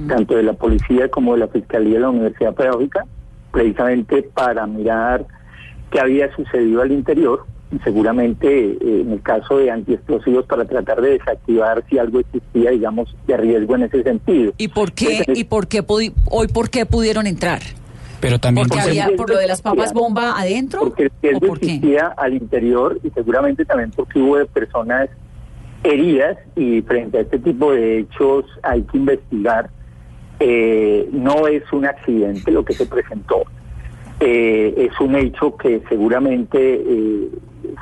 tanto 0.07 0.37
de 0.37 0.43
la 0.43 0.53
policía 0.53 1.09
como 1.11 1.33
de 1.33 1.39
la 1.41 1.49
Fiscalía 1.49 1.95
de 1.95 2.01
la 2.01 2.11
Universidad 2.11 2.55
Pedagógica, 2.55 3.07
precisamente 3.51 4.23
para 4.35 4.67
mirar 4.67 5.25
qué 5.91 6.01
había 6.01 6.35
sucedido 6.35 6.83
al 6.83 6.93
interior 6.93 7.45
y 7.71 7.79
seguramente 7.81 8.49
eh, 8.49 8.79
en 9.03 9.13
el 9.13 9.23
caso 9.23 9.59
de 9.59 9.71
antiexplosivos 9.71 10.47
para 10.47 10.65
tratar 10.65 11.01
de 11.01 11.19
desactivar 11.19 11.85
si 11.89 11.99
algo 11.99 12.21
existía, 12.21 12.71
digamos, 12.71 13.15
de 13.27 13.37
riesgo 13.37 13.75
en 13.77 13.83
ese 13.83 14.03
sentido. 14.03 14.53
¿Y 14.57 14.69
por 14.69 14.93
qué 14.93 15.19
Entonces, 15.19 15.39
y 15.39 15.45
por 15.45 15.69
qué 15.69 15.85
hoy 15.87 16.49
por 16.49 16.71
qué 16.71 16.87
pudieron 16.87 17.27
entrar? 17.27 17.61
Pero 18.21 18.39
también 18.39 18.67
Porque 18.67 18.83
había 18.83 19.11
por 19.17 19.31
lo 19.31 19.39
de 19.39 19.47
las 19.47 19.63
papas 19.63 19.93
bomba 19.93 20.37
adentro 20.37 20.81
Porque 20.81 21.05
el 21.05 21.11
riesgo 21.23 21.47
por 21.47 21.59
existía 21.59 22.07
al 22.17 22.35
interior 22.35 22.99
y 23.05 23.11
seguramente 23.11 23.65
también 23.65 23.93
porque 23.95 24.19
hubo 24.19 24.39
de 24.39 24.47
personas 24.47 25.09
heridas 25.85 26.37
y 26.57 26.83
frente 26.83 27.19
a 27.19 27.21
este 27.21 27.39
tipo 27.39 27.73
de 27.73 28.01
hechos 28.01 28.45
hay 28.63 28.83
que 28.83 28.99
investigar. 28.99 29.71
Eh, 30.41 31.09
no 31.13 31.47
es 31.47 31.63
un 31.73 31.87
accidente 31.87 32.51
lo 32.51 32.65
que 32.65 32.73
se 32.73 32.87
presentó. 32.87 33.45
Eh, 34.21 34.75
es 34.91 35.01
un 35.01 35.15
hecho 35.15 35.57
que 35.57 35.81
seguramente 35.89 36.59
eh, 36.59 37.29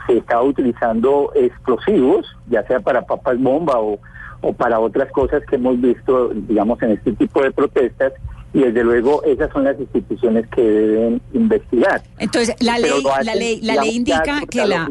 se 0.07 0.19
estaba 0.19 0.43
utilizando 0.43 1.33
explosivos, 1.35 2.27
ya 2.49 2.67
sea 2.67 2.81
para 2.81 3.03
papas 3.07 3.41
bomba 3.41 3.79
o, 3.81 3.99
o 4.43 4.53
para 4.53 4.79
otras 4.79 5.11
cosas 5.13 5.43
que 5.49 5.57
hemos 5.57 5.81
visto, 5.81 6.31
digamos, 6.35 6.81
en 6.83 6.93
este 6.93 7.13
tipo 7.13 7.43
de 7.43 7.51
protestas. 7.53 8.13
Y 8.53 8.61
desde 8.61 8.85
luego 8.85 9.23
esas 9.25 9.51
son 9.53 9.65
las 9.65 9.79
instituciones 9.79 10.47
que 10.49 10.63
deben 10.63 11.21
investigar. 11.35 12.03
Entonces, 12.19 12.55
la 12.61 12.79
ley, 12.79 12.91
lo 13.03 13.13
hacen, 13.13 13.27
la 13.27 13.35
ley, 13.35 13.61
la 13.61 13.75
ley 13.83 13.97
indica 13.97 14.41
que 14.49 14.67
la 14.67 14.91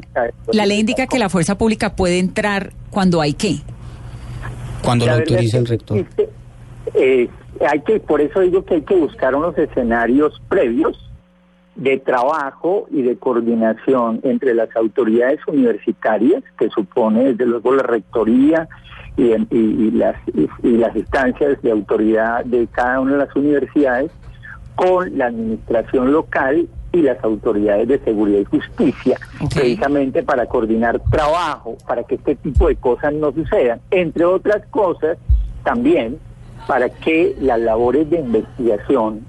la, 0.52 0.66
ley 0.66 0.80
indica 0.80 1.08
que 1.08 1.18
la 1.18 1.30
fuerza 1.30 1.58
pública 1.58 1.96
puede 1.96 2.20
entrar 2.20 2.74
cuando 2.92 3.22
hay 3.22 3.34
qué. 3.34 3.58
cuando 4.84 5.06
lo 5.06 5.12
La 5.12 5.18
verdad 5.18 5.34
autoriza 5.34 5.58
el 5.58 5.64
que 5.64 5.70
rector. 5.70 5.98
existe, 5.98 6.30
eh, 6.94 7.30
hay 7.68 7.80
que, 7.82 8.00
por 8.00 8.22
eso 8.22 8.42
digo 8.42 8.64
que 8.66 8.76
hay 8.76 8.82
que 8.82 8.96
buscar 8.96 9.34
unos 9.34 9.58
escenarios 9.58 10.40
previos 10.48 11.05
de 11.76 11.98
trabajo 12.00 12.88
y 12.90 13.02
de 13.02 13.18
coordinación 13.18 14.22
entre 14.24 14.54
las 14.54 14.74
autoridades 14.76 15.40
universitarias, 15.48 16.44
que 16.58 16.70
supone 16.70 17.26
desde 17.34 17.46
luego 17.46 17.74
la 17.74 17.84
rectoría 17.84 18.68
y, 19.18 19.32
y- 19.34 19.38
y 19.52 19.92
las, 19.92 20.16
y- 20.34 20.48
y 20.68 20.78
las 20.78 20.96
instancias 20.96 21.62
de 21.62 21.72
autoridad 21.72 22.46
de 22.46 22.68
cada 22.68 23.00
una 23.02 23.14
de 23.14 23.18
las 23.20 23.36
universidades, 23.36 24.12
con 24.76 25.18
la 25.18 25.28
administración 25.28 26.12
local 26.12 26.68
y 26.92 27.02
las 27.02 27.22
autoridades 27.24 27.88
de 27.88 28.00
seguridad 28.00 28.40
y 28.40 28.46
justicia, 28.46 29.18
precisamente 29.54 30.24
para 30.24 30.46
coordinar 30.48 31.00
trabajo, 31.12 31.78
para 31.88 32.04
que 32.04 32.16
este 32.16 32.36
tipo 32.36 32.68
de 32.70 32.76
cosas 32.78 33.14
no 33.14 33.32
sucedan. 33.34 33.80
Entre 33.92 34.24
otras 34.26 34.66
cosas, 34.68 35.18
también 35.64 36.18
para 36.68 36.90
que 36.90 37.36
las 37.40 37.60
labores 37.60 38.10
de 38.10 38.20
investigación 38.20 39.26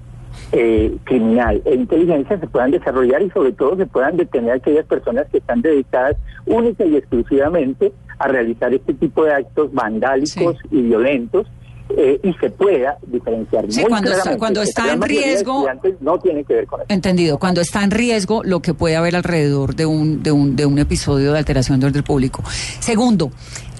eh, 0.51 0.95
criminal 1.03 1.61
e 1.65 1.75
inteligencia 1.75 2.39
se 2.39 2.47
puedan 2.47 2.71
desarrollar 2.71 3.21
y 3.21 3.29
sobre 3.31 3.51
todo 3.53 3.75
se 3.77 3.85
puedan 3.85 4.15
detener 4.17 4.51
a 4.51 4.55
aquellas 4.55 4.85
personas 4.85 5.25
que 5.31 5.37
están 5.39 5.61
dedicadas 5.61 6.15
única 6.45 6.85
y 6.85 6.95
exclusivamente 6.95 7.91
a 8.19 8.27
realizar 8.27 8.73
este 8.73 8.93
tipo 8.93 9.25
de 9.25 9.33
actos 9.33 9.71
vandálicos 9.73 10.55
y 10.71 10.81
violentos 10.81 11.47
eh, 11.95 12.19
y 12.21 12.33
se 12.33 12.49
pueda 12.49 12.97
diferenciar 13.07 13.65
Sí, 13.71 13.79
muy 13.81 13.89
cuando 13.89 14.09
claramente 14.09 14.39
cuando 14.39 14.61
está 14.61 14.91
en 14.93 15.01
riesgo- 15.01 15.65
no 16.01 16.19
tiene 16.19 16.43
que 16.43 16.53
ver 16.55 16.67
con 16.67 16.81
eso. 16.81 16.87
Entendido. 16.89 17.39
Cuando 17.39 17.61
está 17.61 17.83
en 17.83 17.91
riesgo 17.91 18.43
lo 18.43 18.61
que 18.61 18.73
puede 18.73 18.95
haber 18.97 19.15
alrededor 19.15 19.73
de 19.75 19.85
un, 19.85 20.21
de 20.21 20.31
un, 20.33 20.55
de 20.57 20.65
un 20.65 20.79
episodio 20.79 21.31
de 21.33 21.39
alteración 21.39 21.79
de 21.79 21.85
orden 21.87 22.03
público. 22.03 22.43
Segundo, 22.79 23.31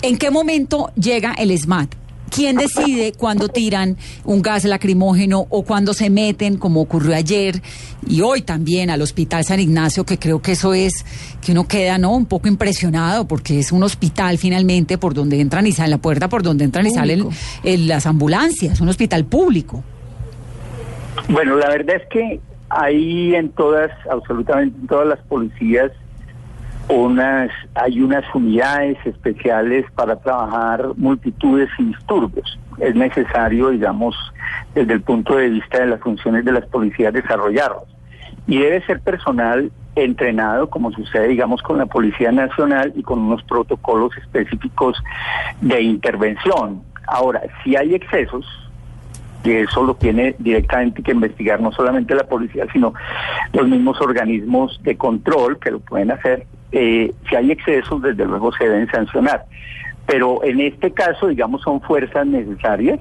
¿en 0.02 0.18
qué 0.18 0.32
momento 0.32 0.90
llega 0.96 1.34
el 1.34 1.58
SMAT? 1.58 1.90
¿Quién 2.30 2.58
decide 2.58 3.14
cuándo 3.18 3.48
tiran 3.48 3.98
un 4.26 4.42
gas 4.42 4.64
lacrimógeno 4.66 5.48
o 5.50 5.64
cuándo 5.64 5.94
se 5.94 6.10
meten, 6.10 6.58
como 6.58 6.82
ocurrió 6.82 7.16
ayer 7.16 7.62
y 8.08 8.22
hoy 8.22 8.42
también 8.42 8.90
al 8.90 9.02
Hospital 9.02 9.44
San 9.44 9.60
Ignacio, 9.60 10.06
que 10.06 10.20
creo 10.20 10.42
que 10.42 10.52
eso 10.52 10.74
es 10.74 11.06
que 11.42 11.54
uno 11.54 11.68
queda 11.68 11.98
no 11.98 12.12
un 12.14 12.26
poco 12.26 12.48
impresionado 12.48 13.28
porque 13.28 13.60
es 13.60 13.72
un 13.72 13.82
hospital 13.84 14.38
finalmente 14.38 14.98
por 14.98 15.14
donde 15.14 15.40
entran 15.40 15.66
y 15.68 15.72
salen 15.72 15.92
la 15.92 15.98
puerta 16.00 16.28
por 16.30 16.44
donde 16.44 16.66
entran 16.66 16.86
y 16.86 16.92
salen 16.92 17.28
el- 17.64 17.88
las 17.88 18.06
ambulancias, 18.06 18.82
un 18.82 18.90
hospital 18.90 19.26
público. 19.26 19.84
Bueno, 21.30 21.58
la 21.58 21.70
verdad 21.70 21.96
es 21.96 22.08
que 22.10 22.40
ahí 22.70 23.34
en 23.36 23.50
todas, 23.50 23.90
absolutamente 24.12 24.78
en 24.80 24.88
todas 24.88 25.08
las 25.08 25.20
policías, 25.28 25.92
unas, 26.90 27.52
hay 27.76 28.02
unas 28.02 28.24
unidades 28.34 28.98
especiales 29.06 29.86
para 29.96 30.16
trabajar 30.18 30.90
multitudes 30.96 31.70
y 31.78 31.86
disturbios. 31.86 32.58
Es 32.80 32.96
necesario, 32.96 33.70
digamos, 33.70 34.16
desde 34.74 34.94
el 34.94 35.02
punto 35.02 35.36
de 35.36 35.50
vista 35.50 35.80
de 35.80 35.88
las 35.88 36.00
funciones 36.00 36.46
de 36.46 36.52
las 36.52 36.66
policías, 36.68 37.14
desarrollarlos. 37.14 37.84
Y 38.48 38.60
debe 38.60 38.82
ser 38.86 39.02
personal 39.02 39.72
entrenado, 39.96 40.70
como 40.70 40.92
sucede, 40.92 41.28
digamos, 41.28 41.62
con 41.62 41.78
la 41.78 41.88
Policía 41.88 42.32
Nacional 42.32 42.94
y 42.96 43.04
con 43.04 43.20
unos 43.20 43.44
protocolos 43.44 44.16
específicos 44.18 44.98
de 45.60 45.82
intervención. 45.82 46.84
Ahora, 47.08 47.42
si 47.64 47.76
hay 47.76 47.96
excesos, 47.96 48.46
y 49.48 49.56
eso 49.56 49.84
lo 49.84 49.96
tiene 49.96 50.36
directamente 50.40 51.02
que 51.02 51.12
investigar 51.12 51.62
no 51.62 51.72
solamente 51.72 52.14
la 52.14 52.26
policía, 52.26 52.66
sino 52.74 52.94
los 53.54 53.68
mismos 53.68 54.00
organismos 54.02 54.80
de 54.84 54.98
control 54.98 55.58
que 55.60 55.72
lo 55.72 55.80
pueden 55.80 56.12
hacer. 56.12 56.46
Eh, 56.72 57.14
si 57.30 57.36
hay 57.36 57.52
excesos, 57.52 58.02
desde 58.02 58.26
luego 58.26 58.52
se 58.52 58.66
deben 58.66 58.90
sancionar. 58.92 59.46
Pero 60.06 60.44
en 60.44 60.60
este 60.60 60.92
caso, 60.92 61.28
digamos, 61.28 61.62
son 61.62 61.82
fuerzas 61.82 62.28
necesarias 62.28 63.00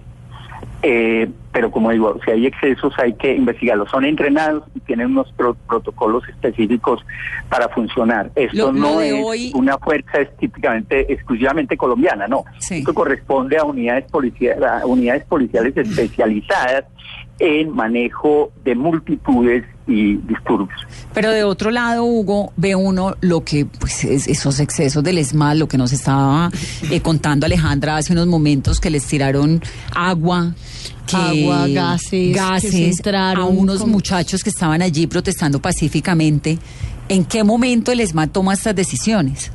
eh, 0.82 1.28
pero 1.52 1.70
como 1.70 1.90
digo, 1.90 2.18
si 2.24 2.30
hay 2.30 2.46
excesos 2.46 2.92
hay 2.98 3.14
que 3.14 3.34
investigarlos. 3.34 3.90
Son 3.90 4.04
entrenados 4.04 4.64
y 4.74 4.80
tienen 4.80 5.08
unos 5.08 5.32
protocolos 5.32 6.28
específicos 6.28 7.04
para 7.48 7.68
funcionar. 7.68 8.30
Esto 8.34 8.72
no 8.72 9.00
es 9.00 9.52
una 9.54 9.78
fuerza 9.78 10.20
es 10.20 10.36
típicamente, 10.36 11.12
exclusivamente 11.12 11.76
colombiana, 11.76 12.28
no. 12.28 12.44
Esto 12.70 12.94
corresponde 12.94 13.56
a 13.56 13.64
unidades, 13.64 14.10
policiales, 14.10 14.62
a 14.62 14.86
unidades 14.86 15.24
policiales 15.24 15.76
especializadas 15.76 16.84
en 17.38 17.70
manejo 17.74 18.52
de 18.64 18.74
multitudes 18.74 19.64
y 19.86 20.16
disturbios. 20.16 20.78
Pero 21.14 21.30
de 21.30 21.44
otro 21.44 21.70
lado, 21.70 22.04
Hugo, 22.04 22.52
ve 22.56 22.74
uno 22.74 23.14
lo 23.20 23.44
que, 23.44 23.66
pues, 23.66 24.04
es 24.04 24.26
esos 24.26 24.60
excesos 24.60 25.02
del 25.02 25.18
ESMAD, 25.18 25.56
lo 25.56 25.68
que 25.68 25.78
nos 25.78 25.92
estaba 25.92 26.50
eh, 26.90 27.00
contando 27.00 27.46
Alejandra 27.46 27.96
hace 27.96 28.12
unos 28.12 28.26
momentos, 28.26 28.80
que 28.80 28.90
les 28.90 29.06
tiraron 29.06 29.62
agua, 29.94 30.54
agua, 31.12 31.68
gases, 31.68 32.34
gases 32.34 33.00
a 33.06 33.44
unos 33.44 33.86
muchachos 33.86 34.42
que 34.42 34.50
estaban 34.50 34.82
allí 34.82 35.06
protestando 35.06 35.60
pacíficamente. 35.60 36.58
¿En 37.08 37.24
qué 37.24 37.44
momento 37.44 37.92
el 37.92 38.00
ESMAD 38.00 38.30
toma 38.30 38.54
estas 38.54 38.74
decisiones? 38.74 39.52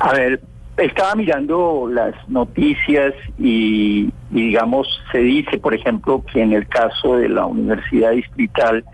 A 0.00 0.12
ver, 0.12 0.40
estaba 0.76 1.14
mirando 1.14 1.88
las 1.90 2.14
noticias 2.28 3.14
y, 3.38 4.10
digamos, 4.42 4.88
se 5.12 5.18
dice, 5.18 5.58
por 5.58 5.74
ejemplo, 5.74 6.24
que 6.30 6.42
en 6.42 6.52
el 6.52 6.66
caso 6.66 7.16
de 7.16 7.28
la 7.28 7.46
Universidad 7.46 8.12
Distrital, 8.12 8.84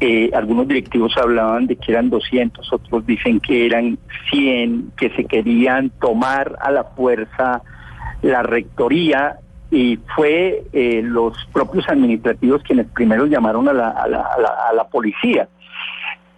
eh, 0.00 0.30
algunos 0.34 0.66
directivos 0.66 1.16
hablaban 1.16 1.66
de 1.66 1.76
que 1.76 1.92
eran 1.92 2.10
200, 2.10 2.72
otros 2.72 3.06
dicen 3.06 3.40
que 3.40 3.66
eran 3.66 3.98
100, 4.30 4.92
que 4.96 5.10
se 5.10 5.24
querían 5.24 5.90
tomar 6.00 6.56
a 6.60 6.70
la 6.70 6.84
fuerza 6.84 7.62
la 8.22 8.42
rectoría 8.42 9.36
y 9.70 9.98
fue 10.16 10.64
eh, 10.72 11.02
los 11.02 11.36
propios 11.52 11.88
administrativos 11.88 12.62
quienes 12.62 12.86
primero 12.86 13.26
llamaron 13.26 13.68
a 13.68 13.72
la, 13.72 13.90
a 13.90 14.08
la, 14.08 14.20
a 14.20 14.72
la, 14.72 14.84
policía. 14.88 15.48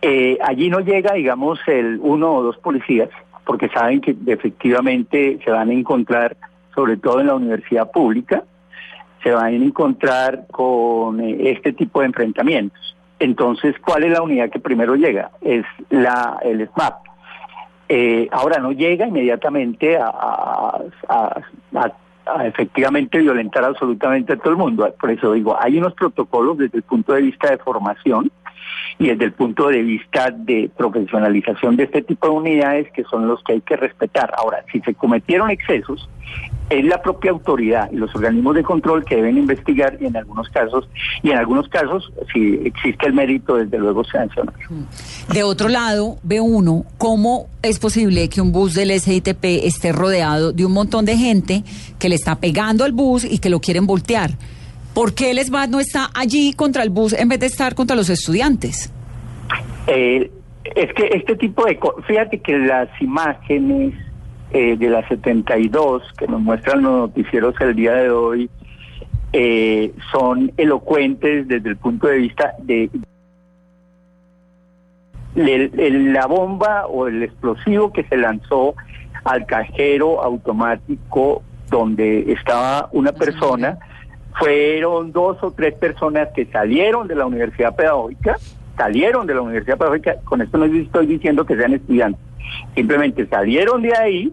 Eh, 0.03 0.39
allí 0.45 0.69
no 0.69 0.81
llega, 0.81 1.15
digamos, 1.15 1.61
el 1.67 1.99
uno 2.01 2.35
o 2.35 2.43
dos 2.43 2.57
policías, 2.59 3.09
porque 3.45 3.69
saben 3.69 4.01
que 4.01 4.17
efectivamente 4.27 5.39
se 5.45 5.51
van 5.51 5.71
a 5.71 5.73
encontrar, 5.73 6.37
sobre 6.77 6.97
todo 6.99 7.21
en 7.21 7.27
la 7.27 7.35
universidad 7.35 7.91
pública, 7.91 8.45
se 9.25 9.33
van 9.33 9.47
a 9.47 9.51
encontrar 9.51 10.47
con 10.53 11.21
eh, 11.21 11.51
este 11.51 11.73
tipo 11.73 12.01
de 12.01 12.07
enfrentamientos. 12.07 12.97
Entonces, 13.19 13.75
¿cuál 13.85 14.05
es 14.05 14.13
la 14.13 14.23
unidad 14.23 14.51
que 14.51 14.61
primero 14.61 14.95
llega? 14.95 15.33
Es 15.41 15.65
la 15.91 16.39
el 16.45 16.69
SMAP. 16.69 16.95
ahora 18.31 18.59
no 18.59 18.71
llega 18.71 19.09
inmediatamente 19.09 19.97
a, 19.97 20.13
a, 21.09 21.41
a 21.73 22.47
efectivamente 22.47 23.19
violentar 23.19 23.65
absolutamente 23.65 24.35
a 24.35 24.37
todo 24.37 24.51
el 24.51 24.59
mundo. 24.59 24.93
Por 25.01 25.11
eso 25.11 25.33
digo, 25.33 25.57
hay 25.59 25.79
unos 25.79 25.95
protocolos 25.95 26.59
desde 26.59 26.79
el 26.79 26.85
punto 26.85 27.13
de 27.13 27.23
vista 27.23 27.51
de 27.51 27.59
formación 27.59 28.31
y 28.99 29.09
desde 29.09 29.25
el 29.27 29.33
punto 29.33 29.69
de 29.69 29.83
vista 29.83 30.31
de 30.31 30.71
profesionalización 30.77 31.77
de 31.77 31.85
este 31.85 32.03
tipo 32.03 32.29
de 32.29 32.35
unidades 32.35 32.91
que 32.93 33.05
son 33.05 33.29
los 33.29 33.43
que 33.45 33.55
hay 33.55 33.61
que 33.61 33.77
respetar. 33.77 34.33
Ahora, 34.37 34.65
si 34.73 34.81
se 34.81 34.95
cometieron 34.95 35.51
excesos, 35.51 36.09
es 36.71 36.85
la 36.85 37.01
propia 37.01 37.31
autoridad 37.31 37.91
y 37.93 37.97
los 37.97 38.13
organismos 38.15 38.55
de 38.57 38.63
control 38.63 39.05
que 39.05 39.17
deben 39.17 39.39
investigar 39.39 39.97
y 40.01 40.07
en 40.07 40.17
algunos 40.17 40.49
casos, 40.49 40.89
y 41.23 41.31
en 41.31 41.39
algunos 41.39 41.69
casos, 41.69 42.13
si 42.33 42.61
existe 42.65 43.07
el 43.07 43.13
mérito, 43.13 43.57
desde 43.57 43.79
luego 43.79 44.03
sancionar. 44.05 44.55
De 45.33 45.43
otro 45.45 45.69
lado, 45.69 46.19
ve 46.23 46.41
uno 46.41 46.85
cómo 46.99 47.49
es 47.63 47.79
posible 47.79 48.29
que 48.29 48.41
un 48.41 48.51
bus 48.51 48.75
del 48.75 48.99
SITP 48.99 49.45
esté 49.45 49.93
rodeado 49.93 50.53
de 50.53 50.65
un 50.65 50.73
montón 50.73 51.05
de 51.05 51.17
gente 51.17 51.63
que 51.99 52.09
le 52.09 52.17
está 52.17 52.37
pegando 52.37 52.85
al 52.85 52.93
bus 52.93 53.25
y 53.25 53.39
que 53.39 53.51
lo 53.51 53.61
quieren 53.61 53.87
voltear. 53.87 54.31
¿Por 54.97 55.15
qué 55.15 55.31
el 55.31 55.45
SBAT 55.45 55.69
no 55.69 55.79
está 55.79 56.09
allí 56.15 56.55
contra 56.55 56.83
el 56.83 56.89
bus 56.89 57.13
en 57.13 57.29
vez 57.29 57.39
de 57.39 57.45
estar 57.45 57.75
contra 57.75 57.95
los 57.95 58.09
estudiantes? 58.09 58.91
Eh, 59.89 60.31
es 60.75 60.93
que 60.95 61.09
este 61.09 61.37
tipo 61.37 61.67
de... 61.67 61.79
Fíjate 62.07 62.41
que 62.41 62.59
las 62.59 62.89
imágenes 63.03 63.93
eh, 64.53 64.75
de 64.79 64.89
la 64.89 65.07
72 65.07 66.03
que 66.17 66.27
nos 66.27 66.41
muestran 66.41 66.83
los 66.83 67.11
noticieros 67.11 67.55
el 67.61 67.77
día 67.77 67.93
de 67.93 68.09
hoy 68.09 68.49
eh, 69.35 69.93
son 70.13 70.51
elocuentes 70.57 71.47
desde 71.47 71.69
el 71.69 71.77
punto 71.77 72.07
de 72.07 72.17
vista 72.17 72.55
de, 72.63 72.89
la 75.35 76.25
bomba 76.25 76.87
o 76.87 77.07
el 77.07 77.23
explosivo 77.23 77.93
que 77.93 78.05
se 78.05 78.17
lanzó 78.17 78.75
al 79.25 79.45
cajero 79.45 80.23
automático 80.23 81.43
donde 81.69 82.33
estaba 82.33 82.89
una 82.93 83.13
persona, 83.13 83.79
fueron 84.39 85.13
dos 85.13 85.39
o 85.43 85.51
tres 85.53 85.75
personas 85.75 86.29
que 86.35 86.47
salieron 86.47 87.09
de 87.09 87.15
la 87.15 87.27
universidad 87.27 87.75
pedagógica, 87.75 88.39
salieron 88.77 89.27
de 89.27 89.35
la 89.35 89.41
universidad 89.41 89.79
pedagógica, 89.79 90.17
con 90.25 90.43
esto 90.43 90.59
no 90.59 90.67
estoy 90.67 91.07
diciendo 91.07 91.47
que 91.47 91.57
sean 91.57 91.75
estudiantes, 91.75 92.21
simplemente 92.75 93.27
salieron 93.27 93.83
de 93.83 93.97
ahí 93.97 94.33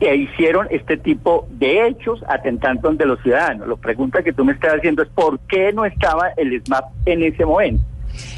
e 0.00 0.16
hicieron 0.16 0.66
este 0.70 0.96
tipo 0.96 1.46
de 1.50 1.86
hechos 1.86 2.24
atentando 2.28 2.88
ante 2.88 3.06
los 3.06 3.20
ciudadanos. 3.22 3.68
La 3.68 3.76
pregunta 3.76 4.22
que 4.22 4.32
tú 4.32 4.44
me 4.44 4.52
estás 4.52 4.74
haciendo 4.74 5.02
es 5.02 5.08
¿por 5.10 5.38
qué 5.40 5.72
no 5.72 5.84
estaba 5.84 6.30
el 6.36 6.62
SMAP 6.64 6.84
en 7.06 7.22
ese 7.22 7.44
momento? 7.44 7.82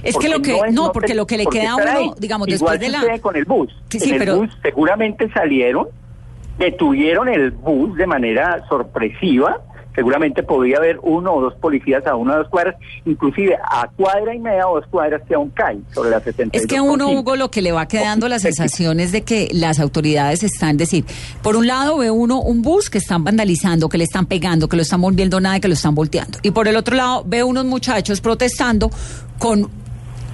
Es 0.03 0.17
que 0.17 0.29
lo 0.29 0.41
que 0.41 0.59
no, 0.73 0.93
porque 0.93 1.15
lo 1.15 1.27
que 1.27 1.37
le 1.37 1.47
queda 1.47 1.73
a 1.73 2.01
uno, 2.01 2.15
digamos, 2.19 2.49
después 2.49 2.81
de 2.81 2.89
la 2.89 3.19
con 3.21 3.37
el 3.37 3.45
bus. 3.45 3.71
en 3.93 4.23
el 4.23 4.37
bus 4.37 4.59
seguramente 4.63 5.31
salieron, 5.33 5.89
detuvieron 6.59 7.29
el 7.29 7.51
bus 7.51 7.95
de 7.97 8.07
manera 8.07 8.67
sorpresiva 8.69 9.61
seguramente 9.97 10.43
podría 10.43 10.77
haber 10.77 11.01
uno 11.03 11.35
o 11.35 11.41
dos 11.41 11.55
policías 11.55 12.07
a 12.07 12.15
una 12.15 12.35
o 12.35 12.39
dos 12.39 12.49
cuadras, 12.49 12.77
inclusive 13.05 13.57
a 13.57 13.89
cuadra 13.97 14.35
y 14.35 14.39
media 14.39 14.69
o 14.69 14.77
dos 14.77 14.87
cuadras 14.89 15.23
que 15.27 15.35
aún 15.35 15.51
caen 15.51 15.85
sobre 15.93 16.11
las 16.11 16.23
72. 16.23 16.63
Es 16.63 16.69
que 16.69 16.77
a 16.77 16.83
uno, 16.83 17.11
Hugo, 17.11 17.35
lo 17.35 17.51
que 17.51 17.63
le 17.63 17.73
va 17.73 17.89
quedando 17.89 18.29
la 18.29 18.39
sensación 18.39 19.01
es 19.01 19.11
de 19.11 19.23
que 19.23 19.49
las 19.53 19.81
autoridades 19.81 20.43
están, 20.43 20.77
decir, 20.77 21.05
por 21.43 21.57
un 21.57 21.67
lado 21.67 21.97
ve 21.97 22.11
uno 22.11 22.41
un 22.41 22.63
bus 22.63 22.91
que 22.91 22.99
están 22.99 23.25
vandalizando, 23.25 23.89
que 23.89 23.99
le 23.99 24.05
están 24.05 24.27
pegando, 24.27 24.69
que 24.69 24.77
lo 24.77 24.83
están 24.83 25.01
volviendo 25.01 25.41
nada 25.41 25.57
y 25.57 25.61
que 25.61 25.69
lo 25.69 25.75
están 25.75 25.95
volteando. 25.95 26.39
Y 26.43 26.51
por 26.51 26.69
el 26.69 26.77
otro 26.77 26.95
lado 26.95 27.25
ve 27.27 27.43
unos 27.43 27.65
muchachos 27.65 28.21
protestando 28.21 28.91
con 29.39 29.71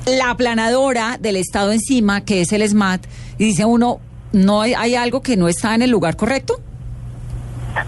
la 0.07 0.31
aplanadora 0.31 1.19
del 1.21 1.37
Estado 1.37 1.71
encima, 1.71 2.23
que 2.23 2.41
es 2.41 2.53
el 2.53 2.69
SMAT, 2.69 3.07
y 3.39 3.45
dice 3.45 3.65
uno, 3.65 4.01
¿no 4.33 4.63
hay, 4.63 4.75
hay 4.75 4.97
algo 4.97 5.23
que 5.23 5.37
no 5.37 5.47
está 5.47 5.75
en 5.77 5.83
el 5.83 5.91
lugar 5.91 6.17
correcto? 6.17 6.61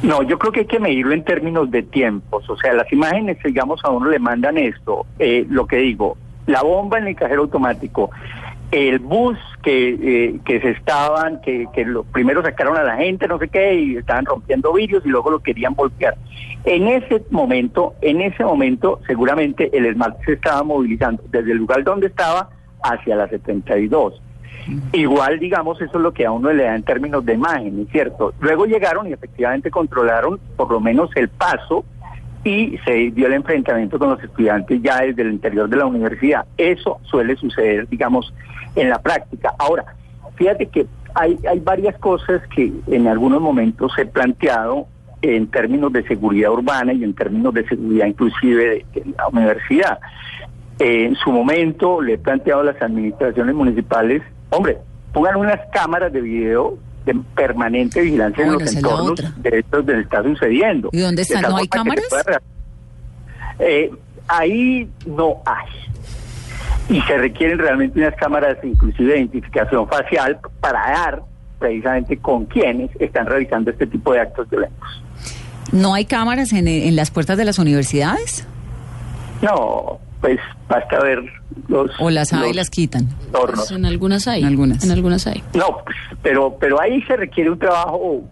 No, 0.02 0.22
yo 0.22 0.38
creo 0.38 0.52
que 0.52 0.60
hay 0.60 0.66
que 0.66 0.80
medirlo 0.80 1.12
en 1.12 1.24
términos 1.24 1.70
de 1.70 1.82
tiempos. 1.82 2.48
O 2.48 2.56
sea, 2.56 2.72
las 2.72 2.90
imágenes, 2.92 3.38
digamos, 3.42 3.84
a 3.84 3.90
uno 3.90 4.10
le 4.10 4.18
mandan 4.18 4.58
esto. 4.58 5.06
Eh, 5.18 5.46
lo 5.48 5.66
que 5.66 5.76
digo, 5.76 6.16
la 6.46 6.62
bomba 6.62 6.98
en 6.98 7.08
el 7.08 7.16
cajero 7.16 7.42
automático, 7.42 8.10
el 8.70 8.98
bus 8.98 9.38
que, 9.62 9.88
eh, 10.00 10.40
que 10.44 10.60
se 10.60 10.70
estaban, 10.70 11.40
que, 11.40 11.66
que 11.72 11.84
lo, 11.84 12.04
primero 12.04 12.42
sacaron 12.42 12.76
a 12.76 12.82
la 12.82 12.96
gente, 12.96 13.28
no 13.28 13.38
sé 13.38 13.48
qué, 13.48 13.74
y 13.74 13.96
estaban 13.96 14.24
rompiendo 14.24 14.72
vidrios 14.72 15.04
y 15.06 15.08
luego 15.08 15.30
lo 15.30 15.40
querían 15.40 15.74
voltear. 15.74 16.16
En 16.64 16.88
ese 16.88 17.22
momento, 17.30 17.94
en 18.00 18.20
ese 18.20 18.44
momento, 18.44 19.00
seguramente 19.06 19.70
el 19.76 19.86
esmalte 19.86 20.24
se 20.24 20.32
estaba 20.32 20.62
movilizando 20.62 21.22
desde 21.30 21.52
el 21.52 21.58
lugar 21.58 21.84
donde 21.84 22.06
estaba 22.06 22.48
hacia 22.82 23.16
la 23.16 23.28
72. 23.28 24.20
Igual, 24.92 25.38
digamos, 25.38 25.80
eso 25.80 25.98
es 25.98 26.02
lo 26.02 26.12
que 26.12 26.24
a 26.24 26.32
uno 26.32 26.52
le 26.52 26.64
da 26.64 26.74
en 26.74 26.82
términos 26.82 27.24
de 27.24 27.34
imagen, 27.34 27.86
¿cierto? 27.90 28.32
Luego 28.40 28.66
llegaron 28.66 29.08
y 29.08 29.12
efectivamente 29.12 29.70
controlaron 29.70 30.40
por 30.56 30.70
lo 30.70 30.80
menos 30.80 31.10
el 31.16 31.28
paso 31.28 31.84
y 32.44 32.78
se 32.84 33.10
dio 33.10 33.26
el 33.26 33.34
enfrentamiento 33.34 33.98
con 33.98 34.10
los 34.10 34.22
estudiantes 34.22 34.80
ya 34.82 35.00
desde 35.00 35.22
el 35.22 35.32
interior 35.32 35.68
de 35.68 35.76
la 35.76 35.86
universidad. 35.86 36.44
Eso 36.56 36.98
suele 37.04 37.36
suceder, 37.36 37.88
digamos, 37.88 38.32
en 38.76 38.90
la 38.90 39.00
práctica. 39.00 39.54
Ahora, 39.58 39.84
fíjate 40.36 40.66
que 40.66 40.86
hay, 41.14 41.38
hay 41.48 41.60
varias 41.60 41.96
cosas 41.98 42.42
que 42.54 42.72
en 42.86 43.06
algunos 43.06 43.40
momentos 43.40 43.92
he 43.98 44.06
planteado 44.06 44.86
en 45.22 45.46
términos 45.46 45.92
de 45.92 46.06
seguridad 46.06 46.52
urbana 46.52 46.92
y 46.92 47.02
en 47.02 47.14
términos 47.14 47.54
de 47.54 47.66
seguridad 47.66 48.06
inclusive 48.06 48.84
de, 48.94 49.04
la 49.16 49.28
universidad. 49.28 49.98
en 50.78 51.14
su 51.16 51.32
momento 51.32 52.02
le 52.02 52.14
he 52.14 52.18
planteado 52.18 52.60
a 52.60 52.64
las 52.64 52.82
administraciones 52.82 53.54
municipales 53.54 54.22
Hombre, 54.54 54.78
pongan 55.12 55.36
unas 55.36 55.60
cámaras 55.72 56.12
de 56.12 56.20
video 56.20 56.78
de 57.04 57.14
permanente 57.34 58.00
vigilancia 58.00 58.44
en 58.44 58.52
los 58.52 58.74
entornos 58.74 59.42
de 59.42 59.58
estos 59.58 59.84
donde 59.84 60.02
está 60.02 60.22
sucediendo. 60.22 60.88
¿Y 60.92 61.00
dónde 61.00 61.16
De 61.16 61.22
están? 61.22 61.42
¿No 61.42 61.56
hay 61.56 61.68
cámaras? 61.68 62.04
Eh, 63.58 63.90
ahí 64.28 64.88
no 65.06 65.42
hay. 65.44 65.66
Y 66.96 67.00
se 67.02 67.16
requieren 67.18 67.58
realmente 67.58 67.98
unas 67.98 68.14
cámaras, 68.16 68.58
inclusive 68.62 69.12
de 69.12 69.18
identificación 69.18 69.88
facial, 69.88 70.38
para 70.60 70.80
dar 70.80 71.22
precisamente 71.58 72.16
con 72.18 72.46
quienes 72.46 72.90
están 72.98 73.26
realizando 73.26 73.70
este 73.70 73.86
tipo 73.86 74.12
de 74.12 74.20
actos 74.20 74.48
violentos. 74.50 75.02
¿No 75.72 75.94
hay 75.94 76.04
cámaras 76.04 76.52
en, 76.52 76.68
en 76.68 76.94
las 76.94 77.10
puertas 77.10 77.38
de 77.38 77.44
las 77.44 77.58
universidades? 77.58 78.46
No, 79.44 79.98
pues 80.20 80.40
basta 80.68 81.00
ver 81.00 81.22
los... 81.68 81.90
¿O 82.00 82.08
las 82.08 82.32
hay 82.32 82.50
y 82.50 82.54
las 82.54 82.70
quitan? 82.70 83.08
Pues 83.30 83.70
en 83.70 83.84
algunas 83.84 84.26
hay. 84.26 84.40
En 84.40 84.48
algunas. 84.48 84.82
En 84.82 84.90
algunas 84.90 85.26
hay. 85.26 85.42
No, 85.54 85.82
pues, 85.84 85.96
pero, 86.22 86.56
pero 86.58 86.80
ahí 86.80 87.02
se 87.02 87.16
requiere 87.16 87.50
un 87.50 87.58
trabajo, 87.58 88.22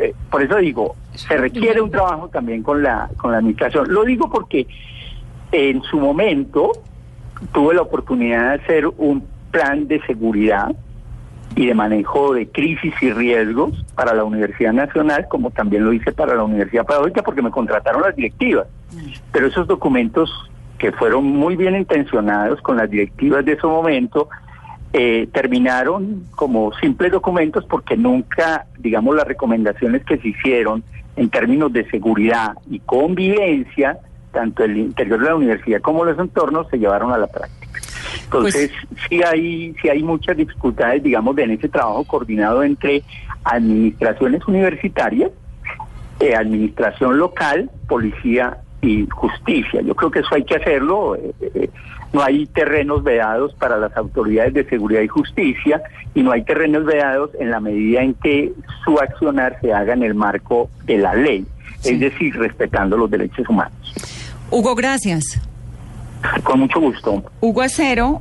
eh, 0.00 0.14
por 0.30 0.42
eso 0.42 0.56
digo, 0.56 0.96
se 1.14 1.36
requiere 1.36 1.80
un 1.80 1.90
trabajo 1.90 2.28
también 2.28 2.62
con 2.62 2.82
la, 2.82 3.10
con 3.18 3.32
la 3.32 3.38
administración. 3.38 3.92
Lo 3.92 4.04
digo 4.04 4.30
porque 4.30 4.66
en 5.52 5.82
su 5.82 5.98
momento 5.98 6.72
tuve 7.52 7.74
la 7.74 7.82
oportunidad 7.82 8.56
de 8.56 8.62
hacer 8.62 8.86
un 8.86 9.26
plan 9.50 9.86
de 9.86 10.00
seguridad 10.06 10.74
y 11.54 11.66
de 11.66 11.74
manejo 11.74 12.32
de 12.32 12.48
crisis 12.48 12.94
y 13.02 13.12
riesgos 13.12 13.84
para 13.94 14.14
la 14.14 14.24
Universidad 14.24 14.72
Nacional, 14.72 15.26
como 15.28 15.50
también 15.50 15.84
lo 15.84 15.92
hice 15.92 16.12
para 16.12 16.34
la 16.34 16.44
Universidad 16.44 16.86
Pedagógica, 16.86 17.22
porque 17.22 17.42
me 17.42 17.50
contrataron 17.50 18.00
las 18.00 18.16
directivas. 18.16 18.66
Pero 19.32 19.48
esos 19.48 19.66
documentos 19.66 20.30
que 20.82 20.90
fueron 20.90 21.24
muy 21.24 21.54
bien 21.54 21.76
intencionados 21.76 22.60
con 22.60 22.76
las 22.76 22.90
directivas 22.90 23.44
de 23.44 23.52
ese 23.52 23.68
momento, 23.68 24.28
eh, 24.92 25.28
terminaron 25.32 26.24
como 26.34 26.72
simples 26.72 27.12
documentos 27.12 27.64
porque 27.66 27.96
nunca, 27.96 28.66
digamos, 28.80 29.14
las 29.14 29.24
recomendaciones 29.28 30.04
que 30.04 30.18
se 30.18 30.30
hicieron 30.30 30.82
en 31.14 31.30
términos 31.30 31.72
de 31.72 31.88
seguridad 31.88 32.54
y 32.68 32.80
convivencia, 32.80 33.98
tanto 34.32 34.64
el 34.64 34.76
interior 34.76 35.20
de 35.20 35.26
la 35.26 35.36
universidad 35.36 35.80
como 35.80 36.04
los 36.04 36.18
entornos, 36.18 36.66
se 36.68 36.80
llevaron 36.80 37.12
a 37.12 37.18
la 37.18 37.28
práctica. 37.28 37.80
Entonces, 38.24 38.72
sí 39.08 39.22
hay 39.22 39.76
sí 39.80 39.88
hay 39.88 40.02
muchas 40.02 40.36
dificultades, 40.36 41.00
digamos, 41.00 41.38
en 41.38 41.52
ese 41.52 41.68
trabajo 41.68 42.02
coordinado 42.02 42.64
entre 42.64 43.04
administraciones 43.44 44.42
universitarias, 44.48 45.30
eh, 46.18 46.34
administración 46.34 47.18
local, 47.18 47.70
policía 47.86 48.58
y 48.82 49.06
justicia. 49.08 49.80
Yo 49.80 49.94
creo 49.94 50.10
que 50.10 50.18
eso 50.18 50.34
hay 50.34 50.44
que 50.44 50.56
hacerlo. 50.56 51.16
eh, 51.16 51.32
eh, 51.40 51.70
no 52.12 52.22
hay 52.22 52.46
terrenos 52.46 53.02
vedados 53.02 53.54
para 53.54 53.78
las 53.78 53.96
autoridades 53.96 54.52
de 54.54 54.64
seguridad 54.68 55.00
y 55.00 55.08
justicia 55.08 55.82
y 56.14 56.22
no 56.22 56.32
hay 56.32 56.42
terrenos 56.44 56.84
vedados 56.84 57.30
en 57.40 57.50
la 57.50 57.60
medida 57.60 58.02
en 58.02 58.14
que 58.14 58.52
su 58.84 58.98
accionar 58.98 59.56
se 59.60 59.72
haga 59.72 59.94
en 59.94 60.02
el 60.02 60.14
marco 60.14 60.68
de 60.84 60.98
la 60.98 61.14
ley, 61.14 61.46
es 61.84 61.98
decir, 62.00 62.36
respetando 62.36 62.96
los 62.96 63.10
derechos 63.10 63.48
humanos. 63.48 63.72
Hugo, 64.50 64.74
gracias. 64.74 65.40
Con 66.44 66.60
mucho 66.60 66.80
gusto. 66.80 67.24
Hugo 67.40 67.62
Acero, 67.62 68.20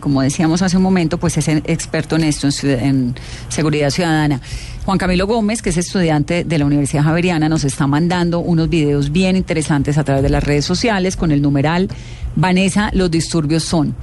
como 0.00 0.22
decíamos 0.22 0.62
hace 0.62 0.76
un 0.76 0.82
momento, 0.82 1.18
pues 1.18 1.36
es 1.36 1.48
experto 1.48 2.16
en 2.16 2.24
esto, 2.24 2.48
en, 2.62 2.70
en 2.70 3.14
seguridad 3.48 3.90
ciudadana. 3.90 4.40
Juan 4.84 4.98
Camilo 4.98 5.26
Gómez, 5.26 5.62
que 5.62 5.70
es 5.70 5.76
estudiante 5.76 6.44
de 6.44 6.58
la 6.58 6.64
Universidad 6.64 7.04
Javeriana, 7.04 7.48
nos 7.48 7.64
está 7.64 7.86
mandando 7.86 8.40
unos 8.40 8.68
videos 8.68 9.12
bien 9.12 9.36
interesantes 9.36 9.98
a 9.98 10.04
través 10.04 10.22
de 10.22 10.30
las 10.30 10.42
redes 10.42 10.64
sociales 10.64 11.16
con 11.16 11.32
el 11.32 11.42
numeral 11.42 11.88
Vanessa, 12.36 12.90
los 12.92 13.10
disturbios 13.10 13.64
son. 13.64 13.94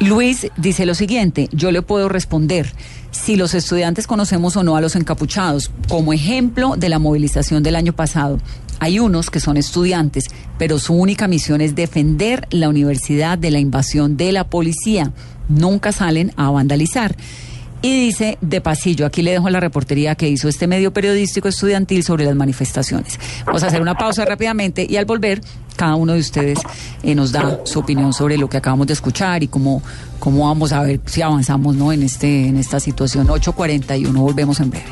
Luis 0.00 0.48
dice 0.56 0.86
lo 0.86 0.94
siguiente, 0.94 1.48
yo 1.52 1.70
le 1.70 1.82
puedo 1.82 2.08
responder 2.08 2.72
si 3.10 3.36
los 3.36 3.54
estudiantes 3.54 4.08
conocemos 4.08 4.56
o 4.56 4.64
no 4.64 4.76
a 4.76 4.80
los 4.80 4.96
encapuchados, 4.96 5.70
como 5.88 6.12
ejemplo 6.12 6.74
de 6.76 6.88
la 6.88 6.98
movilización 6.98 7.62
del 7.62 7.76
año 7.76 7.92
pasado. 7.92 8.40
Hay 8.80 8.98
unos 8.98 9.30
que 9.30 9.40
son 9.40 9.56
estudiantes, 9.56 10.24
pero 10.58 10.78
su 10.78 10.94
única 10.94 11.28
misión 11.28 11.60
es 11.60 11.74
defender 11.74 12.46
la 12.50 12.68
universidad 12.68 13.38
de 13.38 13.50
la 13.50 13.58
invasión 13.58 14.16
de 14.16 14.32
la 14.32 14.44
policía. 14.44 15.12
Nunca 15.48 15.92
salen 15.92 16.32
a 16.36 16.50
vandalizar. 16.50 17.16
Y 17.84 18.06
dice 18.06 18.38
de 18.40 18.62
pasillo, 18.62 19.04
aquí 19.04 19.20
le 19.20 19.32
dejo 19.32 19.50
la 19.50 19.60
reportería 19.60 20.14
que 20.14 20.26
hizo 20.26 20.48
este 20.48 20.66
medio 20.66 20.94
periodístico 20.94 21.48
estudiantil 21.48 22.02
sobre 22.02 22.24
las 22.24 22.34
manifestaciones. 22.34 23.20
Vamos 23.44 23.62
a 23.62 23.66
hacer 23.66 23.82
una 23.82 23.94
pausa 23.94 24.24
rápidamente 24.24 24.86
y 24.88 24.96
al 24.96 25.04
volver, 25.04 25.42
cada 25.76 25.94
uno 25.94 26.14
de 26.14 26.20
ustedes 26.20 26.60
eh, 27.02 27.14
nos 27.14 27.30
da 27.30 27.60
su 27.64 27.80
opinión 27.80 28.14
sobre 28.14 28.38
lo 28.38 28.48
que 28.48 28.56
acabamos 28.56 28.86
de 28.86 28.94
escuchar 28.94 29.42
y 29.42 29.48
cómo, 29.48 29.82
cómo 30.18 30.46
vamos 30.46 30.72
a 30.72 30.82
ver 30.82 30.98
si 31.04 31.20
avanzamos 31.20 31.76
¿no? 31.76 31.92
en, 31.92 32.04
este, 32.04 32.48
en 32.48 32.56
esta 32.56 32.80
situación. 32.80 33.26
8.41, 33.26 34.14
volvemos 34.14 34.60
en 34.60 34.70
breve. 34.70 34.86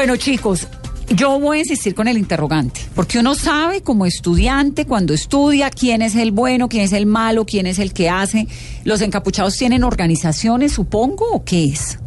Bueno, 0.00 0.16
chicos, 0.16 0.66
yo 1.10 1.38
voy 1.38 1.58
a 1.58 1.60
insistir 1.60 1.94
con 1.94 2.08
el 2.08 2.16
interrogante, 2.16 2.80
porque 2.94 3.18
uno 3.18 3.34
sabe 3.34 3.82
como 3.82 4.06
estudiante 4.06 4.86
cuando 4.86 5.12
estudia 5.12 5.68
quién 5.68 6.00
es 6.00 6.16
el 6.16 6.32
bueno, 6.32 6.70
quién 6.70 6.84
es 6.84 6.94
el 6.94 7.04
malo, 7.04 7.44
quién 7.44 7.66
es 7.66 7.78
el 7.78 7.92
que 7.92 8.08
hace. 8.08 8.48
¿Los 8.84 9.02
encapuchados 9.02 9.58
tienen 9.58 9.84
organizaciones, 9.84 10.72
supongo, 10.72 11.26
o 11.30 11.44
qué 11.44 11.66
es? 11.66 11.98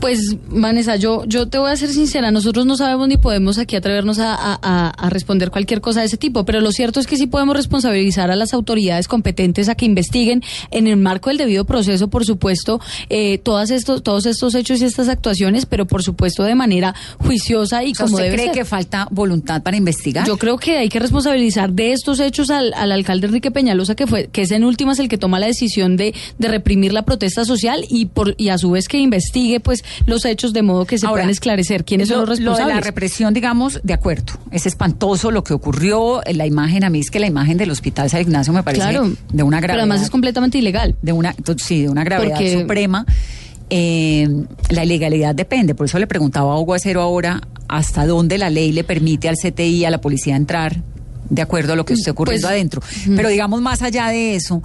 Pues, 0.00 0.36
Vanessa, 0.48 0.96
yo, 0.96 1.24
yo 1.26 1.46
te 1.48 1.58
voy 1.58 1.70
a 1.70 1.76
ser 1.76 1.88
sincera, 1.90 2.30
nosotros 2.30 2.66
no 2.66 2.76
sabemos 2.76 3.08
ni 3.08 3.16
podemos 3.16 3.58
aquí 3.58 3.76
atrevernos 3.76 4.18
a, 4.18 4.34
a- 4.34 4.90
a- 4.90 5.10
responder 5.10 5.50
cualquier 5.50 5.80
cosa 5.80 6.00
de 6.00 6.06
ese 6.06 6.16
tipo, 6.16 6.44
pero 6.44 6.60
lo 6.60 6.70
cierto 6.70 7.00
es 7.00 7.06
que 7.06 7.16
sí 7.16 7.26
podemos 7.26 7.56
responsabilizar 7.56 8.30
a 8.30 8.36
las 8.36 8.52
autoridades 8.54 9.08
competentes 9.08 9.68
a 9.68 9.74
que 9.74 9.84
investiguen 9.86 10.42
en 10.70 10.86
el 10.86 10.96
marco 10.96 11.30
del 11.30 11.38
debido 11.38 11.64
proceso, 11.64 12.08
por 12.08 12.24
supuesto, 12.24 12.80
eh, 13.08 13.38
todas 13.38 13.70
estos, 13.70 14.02
todos 14.02 14.26
estos 14.26 14.54
hechos 14.54 14.80
y 14.80 14.84
estas 14.84 15.08
actuaciones, 15.08 15.66
pero 15.66 15.86
por 15.86 16.02
supuesto 16.02 16.42
de 16.44 16.54
manera 16.54 16.94
juiciosa 17.18 17.82
y 17.82 17.92
O 17.92 17.94
sea, 17.94 18.04
como 18.06 18.16
¿Usted 18.16 18.24
debe 18.26 18.36
cree 18.36 18.46
ser. 18.48 18.54
que 18.54 18.64
falta 18.64 19.08
voluntad 19.10 19.62
para 19.62 19.76
investigar? 19.76 20.26
Yo 20.26 20.36
creo 20.36 20.58
que 20.58 20.76
hay 20.78 20.88
que 20.88 20.98
responsabilizar 20.98 21.72
de 21.72 21.92
estos 21.92 22.20
hechos 22.20 22.50
al, 22.50 22.74
al 22.74 22.92
alcalde 22.92 23.26
Enrique 23.28 23.50
Peñalosa, 23.50 23.94
que 23.94 24.06
fue, 24.06 24.28
que 24.28 24.42
es 24.42 24.50
en 24.50 24.64
últimas 24.64 24.98
el 24.98 25.08
que 25.08 25.18
toma 25.18 25.40
la 25.40 25.46
decisión 25.46 25.96
de, 25.96 26.14
de 26.38 26.48
reprimir 26.48 26.92
la 26.92 27.04
protesta 27.04 27.44
social 27.44 27.84
y 27.88 28.06
por, 28.06 28.34
y 28.38 28.50
a 28.50 28.58
su 28.58 28.70
vez 28.70 28.88
que 28.88 28.98
investigue 28.98 29.58
pues 29.60 29.82
los 30.06 30.24
hechos 30.24 30.52
de 30.52 30.62
modo 30.62 30.84
que 30.86 30.98
se 30.98 31.06
Ahora, 31.06 31.20
puedan 31.20 31.30
esclarecer 31.30 31.84
quiénes 31.84 32.08
son 32.08 32.18
lo- 32.20 32.26
los 32.26 32.38
Lo 32.40 32.44
de 32.44 32.50
responsables. 32.50 32.74
la 32.76 32.80
represión, 32.80 33.34
digamos, 33.34 33.80
de 33.82 33.92
acuerdo. 33.94 34.34
Es 34.50 34.66
espantoso 34.66 35.30
lo 35.30 35.42
que 35.44 35.52
ocurrió. 35.54 36.20
La 36.32 36.46
imagen, 36.46 36.84
a 36.84 36.90
mí 36.90 37.00
es 37.00 37.10
que 37.10 37.20
la 37.20 37.26
imagen 37.26 37.56
del 37.58 37.70
hospital 37.70 38.10
San 38.10 38.20
Ignacio 38.22 38.52
me 38.52 38.62
parece 38.62 38.82
Claro, 38.82 39.10
de 39.32 39.42
una 39.42 39.58
gravedad. 39.60 39.74
Pero 39.74 39.82
además 39.92 40.02
es 40.02 40.10
completamente 40.10 40.58
ilegal. 40.58 40.96
de 41.02 41.12
una, 41.12 41.34
sí, 41.56 41.82
de 41.82 41.88
una 41.88 42.04
gravedad 42.04 42.30
Porque- 42.36 42.60
suprema. 42.60 43.06
Eh, 43.68 44.28
la 44.70 44.84
ilegalidad 44.84 45.34
depende, 45.34 45.74
por 45.74 45.86
eso 45.86 45.98
le 45.98 46.06
preguntaba 46.06 46.52
a 46.52 46.58
Hugo 46.60 46.74
Acero 46.74 47.02
ahora 47.02 47.40
hasta 47.68 48.06
dónde 48.06 48.38
la 48.38 48.48
ley 48.48 48.70
le 48.70 48.84
permite 48.84 49.28
al 49.28 49.34
CTI, 49.36 49.84
a 49.84 49.90
la 49.90 50.00
policía 50.00 50.36
entrar, 50.36 50.82
de 51.28 51.42
acuerdo 51.42 51.72
a 51.72 51.76
lo 51.76 51.84
que 51.84 51.94
esté 51.94 52.10
ocurriendo 52.12 52.46
Pues, 52.46 52.52
adentro. 52.54 52.80
Pero 53.16 53.28
digamos 53.28 53.60
más 53.60 53.82
allá 53.82 54.06
de 54.10 54.36
eso, 54.36 54.62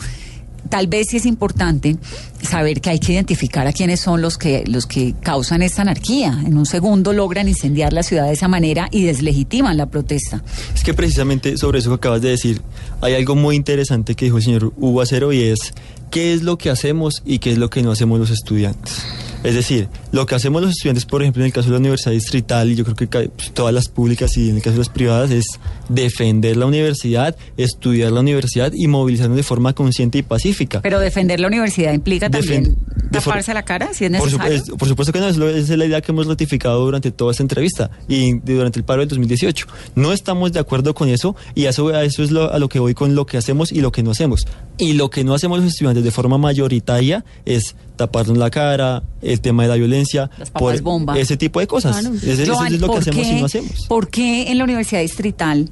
tal 0.71 0.87
vez 0.87 1.07
sí 1.09 1.17
es 1.17 1.25
importante 1.25 1.97
saber 2.41 2.79
que 2.79 2.89
hay 2.89 2.99
que 2.99 3.11
identificar 3.11 3.67
a 3.67 3.73
quiénes 3.73 3.99
son 3.99 4.21
los 4.21 4.37
que 4.37 4.63
los 4.65 4.87
que 4.87 5.13
causan 5.21 5.61
esta 5.61 5.81
anarquía. 5.83 6.41
En 6.45 6.57
un 6.57 6.65
segundo 6.65 7.11
logran 7.11 7.47
incendiar 7.49 7.91
la 7.91 8.03
ciudad 8.03 8.25
de 8.25 8.33
esa 8.33 8.47
manera 8.47 8.87
y 8.89 9.03
deslegitiman 9.03 9.75
la 9.75 9.87
protesta. 9.87 10.41
Es 10.73 10.83
que 10.83 10.93
precisamente 10.93 11.57
sobre 11.57 11.79
eso 11.79 11.89
que 11.89 11.95
acabas 11.95 12.21
de 12.21 12.29
decir, 12.29 12.61
hay 13.01 13.13
algo 13.13 13.35
muy 13.35 13.57
interesante 13.57 14.15
que 14.15 14.25
dijo 14.25 14.37
el 14.37 14.43
señor 14.43 14.73
Hugo 14.77 15.01
Acero 15.01 15.33
y 15.33 15.43
es 15.43 15.73
qué 16.09 16.33
es 16.33 16.41
lo 16.41 16.57
que 16.57 16.69
hacemos 16.69 17.21
y 17.25 17.39
qué 17.39 17.51
es 17.51 17.57
lo 17.57 17.69
que 17.69 17.83
no 17.83 17.91
hacemos 17.91 18.17
los 18.17 18.31
estudiantes. 18.31 19.03
Es 19.43 19.55
decir, 19.55 19.87
lo 20.11 20.25
que 20.27 20.35
hacemos 20.35 20.61
los 20.61 20.71
estudiantes, 20.71 21.05
por 21.05 21.21
ejemplo, 21.23 21.41
en 21.41 21.47
el 21.47 21.53
caso 21.53 21.67
de 21.67 21.71
la 21.73 21.79
Universidad 21.79 22.11
Distrital, 22.11 22.69
y 22.71 22.75
yo 22.75 22.83
creo 22.85 22.95
que 22.95 23.07
pues, 23.07 23.51
todas 23.53 23.73
las 23.73 23.87
públicas 23.87 24.37
y 24.37 24.49
en 24.49 24.57
el 24.57 24.61
caso 24.61 24.73
de 24.73 24.77
las 24.79 24.89
privadas, 24.89 25.31
es 25.31 25.45
defender 25.89 26.57
la 26.57 26.65
universidad, 26.67 27.35
estudiar 27.57 28.11
la 28.11 28.19
universidad 28.19 28.71
y 28.73 28.87
movilizarnos 28.87 29.37
de 29.37 29.43
forma 29.43 29.73
consciente 29.73 30.19
y 30.19 30.21
pacífica. 30.23 30.81
Pero 30.81 30.99
defender 30.99 31.39
la 31.39 31.47
universidad 31.47 31.91
implica 31.93 32.29
también 32.29 32.75
Defen- 33.09 33.11
taparse 33.11 33.53
la 33.53 33.63
cara 33.63 33.93
si 33.93 34.05
es 34.05 34.11
Por, 34.11 34.25
necesario. 34.27 34.57
supuesto- 34.59 34.77
por 34.77 34.87
supuesto 34.87 35.13
que 35.13 35.19
no, 35.19 35.27
es 35.27 35.37
lo- 35.37 35.49
es 35.49 35.69
la 35.69 35.85
idea 35.85 36.01
que 36.01 36.11
hemos 36.11 36.27
ratificado 36.27 36.79
durante 36.85 37.11
toda 37.11 37.31
esta 37.31 37.43
entrevista 37.43 37.89
y 38.07 38.33
durante 38.39 38.79
el 38.79 38.85
paro 38.85 38.99
del 39.01 39.09
2018. 39.09 39.65
No 39.95 40.13
estamos 40.13 40.51
de 40.53 40.59
acuerdo 40.59 40.93
con 40.93 41.09
eso 41.09 41.35
y 41.55 41.65
a 41.65 41.71
eso, 41.71 41.87
a 41.89 42.03
eso 42.03 42.23
es 42.23 42.31
lo, 42.31 42.53
a 42.53 42.59
lo 42.59 42.69
que 42.69 42.79
voy 42.79 42.93
con 42.93 43.15
lo 43.15 43.25
que 43.25 43.37
hacemos 43.37 43.71
y 43.71 43.81
lo 43.81 43.91
que 43.91 44.03
no 44.03 44.11
hacemos. 44.11 44.45
Y 44.77 44.93
lo 44.93 45.09
que 45.09 45.23
no 45.23 45.33
hacemos 45.33 45.59
los 45.59 45.67
estudiantes 45.67 46.03
de 46.03 46.11
forma 46.11 46.37
mayoritaria 46.37 47.25
es 47.45 47.75
taparnos 48.05 48.37
la 48.37 48.49
cara, 48.49 49.03
el 49.21 49.39
tema 49.41 49.63
de 49.63 49.69
la 49.69 49.75
violencia, 49.75 50.29
Las 50.39 50.49
papas 50.49 50.81
bomba. 50.81 51.17
ese 51.19 51.37
tipo 51.37 51.59
de 51.59 51.67
cosas. 51.67 51.99
Claro. 51.99 52.15
Ese- 52.15 52.43
eso 52.43 52.65
es 52.65 52.71
lo 52.73 52.79
que 52.79 52.85
¿por 52.87 52.99
hacemos 52.99 53.21
qué- 53.27 53.33
y 53.33 53.39
no 53.39 53.45
hacemos. 53.45 53.71
¿Por 53.87 54.09
qué 54.09 54.51
en 54.51 54.57
la 54.57 54.63
Universidad 54.63 55.01
Distrital 55.01 55.69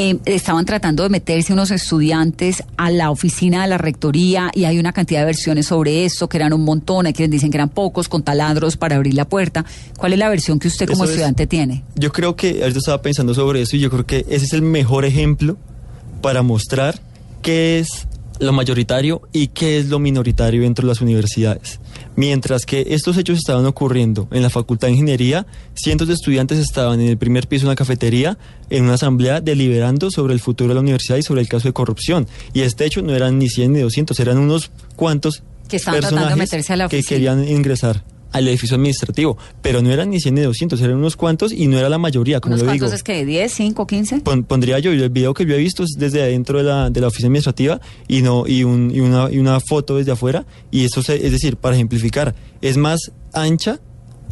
eh, 0.00 0.16
estaban 0.26 0.64
tratando 0.64 1.02
de 1.02 1.08
meterse 1.08 1.52
unos 1.52 1.72
estudiantes 1.72 2.62
a 2.76 2.88
la 2.92 3.10
oficina 3.10 3.62
de 3.62 3.68
la 3.68 3.78
rectoría 3.78 4.48
y 4.54 4.64
hay 4.64 4.78
una 4.78 4.92
cantidad 4.92 5.18
de 5.20 5.26
versiones 5.26 5.66
sobre 5.66 6.04
esto, 6.04 6.28
que 6.28 6.36
eran 6.36 6.52
un 6.52 6.62
montón, 6.62 7.06
hay 7.06 7.12
quienes 7.12 7.32
dicen 7.32 7.50
que 7.50 7.56
eran 7.56 7.68
pocos, 7.70 8.08
con 8.08 8.22
taladros 8.22 8.76
para 8.76 8.94
abrir 8.94 9.14
la 9.14 9.24
puerta? 9.28 9.64
¿Cuál 9.96 10.12
es 10.12 10.20
la 10.20 10.28
versión 10.28 10.60
que 10.60 10.68
usted 10.68 10.86
como 10.86 11.02
Eso 11.02 11.04
es- 11.06 11.10
estudiante 11.10 11.48
tiene? 11.48 11.82
Yo 11.96 12.12
creo 12.12 12.36
que 12.36 12.60
ahorita 12.62 12.78
estaba 12.78 13.02
pensando 13.02 13.34
sobre 13.34 13.60
eso 13.62 13.74
y 13.76 13.80
yo 13.80 13.90
creo 13.90 14.06
que 14.06 14.24
ese 14.28 14.44
es 14.44 14.52
el 14.52 14.62
mejor 14.62 15.04
ejemplo 15.04 15.56
para 16.22 16.42
mostrar 16.42 17.00
qué 17.42 17.80
es 17.80 18.06
lo 18.40 18.52
mayoritario 18.52 19.22
y 19.32 19.48
qué 19.48 19.78
es 19.78 19.88
lo 19.88 19.98
minoritario 19.98 20.62
dentro 20.62 20.86
de 20.86 20.88
las 20.88 21.00
universidades. 21.00 21.80
Mientras 22.16 22.64
que 22.66 22.86
estos 22.90 23.16
hechos 23.16 23.38
estaban 23.38 23.66
ocurriendo 23.66 24.28
en 24.30 24.42
la 24.42 24.50
Facultad 24.50 24.88
de 24.88 24.92
Ingeniería, 24.92 25.46
cientos 25.74 26.08
de 26.08 26.14
estudiantes 26.14 26.58
estaban 26.58 27.00
en 27.00 27.08
el 27.08 27.18
primer 27.18 27.48
piso 27.48 27.62
de 27.62 27.70
una 27.70 27.76
cafetería 27.76 28.38
en 28.70 28.84
una 28.84 28.94
asamblea 28.94 29.40
deliberando 29.40 30.10
sobre 30.10 30.34
el 30.34 30.40
futuro 30.40 30.68
de 30.68 30.74
la 30.74 30.80
universidad 30.80 31.16
y 31.16 31.22
sobre 31.22 31.40
el 31.40 31.48
caso 31.48 31.68
de 31.68 31.72
corrupción. 31.72 32.26
Y 32.52 32.62
este 32.62 32.84
hecho 32.84 33.02
no 33.02 33.14
eran 33.14 33.38
ni 33.38 33.48
100 33.48 33.72
ni 33.72 33.80
200, 33.80 34.18
eran 34.20 34.38
unos 34.38 34.70
cuantos 34.96 35.42
Que 35.68 35.76
estaban 35.76 36.00
tratando 36.00 36.20
de 36.20 36.36
personajes 36.36 36.52
meterse 36.52 36.72
a 36.72 36.76
la 36.76 36.88
que 36.88 36.96
oficina. 36.96 37.16
querían 37.16 37.48
ingresar 37.48 38.02
al 38.32 38.46
edificio 38.48 38.76
administrativo, 38.76 39.36
pero 39.62 39.80
no 39.82 39.90
eran 39.90 40.10
ni 40.10 40.20
100 40.20 40.34
ni 40.34 40.40
200, 40.42 40.80
eran 40.80 40.96
unos 40.96 41.16
cuantos 41.16 41.52
y 41.52 41.66
no 41.66 41.78
era 41.78 41.88
la 41.88 41.98
mayoría, 41.98 42.40
como 42.40 42.54
¿Unos 42.54 42.66
lo 42.66 42.72
digo. 42.72 42.82
cuantos 42.84 42.96
es 42.98 43.02
que? 43.02 43.26
¿10, 43.26 43.48
5, 43.48 43.86
15? 43.86 44.20
Pon- 44.20 44.44
pondría 44.44 44.78
yo, 44.78 44.92
el 44.92 45.08
video 45.10 45.32
que 45.34 45.46
yo 45.46 45.54
he 45.54 45.58
visto 45.58 45.82
es 45.82 45.90
desde 45.98 46.22
adentro 46.22 46.58
de 46.58 46.64
la, 46.64 46.90
de 46.90 47.00
la 47.00 47.08
oficina 47.08 47.28
administrativa 47.28 47.80
y 48.06 48.22
no 48.22 48.44
y, 48.46 48.64
un- 48.64 48.90
y 48.94 49.00
una, 49.00 49.30
y 49.30 49.38
una 49.38 49.60
foto 49.60 49.96
desde 49.96 50.12
afuera. 50.12 50.44
Y 50.70 50.84
eso 50.84 51.02
se- 51.02 51.24
es 51.24 51.32
decir, 51.32 51.56
para 51.56 51.74
ejemplificar, 51.74 52.34
es 52.60 52.76
más 52.76 53.12
ancha 53.32 53.80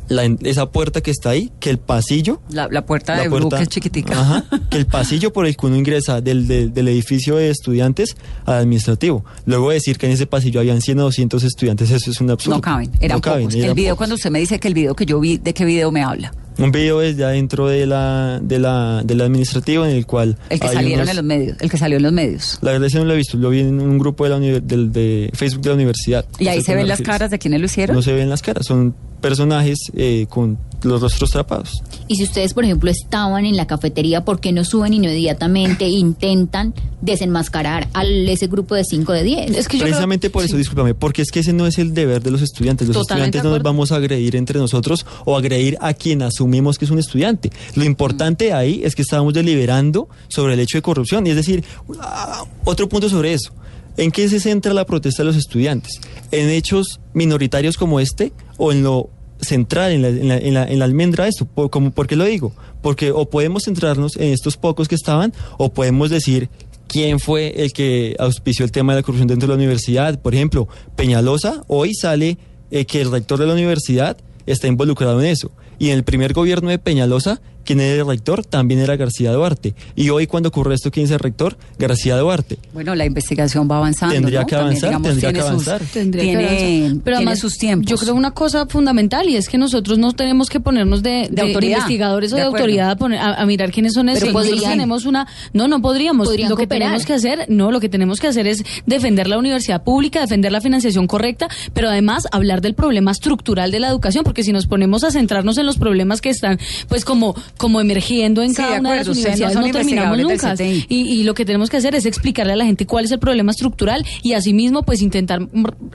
la 0.09 0.25
esa 0.43 0.71
puerta 0.71 1.01
que 1.01 1.11
está 1.11 1.31
ahí 1.31 1.51
que 1.61 1.71
el 1.71 1.79
pasillo. 1.79 2.41
La, 2.51 2.69
la 2.71 2.85
puerta 2.87 3.17
la 3.17 3.23
de 3.23 3.29
puerta- 3.31 3.49
Blue, 3.49 3.57
que 3.57 3.63
es 3.63 3.69
chiquitica. 3.69 4.21
Ajá, 4.21 4.45
que 4.71 4.77
el 4.79 4.87
pasillo 4.87 5.33
por 5.33 5.47
el 5.47 5.57
que 5.57 5.67
uno 5.67 5.77
ingresa 5.77 6.21
del, 6.21 6.47
del, 6.47 6.73
del 6.73 6.89
edificio 6.89 7.37
de 7.37 7.51
estudiantes 7.51 8.17
al 8.45 8.55
administrativo. 8.57 9.25
Luego 9.45 9.71
decir 9.71 9.99
que 9.99 10.07
en 10.07 10.13
ese 10.13 10.27
pasillo 10.27 10.61
habían 10.61 10.81
100 10.81 10.99
o 11.01 11.03
200 11.05 11.43
estudiantes, 11.45 11.91
eso 11.91 12.11
es 12.11 12.21
un 12.21 12.31
absurdo. 12.31 12.57
No 12.57 12.61
caben, 12.63 12.91
eran 13.01 13.17
No 13.19 13.21
caben, 13.23 13.43
pocos. 13.45 13.55
eran 13.57 13.69
el 13.71 13.75
video, 13.75 13.91
pocos. 13.95 13.99
cuando 13.99 14.15
usted 14.17 14.31
me 14.31 14.39
dice 14.41 14.59
que 14.61 14.69
el 14.69 14.75
video 14.75 14.95
que 14.95 15.07
yo 15.07 15.19
vi, 15.21 15.39
¿de 15.39 15.55
qué 15.55 15.65
video 15.65 15.91
me 15.91 16.03
habla? 16.03 16.33
Un 16.59 16.73
video 16.73 17.01
desde 17.01 17.23
adentro 17.23 17.67
de 17.69 17.85
la, 17.85 18.41
de 18.43 18.59
la, 18.59 19.03
del 19.05 19.21
administrativo 19.21 19.85
en 19.85 19.91
el 19.95 20.07
cual... 20.07 20.39
El 20.49 20.59
que 20.59 20.69
salieron 20.69 21.01
unos- 21.01 21.11
en 21.11 21.17
los 21.17 21.25
medios, 21.27 21.57
el 21.61 21.71
que 21.71 21.77
salió 21.77 21.99
en 21.99 22.03
los 22.03 22.13
medios. 22.13 22.59
La 22.63 22.71
verdad 22.73 22.87
es 22.87 22.95
que 22.95 22.99
no 22.99 23.05
lo 23.05 23.13
he 23.13 23.17
visto, 23.17 23.37
lo 23.37 23.51
vi 23.51 23.61
en 23.61 23.79
un 23.79 23.99
grupo 23.99 24.25
de, 24.25 24.31
la 24.31 24.39
del, 24.39 24.91
de 24.91 25.31
Facebook 25.35 25.61
de 25.63 25.69
la 25.69 25.75
universidad. 25.75 26.25
Y 26.39 26.49
ahí 26.49 26.63
se 26.63 26.75
ven 26.75 26.89
las 26.89 27.03
caras 27.03 27.31
de 27.31 27.39
quienes 27.39 27.61
lo 27.61 27.67
hicieron. 27.67 27.95
No 27.95 28.01
se 28.01 28.15
ven 28.15 28.31
las 28.31 28.41
caras, 28.41 28.65
son 28.65 28.95
personajes 29.27 29.79
eh, 29.97 30.27
con 30.29 30.57
los 30.85 31.01
rostros 31.01 31.31
trapados. 31.31 31.83
Y 32.07 32.15
si 32.15 32.23
ustedes, 32.23 32.55
por 32.55 32.65
ejemplo, 32.65 32.89
estaban 32.91 33.45
en 33.45 33.57
la 33.57 33.67
cafetería, 33.67 34.25
¿por 34.25 34.39
qué 34.39 34.53
no 34.53 34.65
suben 34.65 34.93
inmediatamente 34.95 35.85
e 35.87 35.89
intentan 35.89 36.75
desenmascarar 37.01 37.89
a 37.93 38.05
ese 38.05 38.47
grupo 38.47 38.77
de 38.77 38.85
5 38.85 39.13
de 39.13 39.23
10? 39.25 39.51
Es 39.51 39.67
que 39.67 39.79
yo 39.79 39.83
creo- 39.83 39.91
Precisamente 39.91 40.31
por 40.31 40.45
eso, 40.45 40.53
sí. 40.53 40.59
discúlpame, 40.59 40.95
porque 40.95 41.23
es 41.23 41.33
que 41.33 41.41
ese 41.41 41.53
no 41.53 41.67
es 41.67 41.79
el 41.79 41.93
deber 41.93 42.23
de 42.23 42.31
los 42.31 42.41
estudiantes. 42.41 42.87
Los 42.87 42.99
Totalmente 42.99 43.39
estudiantes 43.39 43.51
no 43.51 43.57
nos 43.57 43.65
vamos 43.65 43.91
a 43.91 43.97
agredir 43.97 44.37
entre 44.37 44.61
nosotros 44.61 45.05
o 45.25 45.37
agredir 45.37 45.77
a 45.81 45.93
quien 45.95 46.23
asumimos 46.23 46.79
que 46.79 46.85
es 46.85 46.91
un 46.93 47.01
estudiante. 47.01 47.51
Lo 47.75 47.85
importante 47.85 48.53
ahí 48.53 48.83
es 48.85 48.95
que 48.95 49.03
estábamos 49.03 49.35
deliberando 49.35 50.09
sobre 50.29 50.55
el 50.55 50.61
hecho 50.61 50.79
de 50.79 50.83
corrupción. 50.83 51.27
Y 51.27 51.31
es 51.31 51.37
decir, 51.37 51.65
ah, 52.01 52.45
otro 52.65 52.89
punto 52.89 53.09
sobre 53.09 53.33
eso. 53.33 53.53
¿En 53.97 54.11
qué 54.13 54.29
se 54.29 54.41
centra 54.41 54.75
la 54.75 54.85
protesta 54.85 55.23
de 55.23 55.29
los 55.29 55.37
estudiantes? 55.37 56.01
¿En 56.31 56.51
hechos 56.51 57.01
minoritarios 57.15 57.79
como 57.79 57.99
este 57.99 58.33
o 58.59 58.71
en 58.71 58.83
lo 58.83 59.09
central, 59.41 59.93
en 59.93 60.03
la, 60.03 60.09
en 60.09 60.29
la, 60.29 60.37
en 60.39 60.55
la- 60.55 60.65
en 60.65 60.79
la 60.79 60.85
almendra 60.85 61.29
esto? 61.29 61.45
¿Por, 61.47 61.71
como, 61.71 61.91
¿Por 61.91 62.07
qué 62.07 62.17
lo 62.17 62.25
digo? 62.25 62.53
Porque 62.83 63.11
o 63.13 63.29
podemos 63.29 63.65
centrarnos 63.65 64.17
en 64.17 64.33
estos 64.33 64.57
pocos 64.57 64.89
que 64.89 64.95
estaban 64.95 65.33
o 65.59 65.73
podemos 65.73 66.11
decir 66.11 66.49
quién 66.89 67.19
fue 67.19 67.55
el 67.63 67.73
que 67.73 68.15
auspició 68.19 68.65
el 68.65 68.71
tema 68.73 68.95
de 68.95 69.01
la 69.01 69.03
corrupción 69.03 69.29
dentro 69.29 69.49
de 69.49 69.55
la 69.55 69.57
universidad. 69.59 70.19
Por 70.21 70.35
ejemplo, 70.35 70.69
Peñalosa, 70.95 71.63
hoy 71.67 71.95
sale 71.95 72.39
eh, 72.71 72.85
que 72.85 73.01
el 73.01 73.11
rector 73.11 73.39
de 73.39 73.47
la 73.47 73.53
universidad 73.55 74.17
está 74.47 74.69
involucrado 74.69 75.21
en 75.21 75.27
eso. 75.27 75.51
Y 75.79 75.89
en 75.91 75.97
el 75.99 76.05
primer 76.05 76.33
gobierno 76.33 76.71
de 76.71 76.79
Peñalosa, 76.79 77.41
quien 77.67 77.81
era 77.81 78.03
el 78.03 78.07
rector 78.09 78.45
también 78.45 78.81
era 78.81 78.97
García 78.97 79.33
Duarte. 79.33 79.75
Y 79.95 80.09
hoy 80.11 80.27
cuando 80.27 80.49
ocurre 80.49 80.75
esto, 80.75 80.91
¿quién 80.91 81.05
es 81.07 81.11
el 81.13 81.19
rector? 81.19 81.59
García 81.79 82.17
Duarte. 82.17 82.59
Bueno, 82.73 82.95
la 82.95 83.05
investigación 83.05 83.69
va 83.71 83.77
avanzando. 83.79 84.15
Tendría 84.15 84.41
¿no? 84.41 84.47
que 84.47 84.57
También, 84.57 84.69
avanzar, 84.85 84.89
digamos, 84.91 85.09
tendría 85.09 85.33
que 85.33 85.41
sus- 85.41 85.49
avanzar. 85.49 85.83
Tendría 85.93 86.23
que 86.23 86.29
tiene, 86.29 86.79
avanzar. 86.79 87.03
Pero 87.05 87.17
además, 87.17 87.39
sus 87.39 87.59
tiempos. 87.59 87.91
Yo 87.91 87.97
creo 87.99 88.15
una 88.15 88.31
cosa 88.31 88.67
fundamental 88.67 89.29
y 89.29 89.37
es 89.37 89.49
que 89.49 89.59
nosotros 89.59 89.99
no 89.99 90.13
tenemos 90.13 90.49
que 90.49 90.61
ponernos 90.61 91.03
de, 91.03 91.29
de- 91.31 91.43
de 91.43 91.67
investigadores 91.67 92.33
o 92.33 92.37
De 92.37 92.43
autoridad 92.43 92.91
a, 92.91 92.97
poner- 92.97 93.19
a- 93.19 93.35
a 93.35 93.47
mirar 93.47 93.71
quiénes 93.73 93.93
son 93.95 94.09
esos. 94.09 94.21
Pero 94.21 94.33
Nosotros 94.33 94.63
tenemos 94.63 95.05
una. 95.05 95.27
No, 95.53 95.69
no 95.69 95.83
podríamos. 95.83 96.29
Podrían 96.29 96.49
lo 96.51 96.57
que 96.57 96.67
tenemos 96.67 97.05
que 97.05 97.13
hacer, 97.15 97.47
no, 97.49 97.73
lo 97.73 97.81
que 97.81 97.89
tenemos 97.89 98.21
que 98.21 98.29
hacer 98.29 98.47
es 98.47 98.63
defender 98.87 99.27
la 99.27 99.39
universidad 99.39 99.83
pública, 99.83 100.21
defender 100.21 100.53
la 100.53 100.61
financiación 100.61 101.07
correcta, 101.07 101.49
pero 101.75 101.89
además 101.89 102.27
hablar 102.33 102.61
del 102.61 102.75
problema 102.75 103.11
estructural 103.11 103.71
de 103.71 103.81
la 103.81 103.89
educación, 103.89 104.23
porque 104.25 104.43
si 104.45 104.53
nos 104.53 104.67
ponemos 104.67 105.03
a 105.05 105.11
centrarnos 105.11 105.59
en 105.59 105.67
los 105.67 105.79
problemas 105.79 106.21
que 106.21 106.31
están, 106.31 106.59
pues 106.89 107.05
como, 107.05 107.35
como 107.59 107.81
emergiendo 107.81 108.43
en 108.43 108.51
Sí, 108.51 108.57
cada 108.57 108.75
de 108.75 108.81
una 108.81 108.91
de 108.93 108.97
las 108.99 109.07
no 109.07 109.13
universidades, 109.13 109.53
son 109.55 109.63
no, 109.65 109.71
terminamos 109.71 110.19
nunca. 110.19 110.55
Y, 110.61 110.85
y 110.89 111.23
lo 111.25 111.35
que 111.35 111.45
tenemos 111.45 111.71
que 111.71 111.77
hacer 111.79 111.95
es 111.95 112.07
explicarle 112.07 112.53
a 112.53 112.57
la 112.57 112.65
gente 112.65 112.87
cuál 112.87 113.05
es 113.05 113.11
el 113.13 113.19
problema 113.19 113.51
estructural 113.53 114.05
y 114.23 114.35
asimismo, 114.35 114.83
pues 114.83 115.03
intentar 115.03 115.41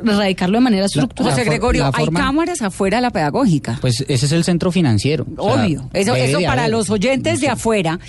erradicarlo 0.03 0.57
de 0.57 0.63
manera 0.63 0.85
estructural. 0.85 1.31
José 1.33 1.43
Gregorio, 1.45 1.85
hay 1.93 2.05
forma- 2.05 2.19
cámaras 2.19 2.61
afuera 2.61 2.97
de 2.97 3.01
la 3.01 3.11
pedagógica. 3.11 3.77
Pues 3.81 4.03
ese 4.07 4.25
es 4.25 4.31
el 4.31 4.43
centro 4.43 4.71
financiero. 4.71 5.25
O 5.37 5.53
sea, 5.53 5.63
Obvio. 5.65 5.89
Eso, 5.93 6.15
eso 6.15 6.39
para 6.41 6.63
haber. 6.63 6.71
los 6.71 6.89
oyentes 6.89 7.39
de 7.41 7.49
afuera. 7.49 7.99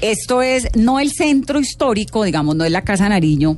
Esto 0.00 0.42
es 0.42 0.68
no 0.74 0.98
el 0.98 1.12
centro 1.12 1.60
histórico, 1.60 2.24
digamos, 2.24 2.56
no 2.56 2.64
es 2.64 2.72
la 2.72 2.82
Casa 2.82 3.08
Nariño, 3.08 3.56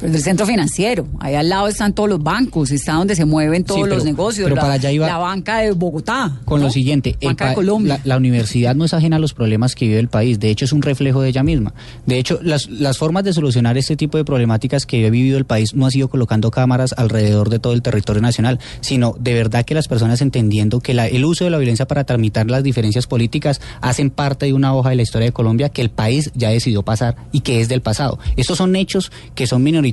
pero 0.00 0.10
es 0.12 0.18
el 0.18 0.22
centro 0.24 0.46
financiero. 0.46 1.06
Ahí 1.20 1.34
al 1.34 1.48
lado 1.48 1.68
están 1.68 1.92
todos 1.94 2.08
los 2.08 2.22
bancos, 2.22 2.70
está 2.70 2.94
donde 2.94 3.14
se 3.14 3.24
mueven 3.24 3.64
todos 3.64 3.82
pero- 3.82 3.94
los 3.96 4.04
negocios. 4.04 4.44
pero 4.44 4.56
la, 4.56 4.62
para 4.62 4.74
allá 4.74 4.90
iba- 4.90 5.06
la 5.06 5.18
banca 5.18 5.58
de 5.58 5.72
Bogotá. 5.72 6.40
Con 6.44 6.60
¿no? 6.60 6.66
lo 6.66 6.72
siguiente, 6.72 7.16
Banca 7.22 7.50
de 7.50 7.54
Colombia. 7.54 7.98
La, 8.04 8.14
la 8.14 8.16
universidad 8.16 8.74
no 8.74 8.84
es 8.84 8.94
ajena 8.94 9.16
a 9.16 9.18
los 9.18 9.34
problemas 9.34 9.74
que 9.74 9.86
vive 9.86 9.98
el 10.00 10.08
país, 10.08 10.40
de 10.40 10.50
hecho 10.50 10.64
es 10.64 10.72
un 10.72 10.82
reflejo 10.82 11.20
de 11.22 11.28
ella 11.28 11.42
misma. 11.42 11.74
De 12.06 12.18
hecho, 12.18 12.40
las, 12.42 12.68
las 12.70 12.98
formas 12.98 13.24
de 13.24 13.32
solucionar 13.32 13.76
este 13.78 13.96
tipo 13.96 14.18
de 14.18 14.24
problemáticas 14.24 14.86
que 14.86 15.06
ha 15.06 15.10
vivido 15.10 15.38
el 15.38 15.44
país 15.44 15.74
no 15.74 15.86
ha 15.86 15.90
sido 15.90 16.08
colocando 16.08 16.50
cámaras 16.50 16.94
alrededor 16.96 17.50
de 17.50 17.58
todo 17.58 17.72
el 17.72 17.82
territorio 17.82 18.22
nacional, 18.22 18.58
sino 18.80 19.14
de 19.18 19.34
verdad 19.34 19.64
que 19.64 19.74
las 19.74 19.88
personas 19.88 20.20
entendiendo 20.22 20.80
que 20.80 20.94
la- 20.94 21.06
el 21.08 21.24
uso 21.24 21.44
de 21.44 21.50
la 21.50 21.58
violencia 21.58 21.86
para 21.86 22.04
tramitar 22.04 22.50
las 22.50 22.62
diferencias 22.62 23.06
políticas 23.06 23.60
hacen 23.80 24.10
parte 24.10 24.46
de 24.46 24.52
una 24.52 24.74
hoja 24.74 24.90
de 24.90 24.96
la 24.96 25.02
historia 25.02 25.26
de 25.26 25.32
Colombia 25.32 25.68
que 25.68 25.82
el 25.82 25.90
país 25.90 26.30
ya 26.34 26.50
decidió 26.50 26.82
pasar 26.82 27.16
y 27.32 27.40
que 27.40 27.60
es 27.60 27.68
del 27.68 27.82
pasado. 27.82 28.18
Estos 28.36 28.58
son 28.58 28.76
hechos 28.76 29.12
que 29.34 29.46
son 29.46 29.62
minoritarios, 29.62 29.89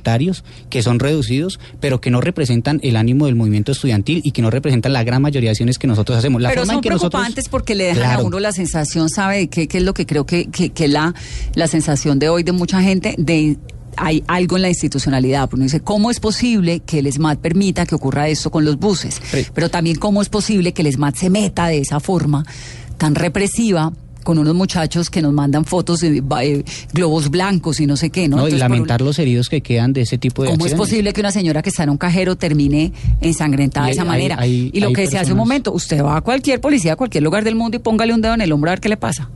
que 0.69 0.81
son 0.83 0.99
reducidos, 0.99 1.59
pero 1.79 2.01
que 2.01 2.09
no 2.11 2.21
representan 2.21 2.79
el 2.83 2.95
ánimo 2.95 3.25
del 3.25 3.35
movimiento 3.35 3.71
estudiantil 3.71 4.21
y 4.23 4.31
que 4.31 4.41
no 4.41 4.49
representan 4.49 4.93
la 4.93 5.03
gran 5.03 5.21
mayoría 5.21 5.49
de 5.49 5.51
acciones 5.51 5.77
que 5.77 5.87
nosotros 5.87 6.17
hacemos. 6.17 6.41
La 6.41 6.49
Pero 6.49 6.61
forma 6.61 6.73
son 6.73 6.77
en 6.77 6.81
que 6.81 6.89
nosotros- 6.89 7.11
preocupantes 7.11 7.49
porque 7.49 7.75
le 7.75 7.85
dejan 7.85 8.03
a 8.03 8.07
Claro. 8.15 8.25
uno 8.25 8.39
la 8.39 8.51
sensación, 8.51 9.09
¿sabe 9.09 9.37
de 9.37 9.47
qué? 9.49 9.67
¿Qué 9.67 9.77
es 9.79 9.83
lo 9.83 9.93
que 9.93 10.05
creo 10.05 10.25
que, 10.25 10.45
que, 10.47 10.69
que 10.69 10.87
la, 10.87 11.13
la 11.55 11.67
sensación 11.67 12.19
de 12.19 12.29
hoy 12.29 12.43
de 12.43 12.51
mucha 12.51 12.81
gente? 12.81 13.15
de 13.17 13.57
hay 13.99 14.23
algo 14.27 14.57
en 14.57 14.61
la 14.61 14.69
institucionalidad, 14.69 15.49
uno 15.53 15.63
dice, 15.63 15.79
¿cómo 15.79 16.11
es 16.11 16.19
posible 16.19 16.81
que 16.81 16.99
el 16.99 17.11
SMAT 17.11 17.39
permita 17.39 17.87
que 17.87 17.95
ocurra 17.95 18.27
esto 18.27 18.51
con 18.51 18.63
los 18.63 18.77
buses? 18.77 19.19
Sí. 19.31 19.47
Pero 19.55 19.69
también, 19.69 19.97
¿cómo 19.97 20.21
es 20.21 20.29
posible 20.29 20.71
que 20.71 20.83
el 20.83 20.93
SMAT 20.93 21.15
se 21.15 21.29
meta 21.31 21.65
de 21.67 21.79
esa 21.79 21.99
forma 21.99 22.45
tan 22.99 23.15
represiva 23.15 23.91
con 24.27 24.37
unos 24.39 24.53
muchachos 24.55 25.09
que 25.09 25.21
nos 25.21 25.31
mandan 25.31 25.63
fotos 25.63 26.01
de 26.01 26.21
eh, 26.41 26.63
globos 26.91 27.29
blancos 27.29 27.79
y 27.79 27.85
no 27.87 27.95
sé 27.95 28.09
qué, 28.09 28.27
¿no? 28.27 28.35
No, 28.35 28.49
y 28.49 28.51
un- 28.51 28.59
lamentar 28.59 28.99
los 28.99 29.17
heridos 29.19 29.47
que 29.47 29.61
quedan 29.61 29.93
de 29.93 30.01
ese 30.01 30.17
tipo 30.17 30.43
de 30.43 30.49
¿Cómo 30.49 30.65
es 30.65 30.73
posible 30.73 31.13
que 31.13 31.21
una 31.21 31.31
señora 31.31 31.61
que 31.61 31.69
está 31.69 31.83
en 31.83 31.91
un 31.91 31.97
cajero 31.97 32.35
termine 32.35 32.91
ensangrentada 33.21 33.85
de 33.85 33.93
esa 33.93 34.03
manera? 34.03 34.35
hay- 34.37 34.69
y 34.73 34.81
lo 34.81 34.91
que 34.91 35.03
decía 35.03 35.21
hace 35.21 35.31
un 35.31 35.37
personas- 35.37 35.47
momento, 35.47 35.71
usted 35.71 36.03
va 36.03 36.17
a 36.17 36.21
cualquier 36.21 36.59
policía, 36.59 36.91
a 36.91 36.95
cualquier 36.97 37.23
lugar 37.23 37.45
del 37.45 37.55
mundo 37.55 37.77
y 37.77 37.79
póngale 37.79 38.13
un 38.13 38.21
dedo 38.21 38.33
en 38.33 38.41
el 38.41 38.51
hombro 38.51 38.69
a 38.69 38.73
ver 38.73 38.81
qué 38.81 38.89
le 38.89 38.97
pasa. 38.97 39.29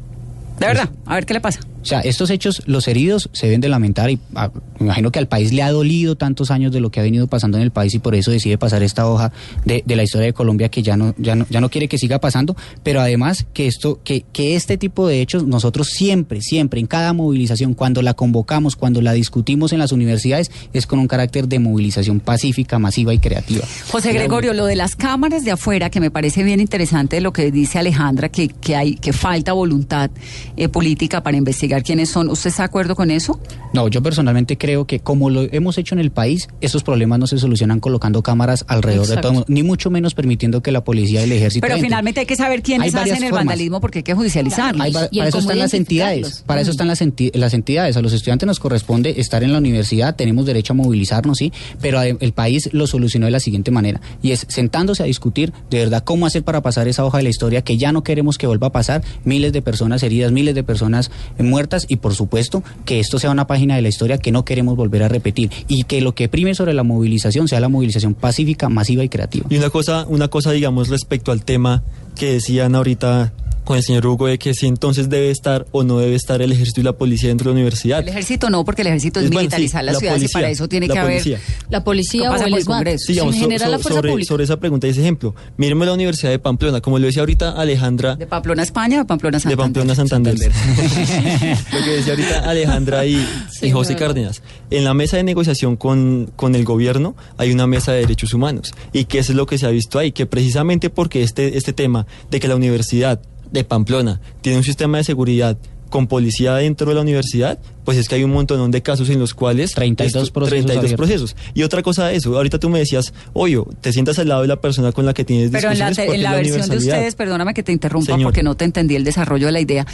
De 0.59 0.65
verdad, 0.67 0.89
a 1.05 1.15
ver 1.15 1.25
qué 1.25 1.35
le 1.35 1.39
pasa. 1.39 1.61
O 1.81 1.85
sea, 1.85 2.01
estos 2.01 2.29
hechos, 2.29 2.61
los 2.65 2.87
heridos 2.87 3.29
se 3.33 3.47
deben 3.47 3.61
de 3.61 3.69
lamentar 3.69 4.09
y 4.09 4.19
ah, 4.35 4.51
me 4.79 4.85
imagino 4.85 5.11
que 5.11 5.19
al 5.19 5.27
país 5.27 5.51
le 5.51 5.63
ha 5.63 5.71
dolido 5.71 6.15
tantos 6.15 6.51
años 6.51 6.71
de 6.71 6.79
lo 6.79 6.91
que 6.91 6.99
ha 6.99 7.03
venido 7.03 7.27
pasando 7.27 7.57
en 7.57 7.63
el 7.63 7.71
país 7.71 7.93
y 7.95 7.99
por 7.99 8.15
eso 8.15 8.31
decide 8.31 8.57
pasar 8.57 8.83
esta 8.83 9.07
hoja 9.07 9.31
de, 9.65 9.83
de 9.85 9.95
la 9.95 10.03
historia 10.03 10.27
de 10.27 10.33
Colombia 10.33 10.69
que 10.69 10.83
ya 10.83 10.97
no, 10.97 11.15
ya 11.17 11.35
no, 11.35 11.45
ya 11.49 11.61
no 11.61 11.69
quiere 11.69 11.87
que 11.87 11.97
siga 11.97 12.19
pasando, 12.19 12.55
pero 12.83 13.01
además 13.01 13.45
que 13.53 13.67
esto, 13.67 13.99
que, 14.03 14.23
que 14.33 14.55
este 14.55 14.77
tipo 14.77 15.07
de 15.07 15.21
hechos 15.21 15.45
nosotros 15.45 15.87
siempre, 15.87 16.41
siempre, 16.41 16.79
en 16.79 16.87
cada 16.87 17.13
movilización, 17.13 17.73
cuando 17.73 18.01
la 18.01 18.13
convocamos, 18.13 18.75
cuando 18.75 19.01
la 19.01 19.13
discutimos 19.13 19.73
en 19.73 19.79
las 19.79 19.91
universidades, 19.91 20.51
es 20.73 20.85
con 20.85 20.99
un 20.99 21.07
carácter 21.07 21.47
de 21.47 21.59
movilización 21.59 22.19
pacífica, 22.19 22.79
masiva 22.79 23.13
y 23.13 23.19
creativa. 23.19 23.65
José 23.91 24.13
Gregorio, 24.13 24.53
lo 24.53 24.65
de 24.65 24.75
las 24.75 24.95
cámaras 24.95 25.43
de 25.43 25.51
afuera, 25.51 25.89
que 25.89 25.99
me 25.99 26.11
parece 26.11 26.43
bien 26.43 26.59
interesante 26.59 27.21
lo 27.21 27.33
que 27.33 27.51
dice 27.51 27.79
Alejandra, 27.79 28.29
que, 28.29 28.49
que 28.49 28.75
hay, 28.75 28.95
que 28.95 29.13
falta 29.13 29.53
voluntad 29.53 30.11
eh, 30.57 30.67
política 30.67 31.23
para 31.23 31.37
investigar 31.37 31.70
quiénes 31.79 32.09
son. 32.09 32.29
¿Usted 32.29 32.49
está 32.49 32.63
de 32.63 32.65
acuerdo 32.65 32.95
con 32.95 33.09
eso? 33.09 33.39
No, 33.73 33.87
yo 33.87 34.03
personalmente 34.03 34.57
creo 34.57 34.85
que 34.85 34.99
como 34.99 35.29
lo 35.29 35.43
hemos 35.43 35.77
hecho 35.77 35.95
en 35.95 35.99
el 35.99 36.11
país, 36.11 36.49
esos 36.59 36.83
problemas 36.83 37.17
no 37.19 37.27
se 37.27 37.37
solucionan 37.37 37.79
colocando 37.79 38.21
cámaras 38.21 38.65
alrededor 38.67 39.05
Exacto. 39.05 39.29
de 39.29 39.33
todo, 39.35 39.45
ni 39.47 39.63
mucho 39.63 39.89
menos 39.89 40.13
permitiendo 40.13 40.61
que 40.61 40.73
la 40.73 40.83
policía 40.83 41.21
y 41.21 41.23
el 41.23 41.31
ejército 41.31 41.65
Pero 41.65 41.79
finalmente 41.79 42.19
hay 42.19 42.25
que 42.25 42.35
saber 42.35 42.61
quiénes 42.61 42.93
hacen 42.93 43.13
el 43.15 43.19
formas. 43.29 43.31
vandalismo 43.45 43.79
porque 43.79 43.99
hay 43.99 44.03
que 44.03 44.13
judicializarlos. 44.13 44.81
Hay 44.83 44.91
Y 45.11 45.17
para 45.19 45.29
eso 45.29 45.39
están 45.39 45.59
las 45.59 45.73
entidades, 45.73 46.43
para 46.45 46.59
eso 46.61 46.71
están 46.71 46.87
las, 46.87 47.01
enti- 47.01 47.31
las 47.33 47.53
entidades. 47.53 47.95
A 47.95 48.01
los 48.01 48.11
estudiantes 48.11 48.45
nos 48.47 48.59
corresponde 48.59 49.21
estar 49.21 49.41
en 49.43 49.53
la 49.53 49.59
universidad, 49.59 50.15
tenemos 50.17 50.45
derecho 50.45 50.73
a 50.73 50.75
movilizarnos, 50.75 51.37
sí, 51.37 51.53
pero 51.79 52.01
el 52.01 52.33
país 52.33 52.69
lo 52.73 52.87
solucionó 52.87 53.27
de 53.27 53.31
la 53.31 53.39
siguiente 53.39 53.71
manera, 53.71 54.01
y 54.21 54.31
es 54.31 54.45
sentándose 54.49 55.03
a 55.03 55.05
discutir 55.05 55.53
de 55.69 55.77
verdad 55.79 56.03
cómo 56.03 56.25
hacer 56.25 56.43
para 56.43 56.61
pasar 56.61 56.87
esa 56.89 57.05
hoja 57.05 57.19
de 57.19 57.23
la 57.23 57.29
historia 57.29 57.61
que 57.61 57.77
ya 57.77 57.91
no 57.93 58.03
queremos 58.03 58.37
que 58.37 58.47
vuelva 58.47 58.67
a 58.67 58.71
pasar, 58.71 59.03
miles 59.23 59.53
de 59.53 59.61
personas 59.61 60.03
heridas, 60.03 60.31
miles 60.31 60.55
de 60.55 60.63
personas 60.63 61.11
muertas 61.39 61.60
y 61.87 61.97
por 61.97 62.15
supuesto 62.15 62.63
que 62.85 62.99
esto 62.99 63.19
sea 63.19 63.31
una 63.31 63.47
página 63.47 63.75
de 63.75 63.81
la 63.81 63.89
historia 63.89 64.17
que 64.17 64.31
no 64.31 64.45
queremos 64.45 64.75
volver 64.75 65.03
a 65.03 65.07
repetir 65.07 65.51
y 65.67 65.83
que 65.83 66.01
lo 66.01 66.15
que 66.15 66.29
prime 66.29 66.55
sobre 66.55 66.73
la 66.73 66.83
movilización 66.83 67.47
sea 67.47 67.59
la 67.59 67.69
movilización 67.69 68.13
pacífica, 68.13 68.69
masiva 68.69 69.03
y 69.03 69.09
creativa. 69.09 69.45
Y 69.49 69.57
una 69.57 69.69
cosa, 69.69 70.05
una 70.07 70.27
cosa, 70.27 70.51
digamos, 70.51 70.89
respecto 70.89 71.31
al 71.31 71.43
tema 71.43 71.83
que 72.15 72.33
decían 72.33 72.75
ahorita 72.75 73.33
con 73.63 73.77
el 73.77 73.83
señor 73.83 74.05
Hugo 74.07 74.27
de 74.27 74.37
que 74.39 74.53
si 74.53 74.67
entonces 74.67 75.09
debe 75.09 75.29
estar 75.31 75.65
o 75.71 75.83
no 75.83 75.99
debe 75.99 76.15
estar 76.15 76.41
el 76.41 76.51
ejército 76.51 76.81
y 76.81 76.83
la 76.83 76.93
policía 76.93 77.29
dentro 77.29 77.45
de 77.45 77.49
la 77.51 77.53
universidad. 77.61 77.99
El 77.99 78.09
ejército 78.09 78.49
no, 78.49 78.65
porque 78.65 78.81
el 78.81 78.87
ejército 78.87 79.19
es, 79.19 79.25
Es 79.25 79.29
bueno, 79.31 79.41
militarizar 79.41 79.81
sí, 79.81 79.85
la 79.85 79.93
ciudades 79.95 80.23
y 80.23 80.27
para 80.29 80.49
eso 80.49 80.67
tiene 80.67 80.87
que 80.87 80.99
policía. 80.99 81.37
haber... 81.37 81.47
La 81.69 81.83
policía 81.83 82.21
¿Qué 82.23 82.43
o 82.43 82.57
el. 82.57 82.65
Congreso? 82.65 83.05
Sí, 83.05 83.13
digamos, 83.13 83.35
so- 83.35 83.41
so- 83.43 83.49
la 83.49 83.57
fuerza 83.79 83.89
sobre, 83.89 84.09
pública. 84.11 84.27
sobre 84.27 84.43
esa 84.43 84.59
pregunta 84.59 84.87
y 84.87 84.89
ese 84.91 85.01
ejemplo, 85.01 85.35
mírenme 85.57 85.85
la 85.85 85.93
Universidad 85.93 86.31
de 86.31 86.39
Pamplona, 86.39 86.81
como 86.81 86.97
lo 86.99 87.05
decía 87.05 87.21
ahorita 87.21 87.51
Alejandra, 87.51 88.15
¿De 88.15 88.27
Pamplona, 88.27 88.63
España 88.63 89.01
o 89.01 89.05
Pamplona, 89.07 89.37
de 89.37 89.41
Santander? 89.41 89.63
Pamplona 89.65 89.95
Santander. 89.95 90.35
Lo 91.73 91.83
que 91.83 91.89
decía 91.91 92.13
ahorita 92.13 92.49
Alejandra 92.49 93.05
y, 93.05 93.15
Sí, 93.51 93.65
y 93.67 93.71
José. 93.71 93.95
Cárdenas. 93.95 94.41
En 94.69 94.83
la 94.83 94.93
mesa 94.93 95.17
de 95.17 95.23
negociación 95.23 95.75
con, 95.75 96.31
con 96.35 96.55
el 96.55 96.63
gobierno 96.63 97.15
hay 97.37 97.51
una 97.51 97.67
mesa 97.67 97.91
de 97.91 97.99
derechos 98.01 98.33
humanos. 98.33 98.73
Y 98.93 99.05
que 99.05 99.19
eso 99.19 99.31
es 99.33 99.35
lo 99.35 99.45
que 99.45 99.57
se 99.57 99.65
ha 99.65 99.69
visto 99.69 99.99
ahí, 99.99 100.11
que 100.11 100.25
precisamente 100.25 100.89
porque 100.89 101.23
este, 101.23 101.57
este 101.57 101.73
tema 101.73 102.07
de 102.29 102.39
que 102.39 102.47
la 102.47 102.55
Universidad 102.55 103.21
de 103.51 103.63
Pamplona 103.63 104.19
tiene 104.41 104.57
un 104.57 104.63
sistema 104.63 104.97
de 104.97 105.03
seguridad 105.03 105.57
con 105.89 106.07
policía 106.07 106.55
dentro 106.55 106.87
de 106.87 106.95
la 106.95 107.01
universidad, 107.01 107.59
pues 107.83 107.97
es 107.97 108.07
que 108.07 108.15
hay 108.15 108.23
un 108.23 108.31
montón 108.31 108.71
de 108.71 108.81
casos 108.81 109.09
en 109.09 109.19
los 109.19 109.33
cuales... 109.33 109.73
32 109.73 110.23
esto- 110.23 110.33
procesos 110.33 110.49
32 110.65 110.77
abiertos. 110.85 110.97
procesos. 110.97 111.35
Y 111.53 111.63
otra 111.63 111.81
cosa 111.83 112.07
de 112.07 112.15
eso, 112.15 112.33
ahorita 112.37 112.59
tú 112.59 112.69
me 112.69 112.79
decías, 112.79 113.13
obvio, 113.33 113.67
te 113.81 113.91
sientas 113.91 114.17
al 114.17 114.29
lado 114.29 114.43
de 114.43 114.47
la 114.47 114.61
persona 114.61 114.93
con 114.93 115.05
la 115.05 115.13
que 115.13 115.25
tienes 115.25 115.51
Pero 115.51 115.69
en 115.69 115.79
la, 115.79 115.89
en 115.89 116.23
la 116.23 116.31
versión 116.35 116.69
de 116.69 116.77
ustedes, 116.77 117.15
perdóname 117.15 117.53
que 117.53 117.61
te 117.61 117.73
interrumpa 117.73 118.13
Señor. 118.13 118.27
porque 118.27 118.41
no 118.41 118.55
te 118.55 118.63
entendí 118.63 118.95
el 118.95 119.03
desarrollo 119.03 119.47
de 119.47 119.51
la 119.51 119.59
idea. 119.59 119.85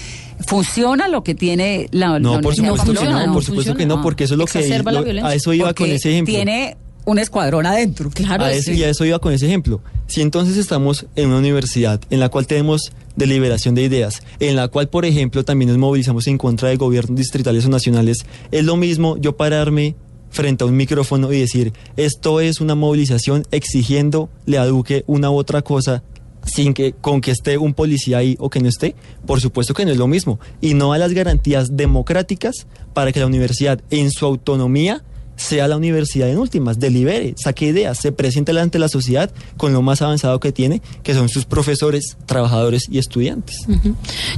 ¿Funciona 0.46 1.08
lo 1.08 1.24
que 1.24 1.34
tiene 1.34 1.88
la, 1.92 2.20
No, 2.20 2.36
la 2.36 2.42
por 2.42 2.56
supuesto 2.56 2.94
que 2.94 3.06
no, 3.06 3.26
no 3.26 3.34
por 3.34 3.44
supuesto 3.44 3.72
funciona. 3.72 3.78
que 3.80 3.86
no, 3.88 4.02
porque 4.04 4.24
eso 4.26 4.36
es 4.36 4.38
lo 4.38 4.46
que... 4.46 4.68
Lo- 4.84 5.04
violencia. 5.04 5.28
a 5.32 5.34
eso 5.34 5.52
iba 5.54 5.68
Porque 5.70 5.84
con 5.86 5.92
ese 5.94 6.12
ejemplo. 6.12 6.32
tiene 6.34 6.78
un 7.08 7.20
escuadrón 7.20 7.66
adentro. 7.66 8.10
Claro, 8.10 8.44
a 8.44 8.52
eso, 8.52 8.74
y 8.74 8.84
a 8.84 8.90
eso 8.90 9.06
iba 9.06 9.18
con 9.20 9.32
ese 9.32 9.46
ejemplo. 9.46 9.82
Si 10.08 10.22
entonces 10.22 10.58
estamos 10.58 11.06
en 11.16 11.30
una 11.30 11.38
universidad 11.38 12.02
en 12.10 12.20
la 12.20 12.28
cual 12.28 12.48
tenemos 12.48 12.92
deliberación 13.16 13.76
de 13.76 13.84
ideas, 13.84 14.22
en 14.42 14.58
la 14.58 14.68
cual, 14.68 14.90
por 14.90 15.06
ejemplo, 15.06 15.46
también 15.46 15.70
nos 15.70 15.78
movilizamos 15.78 16.28
en 16.28 16.38
contra 16.38 16.68
de 16.68 16.76
gobiernos 16.76 17.18
distritales 17.18 17.66
o 17.66 17.70
nacionales, 17.70 18.26
es 18.52 18.66
lo 18.66 18.76
mismo 18.76 19.16
yo 19.18 19.38
pararme 19.38 19.96
frente 20.32 20.66
a 20.66 20.68
un 20.68 20.76
micrófono 20.76 21.32
y 21.32 21.40
decir, 21.40 21.72
esto 21.96 22.42
es 22.42 22.60
una 22.60 22.76
movilización 22.76 23.46
exigiéndole 23.52 24.58
a 24.58 24.66
Duque 24.66 25.06
una 25.08 25.32
u 25.32 25.36
otra 25.36 25.62
cosa 25.62 26.04
sin 26.44 26.74
que 26.74 26.92
con 26.92 27.22
que 27.22 27.32
esté 27.32 27.58
un 27.58 27.74
policía 27.74 28.18
ahí 28.18 28.36
o 28.38 28.50
que 28.50 28.60
no 28.60 28.68
esté, 28.68 28.96
por 29.26 29.40
supuesto 29.40 29.74
que 29.74 29.86
no 29.86 29.92
es 29.92 29.98
lo 29.98 30.08
mismo 30.08 30.42
y 30.60 30.74
no 30.74 30.92
a 30.92 30.98
las 30.98 31.14
garantías 31.14 31.78
democráticas 31.78 32.68
para 32.94 33.14
que 33.14 33.22
la 33.22 33.28
universidad 33.28 33.82
en 33.92 34.12
su 34.12 34.26
autonomía 34.26 35.04
sea 35.38 35.68
la 35.70 35.78
universidad 35.78 36.30
en 36.30 36.38
últimas, 36.38 36.80
delibere, 36.80 37.34
saque 37.38 37.68
ideas, 37.68 37.98
se 38.00 38.12
presente 38.12 38.52
de 38.54 38.80
la 38.80 38.90
sociedad 38.90 39.32
con 39.56 39.72
lo 39.72 39.82
más 39.82 40.02
avanzado 40.02 40.40
que 40.42 40.52
tiene, 40.52 40.82
que 41.04 41.14
son 41.14 41.30
sus 41.30 41.46
profesores, 41.46 42.18
trabajadores 42.26 42.88
y 42.92 42.98
estudiantes. 42.98 43.66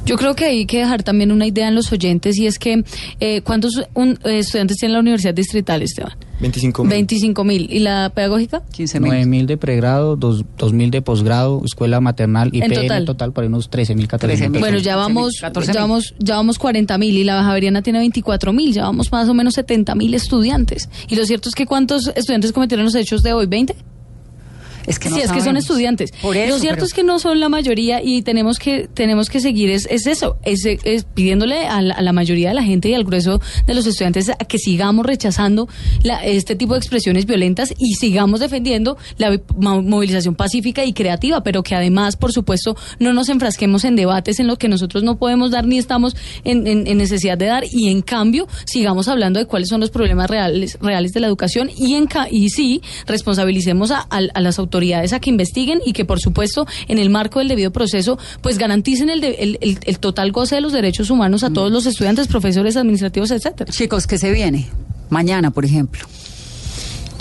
Yo 0.05 0.15
creo 0.17 0.35
que 0.35 0.45
hay 0.45 0.65
que 0.67 0.79
dejar 0.79 1.01
también 1.03 1.31
una 1.31 1.47
idea 1.47 1.67
en 1.69 1.75
los 1.75 1.91
oyentes 1.91 2.37
y 2.37 2.45
es 2.45 2.59
que 2.59 2.83
eh, 3.19 3.41
¿cuántos 3.41 3.81
un- 3.95 4.19
eh, 4.25 4.39
estudiantes 4.39 4.77
tiene 4.77 4.93
la 4.93 4.99
Universidad 4.99 5.33
Distrital, 5.33 5.81
Esteban? 5.81 6.13
25 6.39 6.83
mil. 6.83 6.89
25 6.89 7.43
mil. 7.43 7.67
¿Y 7.71 7.79
la 7.79 8.11
pedagógica? 8.13 8.63
15 8.71 8.99
9 8.99 9.17
mil. 9.19 9.27
mil 9.27 9.47
de 9.47 9.57
pregrado, 9.57 10.15
2 10.15 10.45
mil 10.73 10.91
de 10.91 11.01
posgrado, 11.01 11.61
escuela 11.65 11.99
maternal 11.99 12.49
y 12.53 12.61
En 12.61 12.69
PN 12.69 12.81
total. 12.83 13.05
total 13.05 13.33
para 13.33 13.47
unos 13.47 13.69
13 13.69 13.95
mil, 13.95 14.07
14 14.07 14.45
13.000. 14.45 14.49
mil. 14.49 14.59
Bueno, 14.59 14.77
ya 14.77 14.95
14.000, 14.95 14.97
vamos, 14.97 15.33
14.000. 15.41 15.73
ya 15.73 15.81
vamos, 15.81 16.15
ya 16.19 16.35
vamos 16.35 16.59
40 16.59 16.97
mil 16.97 17.17
y 17.17 17.23
la 17.23 17.43
Javeriana 17.43 17.81
tiene 17.81 17.99
24 17.99 18.53
mil, 18.53 18.73
ya 18.73 18.83
vamos 18.83 19.11
más 19.11 19.27
o 19.27 19.33
menos 19.33 19.53
70 19.55 19.95
mil 19.95 20.13
estudiantes. 20.13 20.89
Y 21.09 21.15
lo 21.15 21.25
cierto 21.25 21.49
es 21.49 21.55
que 21.55 21.65
¿cuántos 21.65 22.07
estudiantes 22.15 22.51
cometieron 22.53 22.85
los 22.85 22.95
hechos 22.95 23.21
de 23.23 23.33
hoy? 23.33 23.45
¿20? 23.47 23.75
Es 24.89 24.99
que 24.99 25.09
no 25.09 25.15
sí, 25.15 25.21
es 25.21 25.31
que 25.31 25.41
son 25.41 25.55
estudiantes. 25.57 26.11
Por 26.21 26.35
eso, 26.35 26.55
lo 26.55 26.59
cierto 26.59 26.75
pero- 26.77 26.85
es 26.87 26.93
que 26.93 27.03
no 27.03 27.19
son 27.19 27.39
la 27.39 27.47
mayoría 27.47 28.01
y 28.03 28.21
tenemos 28.23 28.59
que 28.59 28.89
tenemos 28.93 29.29
que 29.29 29.39
seguir 29.39 29.69
es, 29.69 29.87
es 29.89 30.07
eso, 30.07 30.37
es, 30.43 30.65
es 30.65 31.03
pidiéndole 31.05 31.67
a 31.67 31.81
la, 31.81 31.93
a 31.93 32.01
la 32.01 32.11
mayoría 32.11 32.49
de 32.49 32.55
la 32.55 32.63
gente 32.63 32.89
y 32.89 32.93
al 32.95 33.03
grueso 33.03 33.39
de 33.67 33.73
los 33.73 33.85
estudiantes 33.85 34.29
a 34.29 34.35
que 34.35 34.57
sigamos 34.57 35.05
rechazando 35.05 35.67
la- 36.03 36.25
este 36.25 36.55
tipo 36.55 36.73
de 36.73 36.79
expresiones 36.79 37.25
violentas 37.25 37.73
y 37.77 37.93
sigamos 37.93 38.39
defendiendo 38.39 38.97
la 39.17 39.29
vi- 39.29 39.41
mo- 39.57 39.81
movilización 39.83 40.35
pacífica 40.35 40.83
y 40.85 40.93
creativa, 40.93 41.43
pero 41.43 41.61
que 41.61 41.75
además, 41.75 42.15
por 42.17 42.33
supuesto, 42.33 42.75
no 42.99 43.13
nos 43.13 43.29
enfrasquemos 43.29 43.83
en 43.85 43.95
debates 43.95 44.39
en 44.39 44.47
lo 44.47 44.57
que 44.57 44.67
nosotros 44.69 45.03
no 45.03 45.17
podemos 45.19 45.51
dar 45.51 45.67
ni 45.67 45.77
estamos 45.77 46.15
en, 46.43 46.65
en- 46.65 46.87
en 46.87 46.97
necesidad 46.97 47.37
de 47.37 47.45
dar 47.45 47.63
y 47.71 47.89
en 47.89 48.01
cambio 48.01 48.47
sigamos 48.65 49.07
hablando 49.07 49.39
de 49.39 49.45
cuáles 49.45 49.69
son 49.69 49.79
los 49.81 49.91
problemas 49.91 50.29
reales 50.29 50.77
reales 50.81 51.11
de 51.13 51.19
la 51.19 51.27
educación 51.27 51.69
y 51.77 51.93
en 51.93 52.07
ca- 52.07 52.27
y 52.31 52.49
sí 52.49 52.81
responsabilicemos 53.05 53.91
a, 53.91 54.07
a- 54.09 54.19
a 54.33 54.41
las 54.41 54.57
autoridades 54.57 54.78
a 54.79 55.19
que 55.19 55.29
investiguen 55.29 55.79
y 55.85 55.93
que 55.93 56.05
por 56.05 56.19
supuesto 56.19 56.65
en 56.87 56.97
el 56.99 57.09
marco 57.09 57.39
del 57.39 57.47
debido 57.49 57.71
proceso 57.71 58.17
pues 58.41 58.57
garanticen 58.57 59.09
el, 59.09 59.21
de- 59.21 59.35
el, 59.39 59.57
el- 59.61 59.79
el 59.85 59.99
total 59.99 60.31
goce 60.31 60.55
de 60.55 60.61
los 60.61 60.71
derechos 60.73 61.09
humanos 61.09 61.43
a 61.43 61.51
todos 61.51 61.71
los 61.71 61.85
estudiantes, 61.85 62.27
profesores, 62.27 62.77
administrativos, 62.77 63.31
etcétera. 63.31 63.71
Chicos, 63.71 64.07
¿qué 64.07 64.17
se 64.17 64.31
viene? 64.31 64.67
Mañana, 65.09 65.51
por 65.51 65.65
ejemplo. 65.65 66.01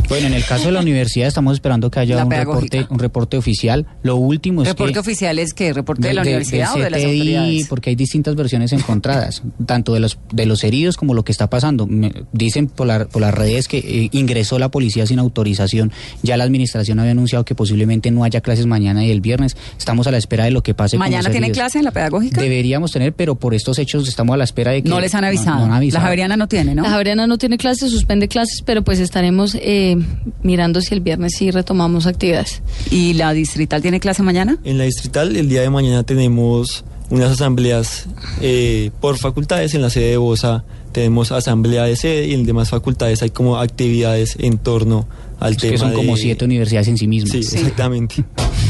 Bueno, 0.08 0.26
en 0.28 0.34
el 0.34 0.44
caso 0.44 0.66
de 0.66 0.72
la 0.72 0.80
universidad 0.88 1.28
estamos 1.28 1.54
esperando 1.54 1.90
que 1.90 2.00
haya 2.00 2.16
La 2.16 2.24
un 2.24 2.30
pedagógica. 2.30 2.76
reporte, 2.78 2.94
un 2.94 2.98
reporte 2.98 3.36
oficial. 3.36 3.86
Lo 4.02 4.16
último 4.16 4.62
es 4.62 4.68
¿Reporte 4.68 4.94
que 4.94 4.98
oficial 5.00 5.38
es 5.38 5.52
que 5.54 5.72
¿Reporte 5.72 6.08
de, 6.08 6.14
la 6.14 6.22
universidad 6.22 6.74
o 6.74 6.78
de 6.78 6.90
las 6.90 7.02
autoridades? 7.04 7.66
porque 7.68 7.90
hay 7.90 7.96
distintas 7.96 8.34
versiones 8.34 8.72
encontradas, 8.72 9.42
tanto 9.66 9.92
de 9.94 10.00
los 10.00 10.18
de 10.32 10.46
los 10.46 10.64
heridos 10.64 10.96
como 10.96 11.14
lo 11.14 11.24
que 11.24 11.32
está 11.32 11.50
pasando. 11.50 11.86
Me- 11.86 12.12
dicen 12.32 12.68
por, 12.68 12.86
la- 12.86 13.06
por 13.06 13.20
las 13.22 13.34
redes 13.34 13.68
que 13.68 13.78
eh, 13.78 14.08
ingresó 14.12 14.58
la 14.58 14.70
policía 14.70 15.06
sin 15.06 15.18
autorización. 15.18 15.92
Ya 16.22 16.36
la 16.36 16.44
administración 16.44 16.98
había 17.00 17.12
anunciado 17.12 17.44
que 17.44 17.54
posiblemente 17.54 18.10
no 18.10 18.24
haya 18.24 18.40
clases 18.40 18.66
mañana 18.66 19.04
y 19.04 19.10
el 19.10 19.20
viernes. 19.20 19.56
Estamos 19.78 20.06
a 20.06 20.10
la 20.10 20.16
espera 20.18 20.44
de 20.44 20.50
lo 20.52 20.62
que 20.62 20.74
pase. 20.74 20.96
¿Mañana 20.98 21.30
tiene 21.30 21.46
heridos. 21.48 21.58
clase 21.58 21.78
en 21.78 21.84
la 21.84 21.90
pedagógica? 21.90 22.40
Deberíamos 22.40 22.92
tener, 22.92 23.12
pero 23.12 23.34
por 23.34 23.54
estos 23.54 23.78
hechos 23.78 24.08
estamos 24.08 24.34
a 24.34 24.36
la 24.38 24.44
espera 24.44 24.70
de 24.72 24.82
que 24.82 24.88
no 24.88 25.00
les 25.00 25.14
han 25.14 25.24
avisado. 25.24 25.66
no 25.66 25.74
han 25.74 25.88
La. 25.90 26.00
Javeriana 26.00 26.36
no 26.36 26.48
tiene, 26.48 26.74
¿no? 26.74 26.82
La 26.82 26.90
Javeriana 26.90 27.26
no 27.26 27.36
tiene 27.38 27.58
clases, 27.58 27.90
suspende 27.90 28.26
clases, 28.28 28.62
pero 28.64 28.82
pues 28.82 29.00
estaremos 29.00 29.54
eh, 29.60 29.96
mirando 30.42 30.80
si 30.80 30.94
el 30.94 31.00
viernes 31.00 31.32
sí 31.36 31.50
retomamos 31.50 32.06
actividades. 32.06 32.62
¿Y 32.90 33.14
la 33.14 33.32
distrital 33.32 33.82
tiene 33.82 34.00
clase 34.00 34.22
mañana? 34.22 34.58
En 34.64 34.78
la 34.78 34.84
distrital, 34.84 35.36
el 35.36 35.48
día 35.48 35.62
de 35.62 35.70
mañana 35.70 36.02
tenemos 36.02 36.84
unas 37.10 37.30
asambleas 37.32 38.06
eh, 38.40 38.90
por 39.00 39.16
facultades. 39.18 39.74
En 39.74 39.82
la 39.82 39.90
sede 39.90 40.10
de 40.10 40.16
Bosa 40.18 40.64
tenemos 40.92 41.32
asamblea 41.32 41.84
de 41.84 41.96
sede 41.96 42.26
y 42.28 42.34
en 42.34 42.44
demás 42.44 42.70
facultades 42.70 43.22
hay 43.22 43.30
como 43.30 43.56
actividades 43.58 44.36
en 44.38 44.58
torno 44.58 45.06
al 45.40 45.52
Es 45.52 45.58
tema. 45.58 45.72
que 45.72 45.78
son 45.78 45.92
como 45.94 46.16
de- 46.16 46.20
siete 46.22 46.44
universidades 46.44 46.88
en 46.88 46.98
sí 46.98 47.06
mismas. 47.06 47.30
Sí, 47.32 47.38
exactamente. 47.56 48.24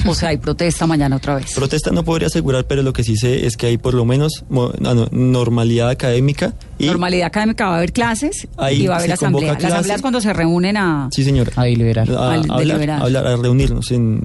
O 0.07 0.14
sea, 0.14 0.29
hay 0.29 0.37
protesta 0.37 0.87
mañana 0.87 1.16
otra 1.16 1.37
vez. 1.37 1.53
Protesta 1.55 1.91
no 1.91 2.05
podría 2.05 2.29
asegurar, 2.29 2.66
pero 2.66 2.83
lo 2.83 2.93
que 2.93 3.03
sí 3.03 3.16
sé 3.16 3.47
es 3.47 3.57
que 3.57 3.66
hay 3.66 3.79
por 3.79 3.95
lo 3.95 4.05
menos 4.05 4.45
no, 4.51 4.72
normalidad 5.11 5.89
académica 5.91 6.55
y 6.79 6.87
Normalidad 6.87 7.26
académica, 7.26 7.66
va 7.66 7.74
a 7.74 7.79
haber 7.79 7.93
clases 7.93 8.49
Ahí 8.57 8.83
y 8.83 8.87
va 8.87 8.97
a 8.97 8.99
haber 8.99 9.12
asamblea. 9.12 9.55
Las 9.55 9.64
asambleas 9.64 10.01
cuando 10.01 10.20
se 10.20 10.33
reúnen 10.33 10.76
a... 10.76 11.09
sí 11.12 11.24
señora 11.24 11.53
A 11.57 11.64
deliberar. 11.64 12.09
a, 12.11 12.59
deliberar. 12.59 13.01
a 13.01 13.05
hablar, 13.05 13.26
a 13.26 13.37
reunirnos 13.37 13.91
en 13.91 14.22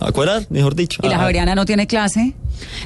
a 0.00 0.08
acordar, 0.08 0.46
mejor 0.50 0.74
dicho. 0.74 1.00
Y 1.04 1.08
la 1.08 1.18
Javeriana 1.18 1.54
no 1.54 1.64
tiene 1.66 1.86
clase. 1.86 2.34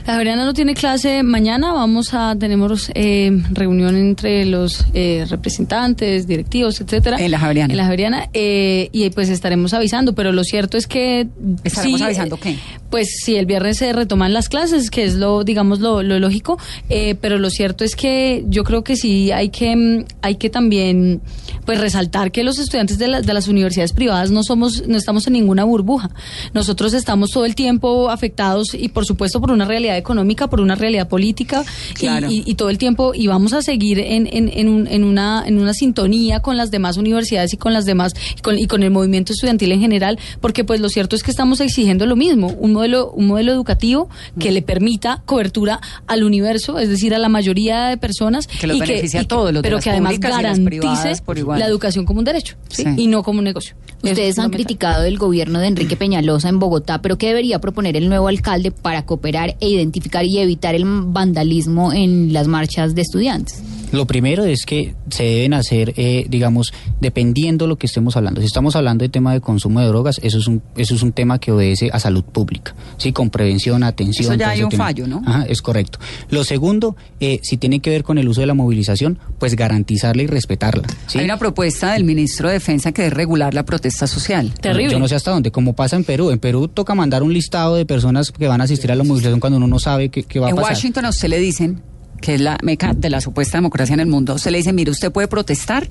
La 0.07 0.15
Javeriana 0.15 0.45
no 0.45 0.55
tiene 0.55 0.75
clase 0.75 1.23
mañana, 1.23 1.73
vamos 1.73 2.13
a 2.13 2.37
tenemos 2.39 2.91
eh, 2.95 3.31
reunión 3.51 3.97
entre 3.97 4.45
los 4.45 4.85
eh, 4.95 5.25
representantes, 5.29 6.27
directivos, 6.27 6.81
etcétera. 6.81 7.17
En 7.19 7.31
la 7.31 7.39
Javeriana. 7.39 7.73
En 7.73 7.77
la 7.77 7.85
Javeriana 7.85 8.29
eh, 8.33 8.89
y 8.93 9.09
pues 9.11 9.29
estaremos 9.29 9.75
avisando, 9.75 10.15
pero 10.15 10.33
lo 10.33 10.45
cierto 10.45 10.77
es 10.77 10.87
que 10.87 11.27
¿Estaremos 11.65 11.99
sí, 11.99 12.05
avisando 12.05 12.37
eh, 12.37 12.41
qué? 12.43 12.59
Pues 12.91 13.09
si 13.25 13.37
el 13.37 13.47
viernes 13.47 13.79
se 13.79 13.93
retoman 13.93 14.33
las 14.33 14.49
clases, 14.49 14.91
que 14.91 15.05
es 15.05 15.15
lo 15.15 15.45
digamos 15.45 15.81
lo, 15.81 16.03
lo 16.03 16.19
lógico, 16.19 16.59
eh, 16.89 17.17
pero 17.21 17.39
lo 17.39 17.51
cierto 17.51 17.85
es 17.85 17.97
que 17.97 18.45
yo 18.49 18.65
creo 18.65 18.85
que 18.85 18.97
sí 18.97 19.04
hay 19.33 19.49
que 19.51 19.75
mm, 19.77 20.05
hay 20.23 20.37
que 20.37 20.51
también 20.51 21.21
pues 21.65 21.81
resaltar 21.81 22.31
que 22.33 22.43
los 22.45 22.59
estudiantes 22.59 22.99
de, 22.99 23.09
la- 23.09 23.21
de 23.23 23.33
las 23.35 23.49
universidades 23.49 23.93
privadas 23.93 24.31
no 24.31 24.43
somos 24.43 24.87
no 24.87 24.97
estamos 24.97 25.27
en 25.27 25.33
ninguna 25.35 25.65
burbuja. 25.65 26.11
Nosotros 26.53 26.93
estamos 26.95 27.31
todo 27.31 27.45
el 27.45 27.55
tiempo 27.55 28.11
afectados 28.11 28.75
y 28.75 28.89
por 28.89 29.07
supuesto 29.07 29.41
por 29.41 29.51
una 29.51 29.65
realidad 29.65 29.97
económica, 29.97 30.49
por 30.49 30.61
una 30.61 30.75
realidad 30.75 31.09
política 31.09 31.65
y- 31.93 31.95
Claro. 31.95 32.31
y, 32.31 32.43
y 32.47 32.55
todo 32.55 32.71
el 32.71 32.79
tiempo 32.79 33.13
y 33.15 33.27
vamos 33.27 33.53
a 33.53 33.63
seguir 33.63 33.99
en, 33.99 34.27
en, 34.31 34.51
en, 34.53 34.69
un- 34.69 34.87
en 34.87 35.05
una 35.05 35.45
en 35.47 35.59
una 35.59 35.73
sintonía 35.75 36.41
con 36.41 36.57
las 36.57 36.71
demás 36.71 36.97
universidades 36.97 37.53
y 37.55 37.57
con 37.57 37.73
las 37.73 37.85
demás 37.85 38.13
y 38.37 38.41
con, 38.43 38.59
y 38.59 38.67
con 38.67 38.83
el 38.83 38.91
movimiento 38.91 39.33
estudiantil 39.33 39.73
en 39.73 39.81
general, 39.81 40.19
porque 40.41 40.65
pues 40.65 40.81
lo 40.81 40.89
cierto 40.89 41.17
es 41.17 41.23
que 41.23 41.31
estamos 41.31 41.61
exigiendo 41.61 42.07
lo 42.07 42.17
mismo, 42.17 42.49
un 42.59 42.73
modelo 42.73 43.11
un 43.13 43.27
modelo 43.27 43.53
educativo 43.53 44.09
que 44.39 44.51
le 44.53 44.63
permita 44.63 45.23
cobertura 45.25 45.81
al 46.07 46.25
universo, 46.25 46.79
es 46.79 46.89
decir, 46.89 47.15
a 47.15 47.19
la 47.19 47.29
mayoría 47.29 47.87
de 47.87 47.97
personas 47.97 48.47
Que 48.47 48.67
y 48.67 48.79
beneficie 48.95 49.21
a 49.21 49.23
y 49.23 49.27
todos, 49.27 49.53
los 49.53 49.63
de 49.63 49.63
pero 49.63 49.77
las 49.77 49.85
que 49.85 49.91
además 49.91 50.19
garantice 50.19 50.65
privadas 50.65 51.21
por 51.21 51.39
igual. 51.39 51.59
la 51.59 51.67
educación 51.67 52.05
como 52.05 52.19
un 52.19 52.25
derecho 52.25 52.57
¿sí? 52.69 52.85
Sí. 52.85 52.95
y 52.97 53.07
no 53.07 53.23
como 53.23 53.39
un 53.39 53.45
negocio. 53.45 53.75
Ustedes 54.03 54.39
han 54.39 54.51
criticado 54.51 55.05
el 55.05 55.17
gobierno 55.17 55.61
de 55.61 55.69
Enrique 55.69 55.97
Peñalosa 55.97 56.49
en 56.51 56.59
Bogotá, 56.59 57.01
pero 57.01 57.17
¿qué 57.17 57.29
debería 57.29 57.59
proponer 57.59 57.97
el 57.97 58.09
nuevo 58.09 58.29
alcalde 58.29 58.71
para 58.71 59.07
cooperar 59.07 59.57
e 59.61 59.69
identificar 59.69 60.27
y 60.27 60.39
evitar 60.39 60.75
el 60.75 60.85
vandalismo 60.87 61.93
en 61.93 62.33
las 62.33 62.47
marchas 62.47 62.95
de 62.95 63.03
estudiantes? 63.03 63.63
Lo 63.95 64.07
primero 64.07 64.45
es 64.45 64.67
que 64.67 64.95
se 65.09 65.23
deben 65.23 65.55
hacer, 65.55 65.95
eh, 65.97 66.27
digamos, 66.29 66.73
dependiendo 67.01 67.67
lo 67.67 67.77
que 67.77 67.87
estemos 67.87 68.17
hablando. 68.17 68.41
Si 68.41 68.47
estamos 68.47 68.75
hablando 68.77 69.05
de 69.05 69.09
tema 69.09 69.33
de 69.33 69.41
consumo 69.41 69.81
de 69.81 69.87
drogas, 69.87 70.21
eso 70.23 70.39
es 70.39 70.49
un, 70.49 70.63
eso 70.77 70.95
es 70.95 71.03
un 71.03 71.13
tema 71.13 71.39
que 71.39 71.53
obedece 71.53 71.91
a 71.93 72.01
salud 72.01 72.25
pública, 72.25 72.75
sí, 72.97 73.13
con 73.13 73.31
prevención, 73.31 73.85
atención. 73.85 74.33
Eso 74.33 74.35
ya 74.35 74.51
hay 74.51 74.63
un 74.63 74.69
tema. 74.71 74.85
fallo, 74.87 75.07
¿no? 75.07 75.23
Ajá, 75.25 75.45
es 75.49 75.63
correcto. 75.63 75.99
Lo 76.31 76.43
segundo, 76.45 76.97
eh, 77.21 77.39
si 77.43 77.57
tiene 77.57 77.81
que 77.81 77.91
ver 77.91 78.03
con 78.03 78.19
el 78.19 78.29
uso 78.29 78.41
de 78.41 78.49
la 78.49 78.55
movilización, 78.55 79.19
pues 79.39 79.55
garantizarla 79.55 80.23
y 80.23 80.27
respetarla. 80.27 80.85
¿sí? 81.07 81.19
Hay 81.19 81.25
una 81.25 81.39
propuesta 81.39 81.93
del 81.93 82.05
ministro 82.05 82.49
de 82.49 82.55
Defensa 82.55 82.93
que 82.93 83.07
es 83.07 83.13
regular 83.13 83.55
la 83.55 83.65
protesta 83.65 84.07
social. 84.07 84.53
Yo 84.63 84.99
no 84.99 85.09
sé 85.09 85.15
hasta 85.15 85.31
dónde, 85.31 85.51
como 85.51 85.75
pasa 85.75 85.97
en 85.97 86.05
Perú. 86.05 86.31
En 86.31 86.39
Perú 86.39 86.69
toca 86.69 86.95
mandar 86.95 87.23
un 87.23 87.33
listado 87.33 87.77
de 87.77 87.87
personas 87.87 88.33
que 88.33 88.49
van 88.49 88.61
a 88.61 88.65
asistir 88.65 88.91
a 88.91 88.97
la 88.97 89.05
movilización 89.05 89.41
cuando 89.41 89.59
uno 89.59 89.67
no 89.67 89.79
sabe 89.79 90.09
qué, 90.09 90.25
qué 90.25 90.41
va 90.41 90.49
En 90.49 90.55
a 90.55 90.57
pasar. 90.57 90.73
Washington 90.73 91.05
a 91.05 91.11
usted 91.11 91.29
le 91.29 91.39
dicen 91.39 91.83
que 92.25 92.37
es 92.37 92.41
la 92.41 92.57
meca 92.63 92.95
de 92.95 93.11
la 93.11 93.21
supuesta 93.21 93.59
democracia 93.59 93.93
en 93.93 94.01
el 94.01 94.07
mundo. 94.07 94.39
Se 94.39 94.51
le 94.51 94.57
dice, 94.57 94.73
mire, 94.73 94.91
usted 94.91 95.13
puede 95.13 95.29
protestar 95.29 95.87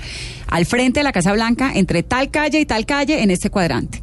al 0.47 0.65
frente 0.65 0.99
de 1.01 1.03
la 1.03 1.11
Casa 1.11 1.31
Blanca 1.31 1.71
entre 1.75 2.01
tal 2.01 2.31
calle 2.31 2.59
y 2.59 2.65
tal 2.65 2.87
calle 2.87 3.21
en 3.21 3.29
este 3.29 3.51
cuadrante. 3.51 4.01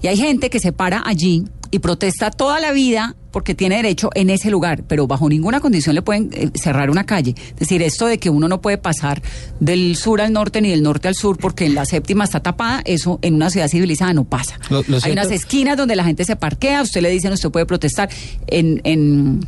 Y 0.00 0.06
hay 0.06 0.16
gente 0.16 0.48
que 0.48 0.58
se 0.58 0.72
para 0.72 1.02
allí 1.04 1.44
y 1.70 1.78
protesta 1.80 2.30
toda 2.30 2.60
la 2.60 2.72
vida 2.72 3.14
porque 3.30 3.54
tiene 3.54 3.76
derecho 3.76 4.08
en 4.14 4.30
ese 4.30 4.50
lugar, 4.50 4.84
pero 4.88 5.06
bajo 5.06 5.28
ninguna 5.28 5.60
condición 5.60 5.94
le 5.94 6.00
pueden 6.00 6.30
eh, 6.32 6.50
cerrar 6.54 6.88
una 6.88 7.04
calle. 7.04 7.34
Es 7.50 7.56
decir, 7.56 7.82
esto 7.82 8.06
de 8.06 8.16
que 8.16 8.30
uno 8.30 8.48
no 8.48 8.62
puede 8.62 8.78
pasar 8.78 9.20
del 9.60 9.96
sur 9.96 10.22
al 10.22 10.32
norte 10.32 10.62
ni 10.62 10.70
del 10.70 10.82
norte 10.82 11.08
al 11.08 11.14
sur 11.14 11.36
porque 11.36 11.66
en 11.66 11.74
la 11.74 11.84
séptima 11.84 12.24
está 12.24 12.40
tapada, 12.40 12.80
eso 12.86 13.18
en 13.20 13.34
una 13.34 13.50
ciudad 13.50 13.68
civilizada 13.68 14.14
no 14.14 14.24
pasa. 14.24 14.58
Lo- 14.70 14.82
lo 14.88 14.98
hay 15.02 15.12
unas 15.12 15.30
esquinas 15.30 15.76
donde 15.76 15.94
la 15.96 16.04
gente 16.04 16.24
se 16.24 16.36
parquea, 16.36 16.80
usted 16.80 17.02
le 17.02 17.10
dicen, 17.10 17.32
usted 17.34 17.50
puede 17.50 17.66
protestar 17.66 18.08
en... 18.46 18.80
en 18.84 19.40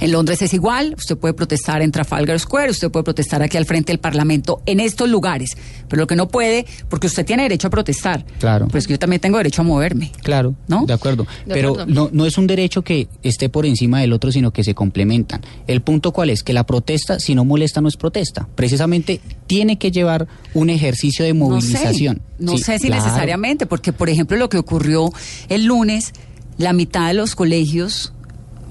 en 0.00 0.12
Londres 0.12 0.42
es 0.42 0.54
igual, 0.54 0.94
usted 0.96 1.16
puede 1.16 1.34
protestar 1.34 1.82
en 1.82 1.90
Trafalgar 1.92 2.38
Square, 2.38 2.70
usted 2.70 2.90
puede 2.90 3.04
protestar 3.04 3.42
aquí 3.42 3.56
al 3.56 3.64
frente 3.66 3.92
del 3.92 3.98
Parlamento, 4.00 4.62
en 4.66 4.80
estos 4.80 5.08
lugares, 5.08 5.50
pero 5.88 6.00
lo 6.02 6.06
que 6.06 6.16
no 6.16 6.28
puede, 6.28 6.66
porque 6.88 7.06
usted 7.06 7.24
tiene 7.24 7.42
derecho 7.44 7.68
a 7.68 7.70
protestar, 7.70 8.24
Claro. 8.38 8.68
pues 8.68 8.86
que 8.86 8.94
yo 8.94 8.98
también 8.98 9.20
tengo 9.20 9.38
derecho 9.38 9.62
a 9.62 9.64
moverme. 9.64 10.12
Claro, 10.22 10.54
¿No? 10.68 10.84
de 10.86 10.92
acuerdo. 10.92 11.26
De 11.46 11.54
Pero 11.54 11.70
acuerdo. 11.70 11.92
No, 11.92 12.10
no 12.12 12.26
es 12.26 12.38
un 12.38 12.46
derecho 12.46 12.82
que 12.82 13.08
esté 13.22 13.48
por 13.48 13.66
encima 13.66 14.00
del 14.00 14.12
otro, 14.12 14.30
sino 14.32 14.52
que 14.52 14.64
se 14.64 14.74
complementan. 14.74 15.40
El 15.66 15.80
punto 15.82 16.12
cuál 16.12 16.30
es, 16.30 16.42
que 16.42 16.52
la 16.52 16.64
protesta, 16.64 17.18
si 17.20 17.34
no 17.34 17.44
molesta, 17.44 17.80
no 17.80 17.88
es 17.88 17.96
protesta. 17.96 18.48
Precisamente 18.54 19.20
tiene 19.46 19.78
que 19.78 19.90
llevar 19.90 20.26
un 20.54 20.70
ejercicio 20.70 21.24
de 21.24 21.34
movilización. 21.34 22.22
No 22.38 22.52
sé, 22.52 22.52
no 22.52 22.58
Sí, 22.58 22.64
sé 22.64 22.78
si 22.78 22.86
claro. 22.88 23.02
necesariamente, 23.04 23.66
porque 23.66 23.92
por 23.92 24.08
ejemplo 24.08 24.36
lo 24.36 24.48
que 24.48 24.58
ocurrió 24.58 25.12
el 25.48 25.64
lunes, 25.64 26.12
la 26.58 26.72
mitad 26.72 27.08
de 27.08 27.14
los 27.14 27.34
colegios 27.34 28.12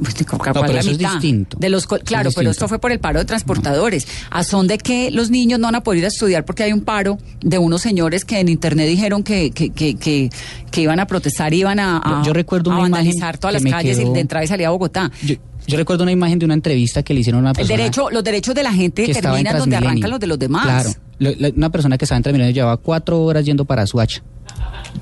pues, 0.02 0.16
¿cuál 0.28 0.42
pero 0.54 0.74
la 0.74 0.80
eso 0.80 0.92
es 0.92 0.98
distinto. 0.98 1.58
De 1.60 1.70
los 1.70 1.84
es 1.84 1.88
claro, 1.88 2.04
pero 2.06 2.24
distinto. 2.30 2.52
esto 2.52 2.68
fue 2.68 2.80
por 2.80 2.92
el 2.92 3.00
paro 3.00 3.20
de 3.20 3.26
transportadores. 3.26 4.08
¿A 4.30 4.44
son 4.44 4.68
de 4.68 4.78
que 4.78 5.12
los 5.12 5.30
niños 5.30 5.60
no 5.60 5.68
van 5.68 5.76
a 5.76 5.82
poder 5.84 6.00
ir 6.00 6.06
a 6.06 6.08
estudiar 6.10 6.46
porque 6.46 6.64
hay 6.64 6.74
un 6.74 6.82
paro 6.82 7.18
de 7.42 7.58
unos 7.58 7.82
señores 7.82 8.26
que 8.26 8.40
en 8.40 8.50
internet 8.50 8.88
dijeron 8.88 9.24
que, 9.24 9.52
que, 9.52 9.70
que, 9.72 9.96
que, 9.96 10.30
que 10.72 10.82
iban 10.82 11.00
a 11.00 11.08
protestar, 11.08 11.54
iban 11.54 11.80
a, 11.80 11.98
a- 11.98 12.24
Yo- 12.26 12.34
recuerdo 12.34 12.72
a 12.72 12.80
vandalizar 12.80 13.38
todas 13.38 13.54
las 13.62 13.72
calles 13.72 13.98
y 13.98 14.02
quedó- 14.04 14.14
de 14.14 14.20
entrada 14.20 14.44
y 14.44 14.48
salida 14.48 14.68
a 14.68 14.72
Bogotá? 14.72 15.12
Yo, 15.24 15.36
yo 15.68 15.78
recuerdo 15.78 16.04
una 16.04 16.12
imagen 16.12 16.40
de 16.40 16.46
una 16.46 16.54
entrevista 16.56 17.04
que 17.04 17.14
le 17.14 17.22
hicieron 17.22 17.40
a 17.40 17.42
una 17.42 17.50
El 17.52 17.56
persona. 17.56 17.78
derecho, 17.78 18.10
los 18.10 18.24
derechos 18.24 18.54
de 18.56 18.64
la 18.64 18.74
gente 18.74 19.08
terminan 19.14 19.58
donde 19.58 19.76
arrancan 19.78 20.10
los 20.10 20.20
de 20.20 20.28
los 20.28 20.38
demás. 20.40 20.64
Claro. 21.20 21.54
Una 21.56 21.70
persona 21.70 21.98
que 21.98 22.04
estaba 22.06 22.18
en 22.18 22.24
Transmilenio 22.24 22.54
llevaba 22.54 22.76
cuatro 22.78 23.22
horas 23.24 23.46
yendo 23.46 23.64
para 23.64 23.88
Suacha. 23.88 24.22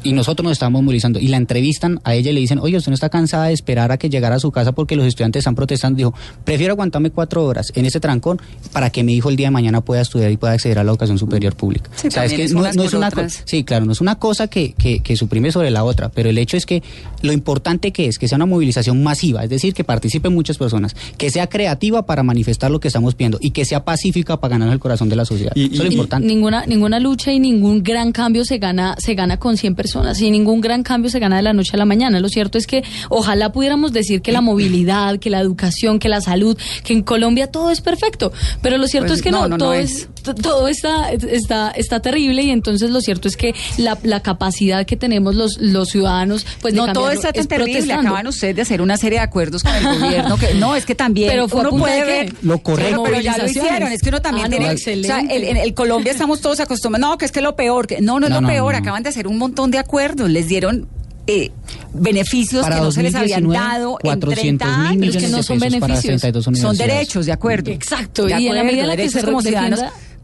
Y 0.03 0.13
nosotros 0.13 0.43
nos 0.43 0.53
estábamos 0.53 0.83
movilizando. 0.83 1.19
Y 1.19 1.27
la 1.27 1.37
entrevistan 1.37 1.99
a 2.03 2.15
ella 2.15 2.31
y 2.31 2.33
le 2.33 2.39
dicen, 2.39 2.59
oye, 2.59 2.77
usted 2.77 2.91
no 2.91 2.95
está 2.95 3.09
cansada 3.09 3.45
de 3.45 3.53
esperar 3.53 3.91
a 3.91 3.97
que 3.97 4.09
llegara 4.09 4.35
a 4.35 4.39
su 4.39 4.51
casa 4.51 4.71
porque 4.71 4.95
los 4.95 5.05
estudiantes 5.05 5.41
están 5.41 5.55
protestando. 5.55 5.97
Dijo, 5.97 6.13
prefiero 6.43 6.73
aguantarme 6.73 7.11
cuatro 7.11 7.45
horas 7.45 7.71
en 7.75 7.85
ese 7.85 7.99
trancón 7.99 8.41
para 8.71 8.89
que 8.89 9.03
mi 9.03 9.15
hijo 9.15 9.29
el 9.29 9.35
día 9.35 9.47
de 9.47 9.51
mañana 9.51 9.81
pueda 9.81 10.01
estudiar 10.01 10.31
y 10.31 10.37
pueda 10.37 10.53
acceder 10.53 10.79
a 10.79 10.83
la 10.83 10.91
educación 10.91 11.17
superior 11.17 11.55
pública. 11.55 11.89
Sí, 11.95 12.07
o 12.07 12.11
sea, 12.11 12.25
es 12.25 12.31
también 12.31 12.47
que 12.49 12.73
no, 12.75 12.83
es 12.83 12.93
una 12.93 13.11
cosa. 13.11 13.41
Sí, 13.45 13.63
claro, 13.63 13.85
no 13.85 13.91
es 13.91 14.01
una 14.01 14.15
cosa 14.15 14.47
que, 14.47 14.73
que, 14.73 15.01
que 15.01 15.15
suprime 15.15 15.51
sobre 15.51 15.71
la 15.71 15.83
otra, 15.83 16.09
pero 16.09 16.29
el 16.29 16.37
hecho 16.37 16.57
es 16.57 16.65
que 16.65 16.81
lo 17.21 17.31
importante 17.31 17.91
que 17.91 18.07
es 18.07 18.17
que 18.17 18.27
sea 18.27 18.37
una 18.37 18.45
movilización 18.45 19.03
masiva, 19.03 19.43
es 19.43 19.49
decir, 19.49 19.73
que 19.73 19.83
participen 19.83 20.33
muchas 20.33 20.57
personas, 20.57 20.95
que 21.17 21.29
sea 21.29 21.47
creativa 21.47 22.05
para 22.05 22.23
manifestar 22.23 22.71
lo 22.71 22.79
que 22.79 22.87
estamos 22.87 23.15
pidiendo 23.15 23.37
y 23.41 23.51
que 23.51 23.65
sea 23.65 23.83
pacífica 23.83 24.39
para 24.39 24.57
ganar 24.57 24.71
el 24.71 24.79
corazón 24.79 25.09
de 25.09 25.15
la 25.15 25.25
sociedad. 25.25 25.53
Eso 25.55 25.73
es 25.73 25.79
lo 25.79 25.85
importante. 25.85 26.27
Ninguna, 26.27 26.65
ninguna 26.65 26.99
lucha 26.99 27.31
y 27.31 27.39
ningún 27.39 27.83
gran 27.83 28.11
cambio 28.11 28.45
se 28.45 28.57
gana, 28.57 28.95
se 28.97 29.15
gana 29.15 29.37
con 29.37 29.57
100 29.71 29.75
personas 29.75 30.19
y 30.21 30.29
ningún 30.31 30.61
gran 30.61 30.83
cambio 30.83 31.09
se 31.09 31.19
gana 31.19 31.37
de 31.37 31.41
la 31.43 31.53
noche 31.53 31.71
a 31.73 31.77
la 31.77 31.85
mañana. 31.85 32.19
Lo 32.19 32.29
cierto 32.29 32.57
es 32.57 32.67
que 32.67 32.83
ojalá 33.09 33.51
pudiéramos 33.51 33.91
decir 33.93 34.21
que 34.21 34.31
la 34.31 34.41
movilidad, 34.41 35.17
que 35.19 35.29
la 35.29 35.39
educación, 35.39 35.99
que 35.99 36.09
la 36.09 36.21
salud, 36.21 36.57
que 36.83 36.93
en 36.93 37.01
Colombia 37.03 37.47
todo 37.47 37.71
es 37.71 37.81
perfecto. 37.81 38.31
Pero 38.61 38.77
lo 38.77 38.87
cierto 38.87 39.07
Pues 39.07 39.19
es 39.19 39.23
que 39.23 39.31
no, 39.31 39.41
no, 39.43 39.49
no, 39.49 39.57
todo 39.57 39.69
no 39.69 39.73
es, 39.73 40.07
t- 40.23 40.33
todo 40.33 40.67
está, 40.67 41.11
está, 41.11 41.71
está 41.71 41.99
terrible 42.01 42.43
y 42.43 42.49
entonces 42.49 42.89
lo 42.89 43.01
cierto 43.01 43.27
es 43.27 43.37
que 43.37 43.53
la, 43.77 43.97
la 44.03 44.21
capacidad 44.21 44.85
que 44.85 44.95
tenemos 44.97 45.35
los, 45.35 45.57
los 45.59 45.89
ciudadanos, 45.89 46.45
pues 46.61 46.73
de 46.73 46.79
no 46.79 46.85
todo 46.93 47.05
cambiarlo 47.05 47.11
está 47.13 47.33
tan 47.33 47.41
es 47.41 47.47
terrible. 47.47 47.71
protestando. 47.73 48.09
Acaban 48.09 48.27
ustedes 48.27 48.55
de 48.55 48.61
hacer 48.63 48.81
una 48.81 48.97
serie 48.97 49.19
de 49.19 49.23
acuerdos 49.23 49.63
con 49.63 49.73
el 49.75 49.83
gobierno. 49.99 50.37
Que, 50.37 50.53
no, 50.55 50.75
es 50.75 50.85
que 50.85 50.95
también 50.95 51.29
Pero 51.29 51.47
fue 51.47 51.61
uno 51.61 51.69
puede 51.71 51.99
de 51.99 52.05
ver. 52.05 52.33
Lo 52.41 52.59
correcto. 52.59 53.03
Pero, 53.03 53.19
ya 53.21 53.37
lo 53.37 53.45
hicieron. 53.45 53.91
Es 53.91 54.01
que 54.01 54.09
uno 54.09 54.21
también 54.21 54.45
Ah, 54.45 54.49
no, 54.49 54.57
tiene. 54.57 54.71
excelente. 54.73 55.11
O 55.11 55.15
sea, 55.19 55.35
el- 55.35 55.43
en 55.43 55.57
el 55.57 55.73
Colombia 55.73 56.11
estamos 56.11 56.41
todos 56.41 56.59
acostumbrados. 56.59 57.09
No, 57.11 57.17
que 57.17 57.25
es 57.25 57.31
que 57.31 57.41
lo 57.41 57.55
peor. 57.55 57.85
Que, 57.87 58.01
no, 58.01 58.19
no 58.19 58.25
es 58.25 58.29
No, 58.31 58.37
lo 58.37 58.41
no, 58.41 58.47
peor. 58.47 58.73
no. 58.73 58.79
Acaban 58.79 59.03
de 59.03 59.09
hacer 59.09 59.27
un 59.27 59.37
montón 59.37 59.60
de 59.69 59.77
acuerdos. 59.77 60.29
Les 60.31 60.47
dieron. 60.47 60.87
eh, 61.27 61.51
beneficios 61.93 62.63
Para 62.63 62.77
que 62.77 62.81
no 62.81 62.91
se 62.91 63.03
les 63.03 63.13
habían 63.13 63.43
2019, 63.43 63.77
dado 63.79 63.91
en 63.91 64.19
400 64.19 64.39
30 64.41 64.65
mil 64.65 64.75
años. 64.87 64.97
millones 64.97 65.23
que 65.23 65.29
no 65.29 65.37
de 65.37 65.43
son 65.43 65.59
beneficios. 65.59 66.01
32 66.21 66.59
Son 66.59 66.75
derechos, 66.77 67.25
de 67.27 67.31
acuerdo. 67.31 67.69
Exacto, 67.71 68.25
De 68.25 68.31
y 68.31 68.33
en 68.33 68.55
la 68.55 68.61
acuerdo, 68.61 68.65
medida 68.65 68.81
en 68.81 68.87
la 68.87 68.95
que 68.97 69.09
se 69.09 69.23
como 69.23 69.41
ciudadanos. 69.41 69.79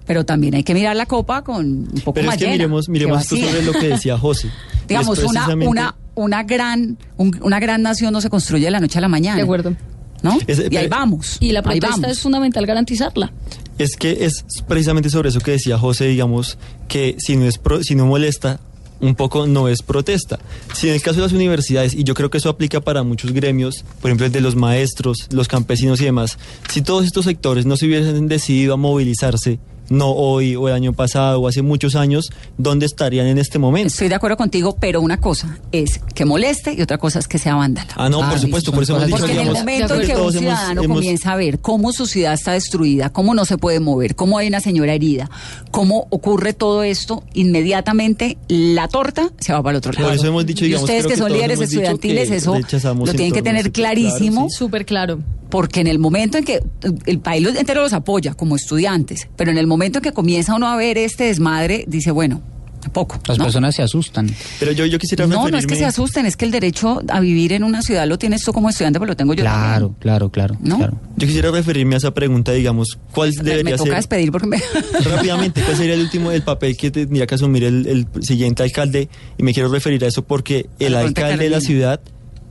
Pero 0.07 0.25
también 0.25 0.55
hay 0.55 0.63
que 0.63 0.73
mirar 0.73 0.95
la 0.95 1.05
copa 1.05 1.43
con 1.43 1.65
un 1.65 1.85
poco 2.03 2.13
Pero 2.13 2.27
más 2.27 2.35
es 2.35 2.39
que 2.39 2.45
llena, 2.45 2.55
miremos, 2.57 2.87
miremos 2.89 3.27
que 3.27 3.35
esto 3.35 3.47
sobre 3.47 3.63
lo 3.63 3.73
que 3.73 3.87
decía 3.89 4.17
José. 4.17 4.49
Digamos 4.87 5.19
una 5.19 5.47
una 5.67 5.95
una 6.15 6.43
gran 6.43 6.97
un- 7.17 7.37
una 7.43 7.59
gran 7.59 7.81
nación 7.83 8.11
no 8.13 8.21
se 8.21 8.29
construye 8.29 8.65
de 8.65 8.71
la 8.71 8.79
noche 8.79 8.97
a 8.97 9.01
la 9.01 9.09
mañana 9.09 9.35
De 9.35 9.43
acuerdo. 9.43 9.75
no 10.23 10.39
Es- 10.47 10.63
y 10.71 10.77
ahí 10.77 10.87
vamos 10.87 11.37
Y 11.41 11.51
la 11.51 11.61
protesta 11.61 12.09
es 12.09 12.19
fundamental 12.21 12.65
garantizarla. 12.65 13.31
Es 13.77 13.95
que 13.97 14.25
es 14.25 14.45
precisamente 14.67 15.09
sobre 15.09 15.29
eso 15.29 15.39
que 15.41 15.51
decía 15.51 15.77
José, 15.77 16.05
digamos, 16.05 16.57
que 16.87 17.15
si 17.19 17.35
no, 17.35 17.45
es 17.45 17.57
pro- 17.59 17.83
si 17.83 17.93
no 17.93 18.05
molesta, 18.07 18.59
un 18.99 19.15
poco 19.15 19.47
no 19.47 19.67
es 19.67 19.81
protesta. 19.81 20.39
Si 20.73 20.87
en 20.87 20.95
el 20.95 21.01
caso 21.01 21.17
de 21.17 21.23
las 21.23 21.33
universidades, 21.33 21.93
y 21.93 22.03
yo 22.03 22.13
creo 22.13 22.29
que 22.29 22.37
eso 22.37 22.49
aplica 22.49 22.81
para 22.81 23.03
muchos 23.03 23.31
gremios, 23.31 23.83
por 24.01 24.09
ejemplo 24.09 24.25
el 24.25 24.31
de 24.31 24.41
los 24.41 24.55
maestros, 24.55 25.27
los 25.31 25.47
campesinos 25.47 26.01
y 26.01 26.05
demás, 26.05 26.37
si 26.69 26.81
todos 26.81 27.05
estos 27.05 27.25
sectores 27.25 27.65
no 27.65 27.77
se 27.77 27.85
hubiesen 27.85 28.27
decidido 28.27 28.73
a 28.73 28.77
movilizarse, 28.77 29.59
no 29.89 30.11
hoy 30.11 30.55
o 30.55 30.67
el 30.67 30.73
año 30.73 30.93
pasado 30.93 31.39
o 31.41 31.47
hace 31.47 31.61
muchos 31.61 31.95
años, 31.95 32.29
¿dónde 32.57 32.85
estarían 32.85 33.27
en 33.27 33.37
este 33.37 33.59
momento? 33.59 33.87
estoy 33.87 34.09
de 34.09 34.15
acuerdo 34.15 34.37
contigo 34.37 34.75
pero 34.79 35.01
una 35.01 35.17
cosa 35.19 35.57
es 35.71 35.99
que 36.13 36.25
moleste 36.25 36.73
y 36.73 36.81
otra 36.81 36.97
cosa 36.97 37.19
es 37.19 37.27
que 37.27 37.37
sea 37.37 37.55
vándala 37.55 37.87
Ah, 37.95 38.09
no, 38.09 38.21
Ah, 38.23 38.29
por 38.31 38.39
supuesto, 38.39 38.71
por 38.71 38.83
eso 38.83 38.95
hemos 38.97 39.07
dicho, 39.07 39.17
porque 39.19 39.33
en 39.33 39.39
el 39.39 39.43
digamos, 39.45 39.59
momento 39.61 39.95
en 39.95 40.07
que 40.07 40.15
un 40.15 40.31
ciudadano 40.33 40.83
hemos- 40.83 40.97
comienza 40.97 41.31
a 41.31 41.35
ver 41.35 41.59
cómo 41.59 41.91
su 41.93 42.05
ciudad 42.05 42.33
está 42.33 42.51
destruida, 42.53 43.09
cómo 43.11 43.33
no 43.33 43.45
se 43.45 43.57
puede 43.57 43.79
mover, 43.79 44.15
cómo 44.15 44.37
hay 44.37 44.47
una 44.47 44.59
señora 44.59 44.93
herida, 44.93 45.29
cómo 45.71 46.07
ocurre 46.09 46.53
todo 46.53 46.83
esto, 46.83 47.23
inmediatamente 47.33 48.37
la 48.47 48.87
torta 48.87 49.31
se 49.39 49.53
va 49.53 49.61
para 49.61 49.71
el 49.71 49.77
otro 49.77 49.91
lado. 49.93 50.05
Por 50.07 50.13
eso 50.15 50.27
hemos 50.27 50.45
dicho, 50.45 50.63
y 50.65 50.67
digamos, 50.69 50.83
ustedes 50.83 51.05
creo 51.05 51.09
que 51.09 51.15
que 51.15 51.21
son 51.21 51.31
líderes 51.33 51.61
estudiantiles, 51.61 52.31
eso 52.31 52.55
lo 52.55 53.13
tienen 53.13 53.33
que 53.33 53.41
tener 53.41 53.71
clarísimo. 53.71 54.47
Súper 54.49 54.85
claro. 54.85 55.19
Porque 55.49 55.79
en 55.81 55.87
el 55.87 55.99
momento 55.99 56.37
en 56.37 56.43
que 56.43 56.61
el 57.05 57.19
país 57.19 57.47
entero 57.57 57.81
los 57.81 57.93
apoya 57.93 58.33
como 58.33 58.55
estudiantes, 58.55 59.27
pero 59.35 59.51
en 59.51 59.57
el 59.57 59.67
momento 59.67 59.99
en 59.99 60.03
que 60.03 60.11
comienza 60.11 60.55
uno 60.55 60.67
a 60.67 60.75
ver 60.75 60.97
este 60.97 61.25
desmadre, 61.25 61.85
dice, 61.87 62.11
bueno, 62.11 62.41
tampoco. 62.81 63.19
Las 63.27 63.37
¿no? 63.37 63.45
personas 63.45 63.75
se 63.75 63.81
asustan. 63.81 64.29
Pero 64.59 64.71
yo, 64.71 64.85
yo 64.85 64.99
quisiera 64.99 65.25
No, 65.27 65.49
no 65.49 65.57
es 65.57 65.65
que 65.67 65.75
se 65.75 65.85
asusten, 65.85 66.25
es 66.25 66.37
que 66.37 66.45
el 66.45 66.51
derecho 66.51 67.01
a 67.09 67.19
vivir 67.19 67.51
en 67.53 67.63
una 67.63 67.81
ciudad 67.81 68.07
lo 68.07 68.17
tienes 68.17 68.43
tú 68.43 68.53
como 68.53 68.69
estudiante, 68.69 68.99
pero 68.99 69.09
lo 69.11 69.15
tengo 69.17 69.33
yo 69.33 69.41
Claro, 69.43 69.87
también. 69.87 69.95
claro, 69.99 70.29
claro, 70.29 70.57
¿No? 70.61 70.77
claro. 70.77 70.99
Yo 71.17 71.27
quisiera 71.27 71.51
referirme 71.51 71.95
a 71.95 71.97
esa 71.97 72.13
pregunta, 72.13 72.51
digamos, 72.51 72.97
¿cuál 73.11 73.31
Me, 73.37 73.43
debería 73.43 73.63
me 73.71 73.77
toca 73.77 73.89
ser 73.89 73.95
despedir 73.97 74.31
porque 74.31 74.47
me... 74.47 74.57
rápidamente 75.03 75.61
cuál 75.63 75.75
sería 75.75 75.95
el 75.95 76.01
último 76.01 76.31
el 76.31 76.43
papel 76.43 76.77
que 76.77 76.91
tendría 76.91 77.25
que 77.27 77.35
asumir 77.35 77.63
el, 77.63 77.87
el 77.87 78.07
siguiente 78.23 78.63
alcalde? 78.63 79.09
Y 79.37 79.43
me 79.43 79.53
quiero 79.53 79.69
referir 79.69 80.03
a 80.05 80.07
eso 80.07 80.23
porque 80.23 80.67
el 80.79 80.95
alcalde 80.95 81.45
de 81.45 81.49
la 81.49 81.61
ciudad 81.61 81.99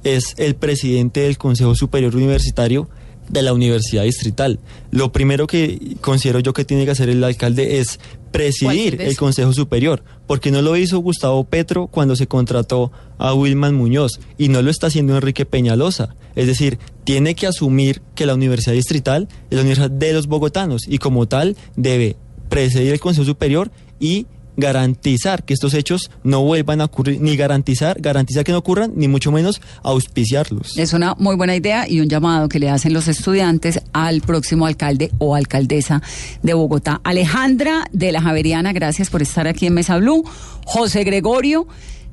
es 0.06 0.34
el 0.38 0.54
presidente 0.54 1.20
del 1.20 1.36
Consejo 1.36 1.74
Superior 1.74 2.14
Universitario 2.14 2.88
de 3.28 3.42
la 3.42 3.52
Universidad 3.52 4.04
Distrital. 4.04 4.60
Lo 4.92 5.10
primero 5.10 5.46
que 5.46 5.96
considero 6.00 6.38
yo 6.38 6.52
que 6.52 6.64
tiene 6.64 6.84
que 6.84 6.92
hacer 6.92 7.08
el 7.08 7.24
alcalde 7.24 7.80
es 7.80 7.98
presidir 8.30 9.00
el. 9.00 9.16
Consejo 9.16 9.52
Superior, 9.52 10.04
porque 10.26 10.50
no 10.50 10.62
lo 10.62 10.76
hizo 10.76 10.98
Gustavo 10.98 11.42
Petro 11.44 11.88
cuando 11.88 12.14
se 12.14 12.26
contrató 12.26 12.92
a 13.18 13.34
Wilman 13.34 13.74
Muñoz 13.74 14.20
y 14.38 14.48
no 14.48 14.62
lo 14.62 14.70
está 14.70 14.88
haciendo 14.88 15.16
Enrique 15.16 15.44
Peñalosa. 15.44 16.14
Es 16.36 16.46
decir, 16.46 16.78
tiene 17.04 17.34
que 17.34 17.46
asumir 17.46 18.02
que 18.14 18.26
la 18.26 18.34
Universidad 18.34 18.74
Distrital 18.74 19.28
es 19.50 19.56
la 19.56 19.62
universidad 19.62 19.90
de 19.90 20.12
los 20.12 20.26
bogotanos 20.26 20.82
y 20.86 20.98
como 20.98 21.26
tal 21.26 21.56
debe 21.76 22.16
presidir 22.48 22.92
el 22.92 23.00
Consejo 23.00 23.24
Superior 23.24 23.72
y 23.98 24.26
garantizar 24.56 25.44
que 25.44 25.54
estos 25.54 25.74
hechos 25.74 26.10
no 26.24 26.42
vuelvan 26.42 26.80
a 26.80 26.84
ocurrir, 26.84 27.20
ni 27.20 27.36
garantizar, 27.36 28.00
garantizar 28.00 28.44
que 28.44 28.52
no 28.52 28.58
ocurran, 28.58 28.92
ni 28.96 29.08
mucho 29.08 29.32
menos 29.32 29.60
auspiciarlos. 29.82 30.76
Es 30.76 30.92
una 30.92 31.14
muy 31.18 31.36
buena 31.36 31.54
idea 31.54 31.88
y 31.88 32.00
un 32.00 32.08
llamado 32.08 32.48
que 32.48 32.58
le 32.58 32.70
hacen 32.70 32.92
los 32.92 33.08
estudiantes 33.08 33.80
al 33.92 34.20
próximo 34.20 34.66
alcalde 34.66 35.10
o 35.18 35.34
alcaldesa 35.34 36.02
de 36.42 36.54
Bogotá. 36.54 37.00
Alejandra 37.04 37.88
de 37.92 38.12
la 38.12 38.22
Javeriana, 38.22 38.72
gracias 38.72 39.10
por 39.10 39.22
estar 39.22 39.46
aquí 39.46 39.66
en 39.66 39.74
Mesa 39.74 39.98
Blue. 39.98 40.24
José 40.64 41.04
Gregorio 41.04 41.66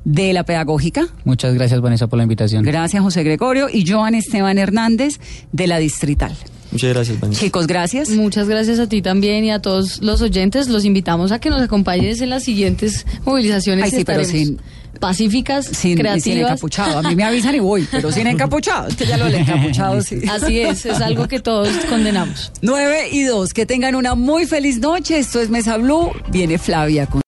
de 0.04 0.32
la 0.32 0.44
Pedagógica. 0.44 1.06
Muchas 1.24 1.54
gracias, 1.54 1.80
Vanessa, 1.80 2.06
por 2.06 2.16
la 2.18 2.22
invitación. 2.24 2.62
Gracias, 2.62 3.02
José 3.02 3.22
Gregorio. 3.22 3.68
Y 3.72 3.84
Joan 3.90 4.14
Esteban 4.14 4.58
Hernández 4.58 5.18
de 5.52 5.66
la 5.66 5.78
Distrital. 5.78 6.36
Muchas 6.72 6.90
gracias, 6.92 7.20
Vanessa. 7.20 7.40
Chicos, 7.40 7.66
gracias. 7.66 8.10
Muchas 8.10 8.48
gracias 8.48 8.78
a 8.80 8.88
ti 8.88 9.00
también 9.00 9.44
y 9.44 9.50
a 9.52 9.60
todos 9.60 10.02
los 10.02 10.20
oyentes. 10.22 10.68
Los 10.68 10.84
invitamos 10.84 11.30
a 11.32 11.38
que 11.38 11.48
nos 11.50 11.62
acompañes 11.62 12.20
en 12.20 12.30
las 12.30 12.42
siguientes 12.44 13.06
movilizaciones. 13.24 13.84
Ay, 13.84 13.90
sí, 13.92 14.04
pero 14.04 14.20
Estaremos 14.22 14.48
sin- 14.48 14.60
pacíficas, 15.00 15.66
Sin, 15.66 15.96
creativas. 15.98 16.22
sin 16.22 16.38
encapuchado. 16.38 16.98
A 16.98 17.02
mí 17.02 17.14
me 17.16 17.24
avisan 17.24 17.54
y 17.54 17.58
voy, 17.60 17.86
pero 17.90 18.10
sin 18.10 18.26
encapuchado. 18.28 18.88
Es 18.88 18.96
que 18.96 19.04
ya 19.06 19.16
lo 19.16 19.26
del 19.26 19.34
encapuchado, 19.36 20.00
sí. 20.02 20.20
Así 20.30 20.60
es, 20.60 20.86
es 20.86 21.00
algo 21.00 21.28
que 21.28 21.40
todos 21.40 21.68
condenamos. 21.88 22.52
9 22.62 23.08
y 23.12 23.22
2. 23.24 23.52
Que 23.52 23.66
tengan 23.66 23.94
una 23.96 24.14
muy 24.14 24.46
feliz 24.46 24.78
noche. 24.78 25.18
Esto 25.18 25.40
es 25.40 25.50
Mesa 25.50 25.76
Blue. 25.76 26.10
Viene 26.30 26.58
Flavia 26.58 27.06
con. 27.06 27.22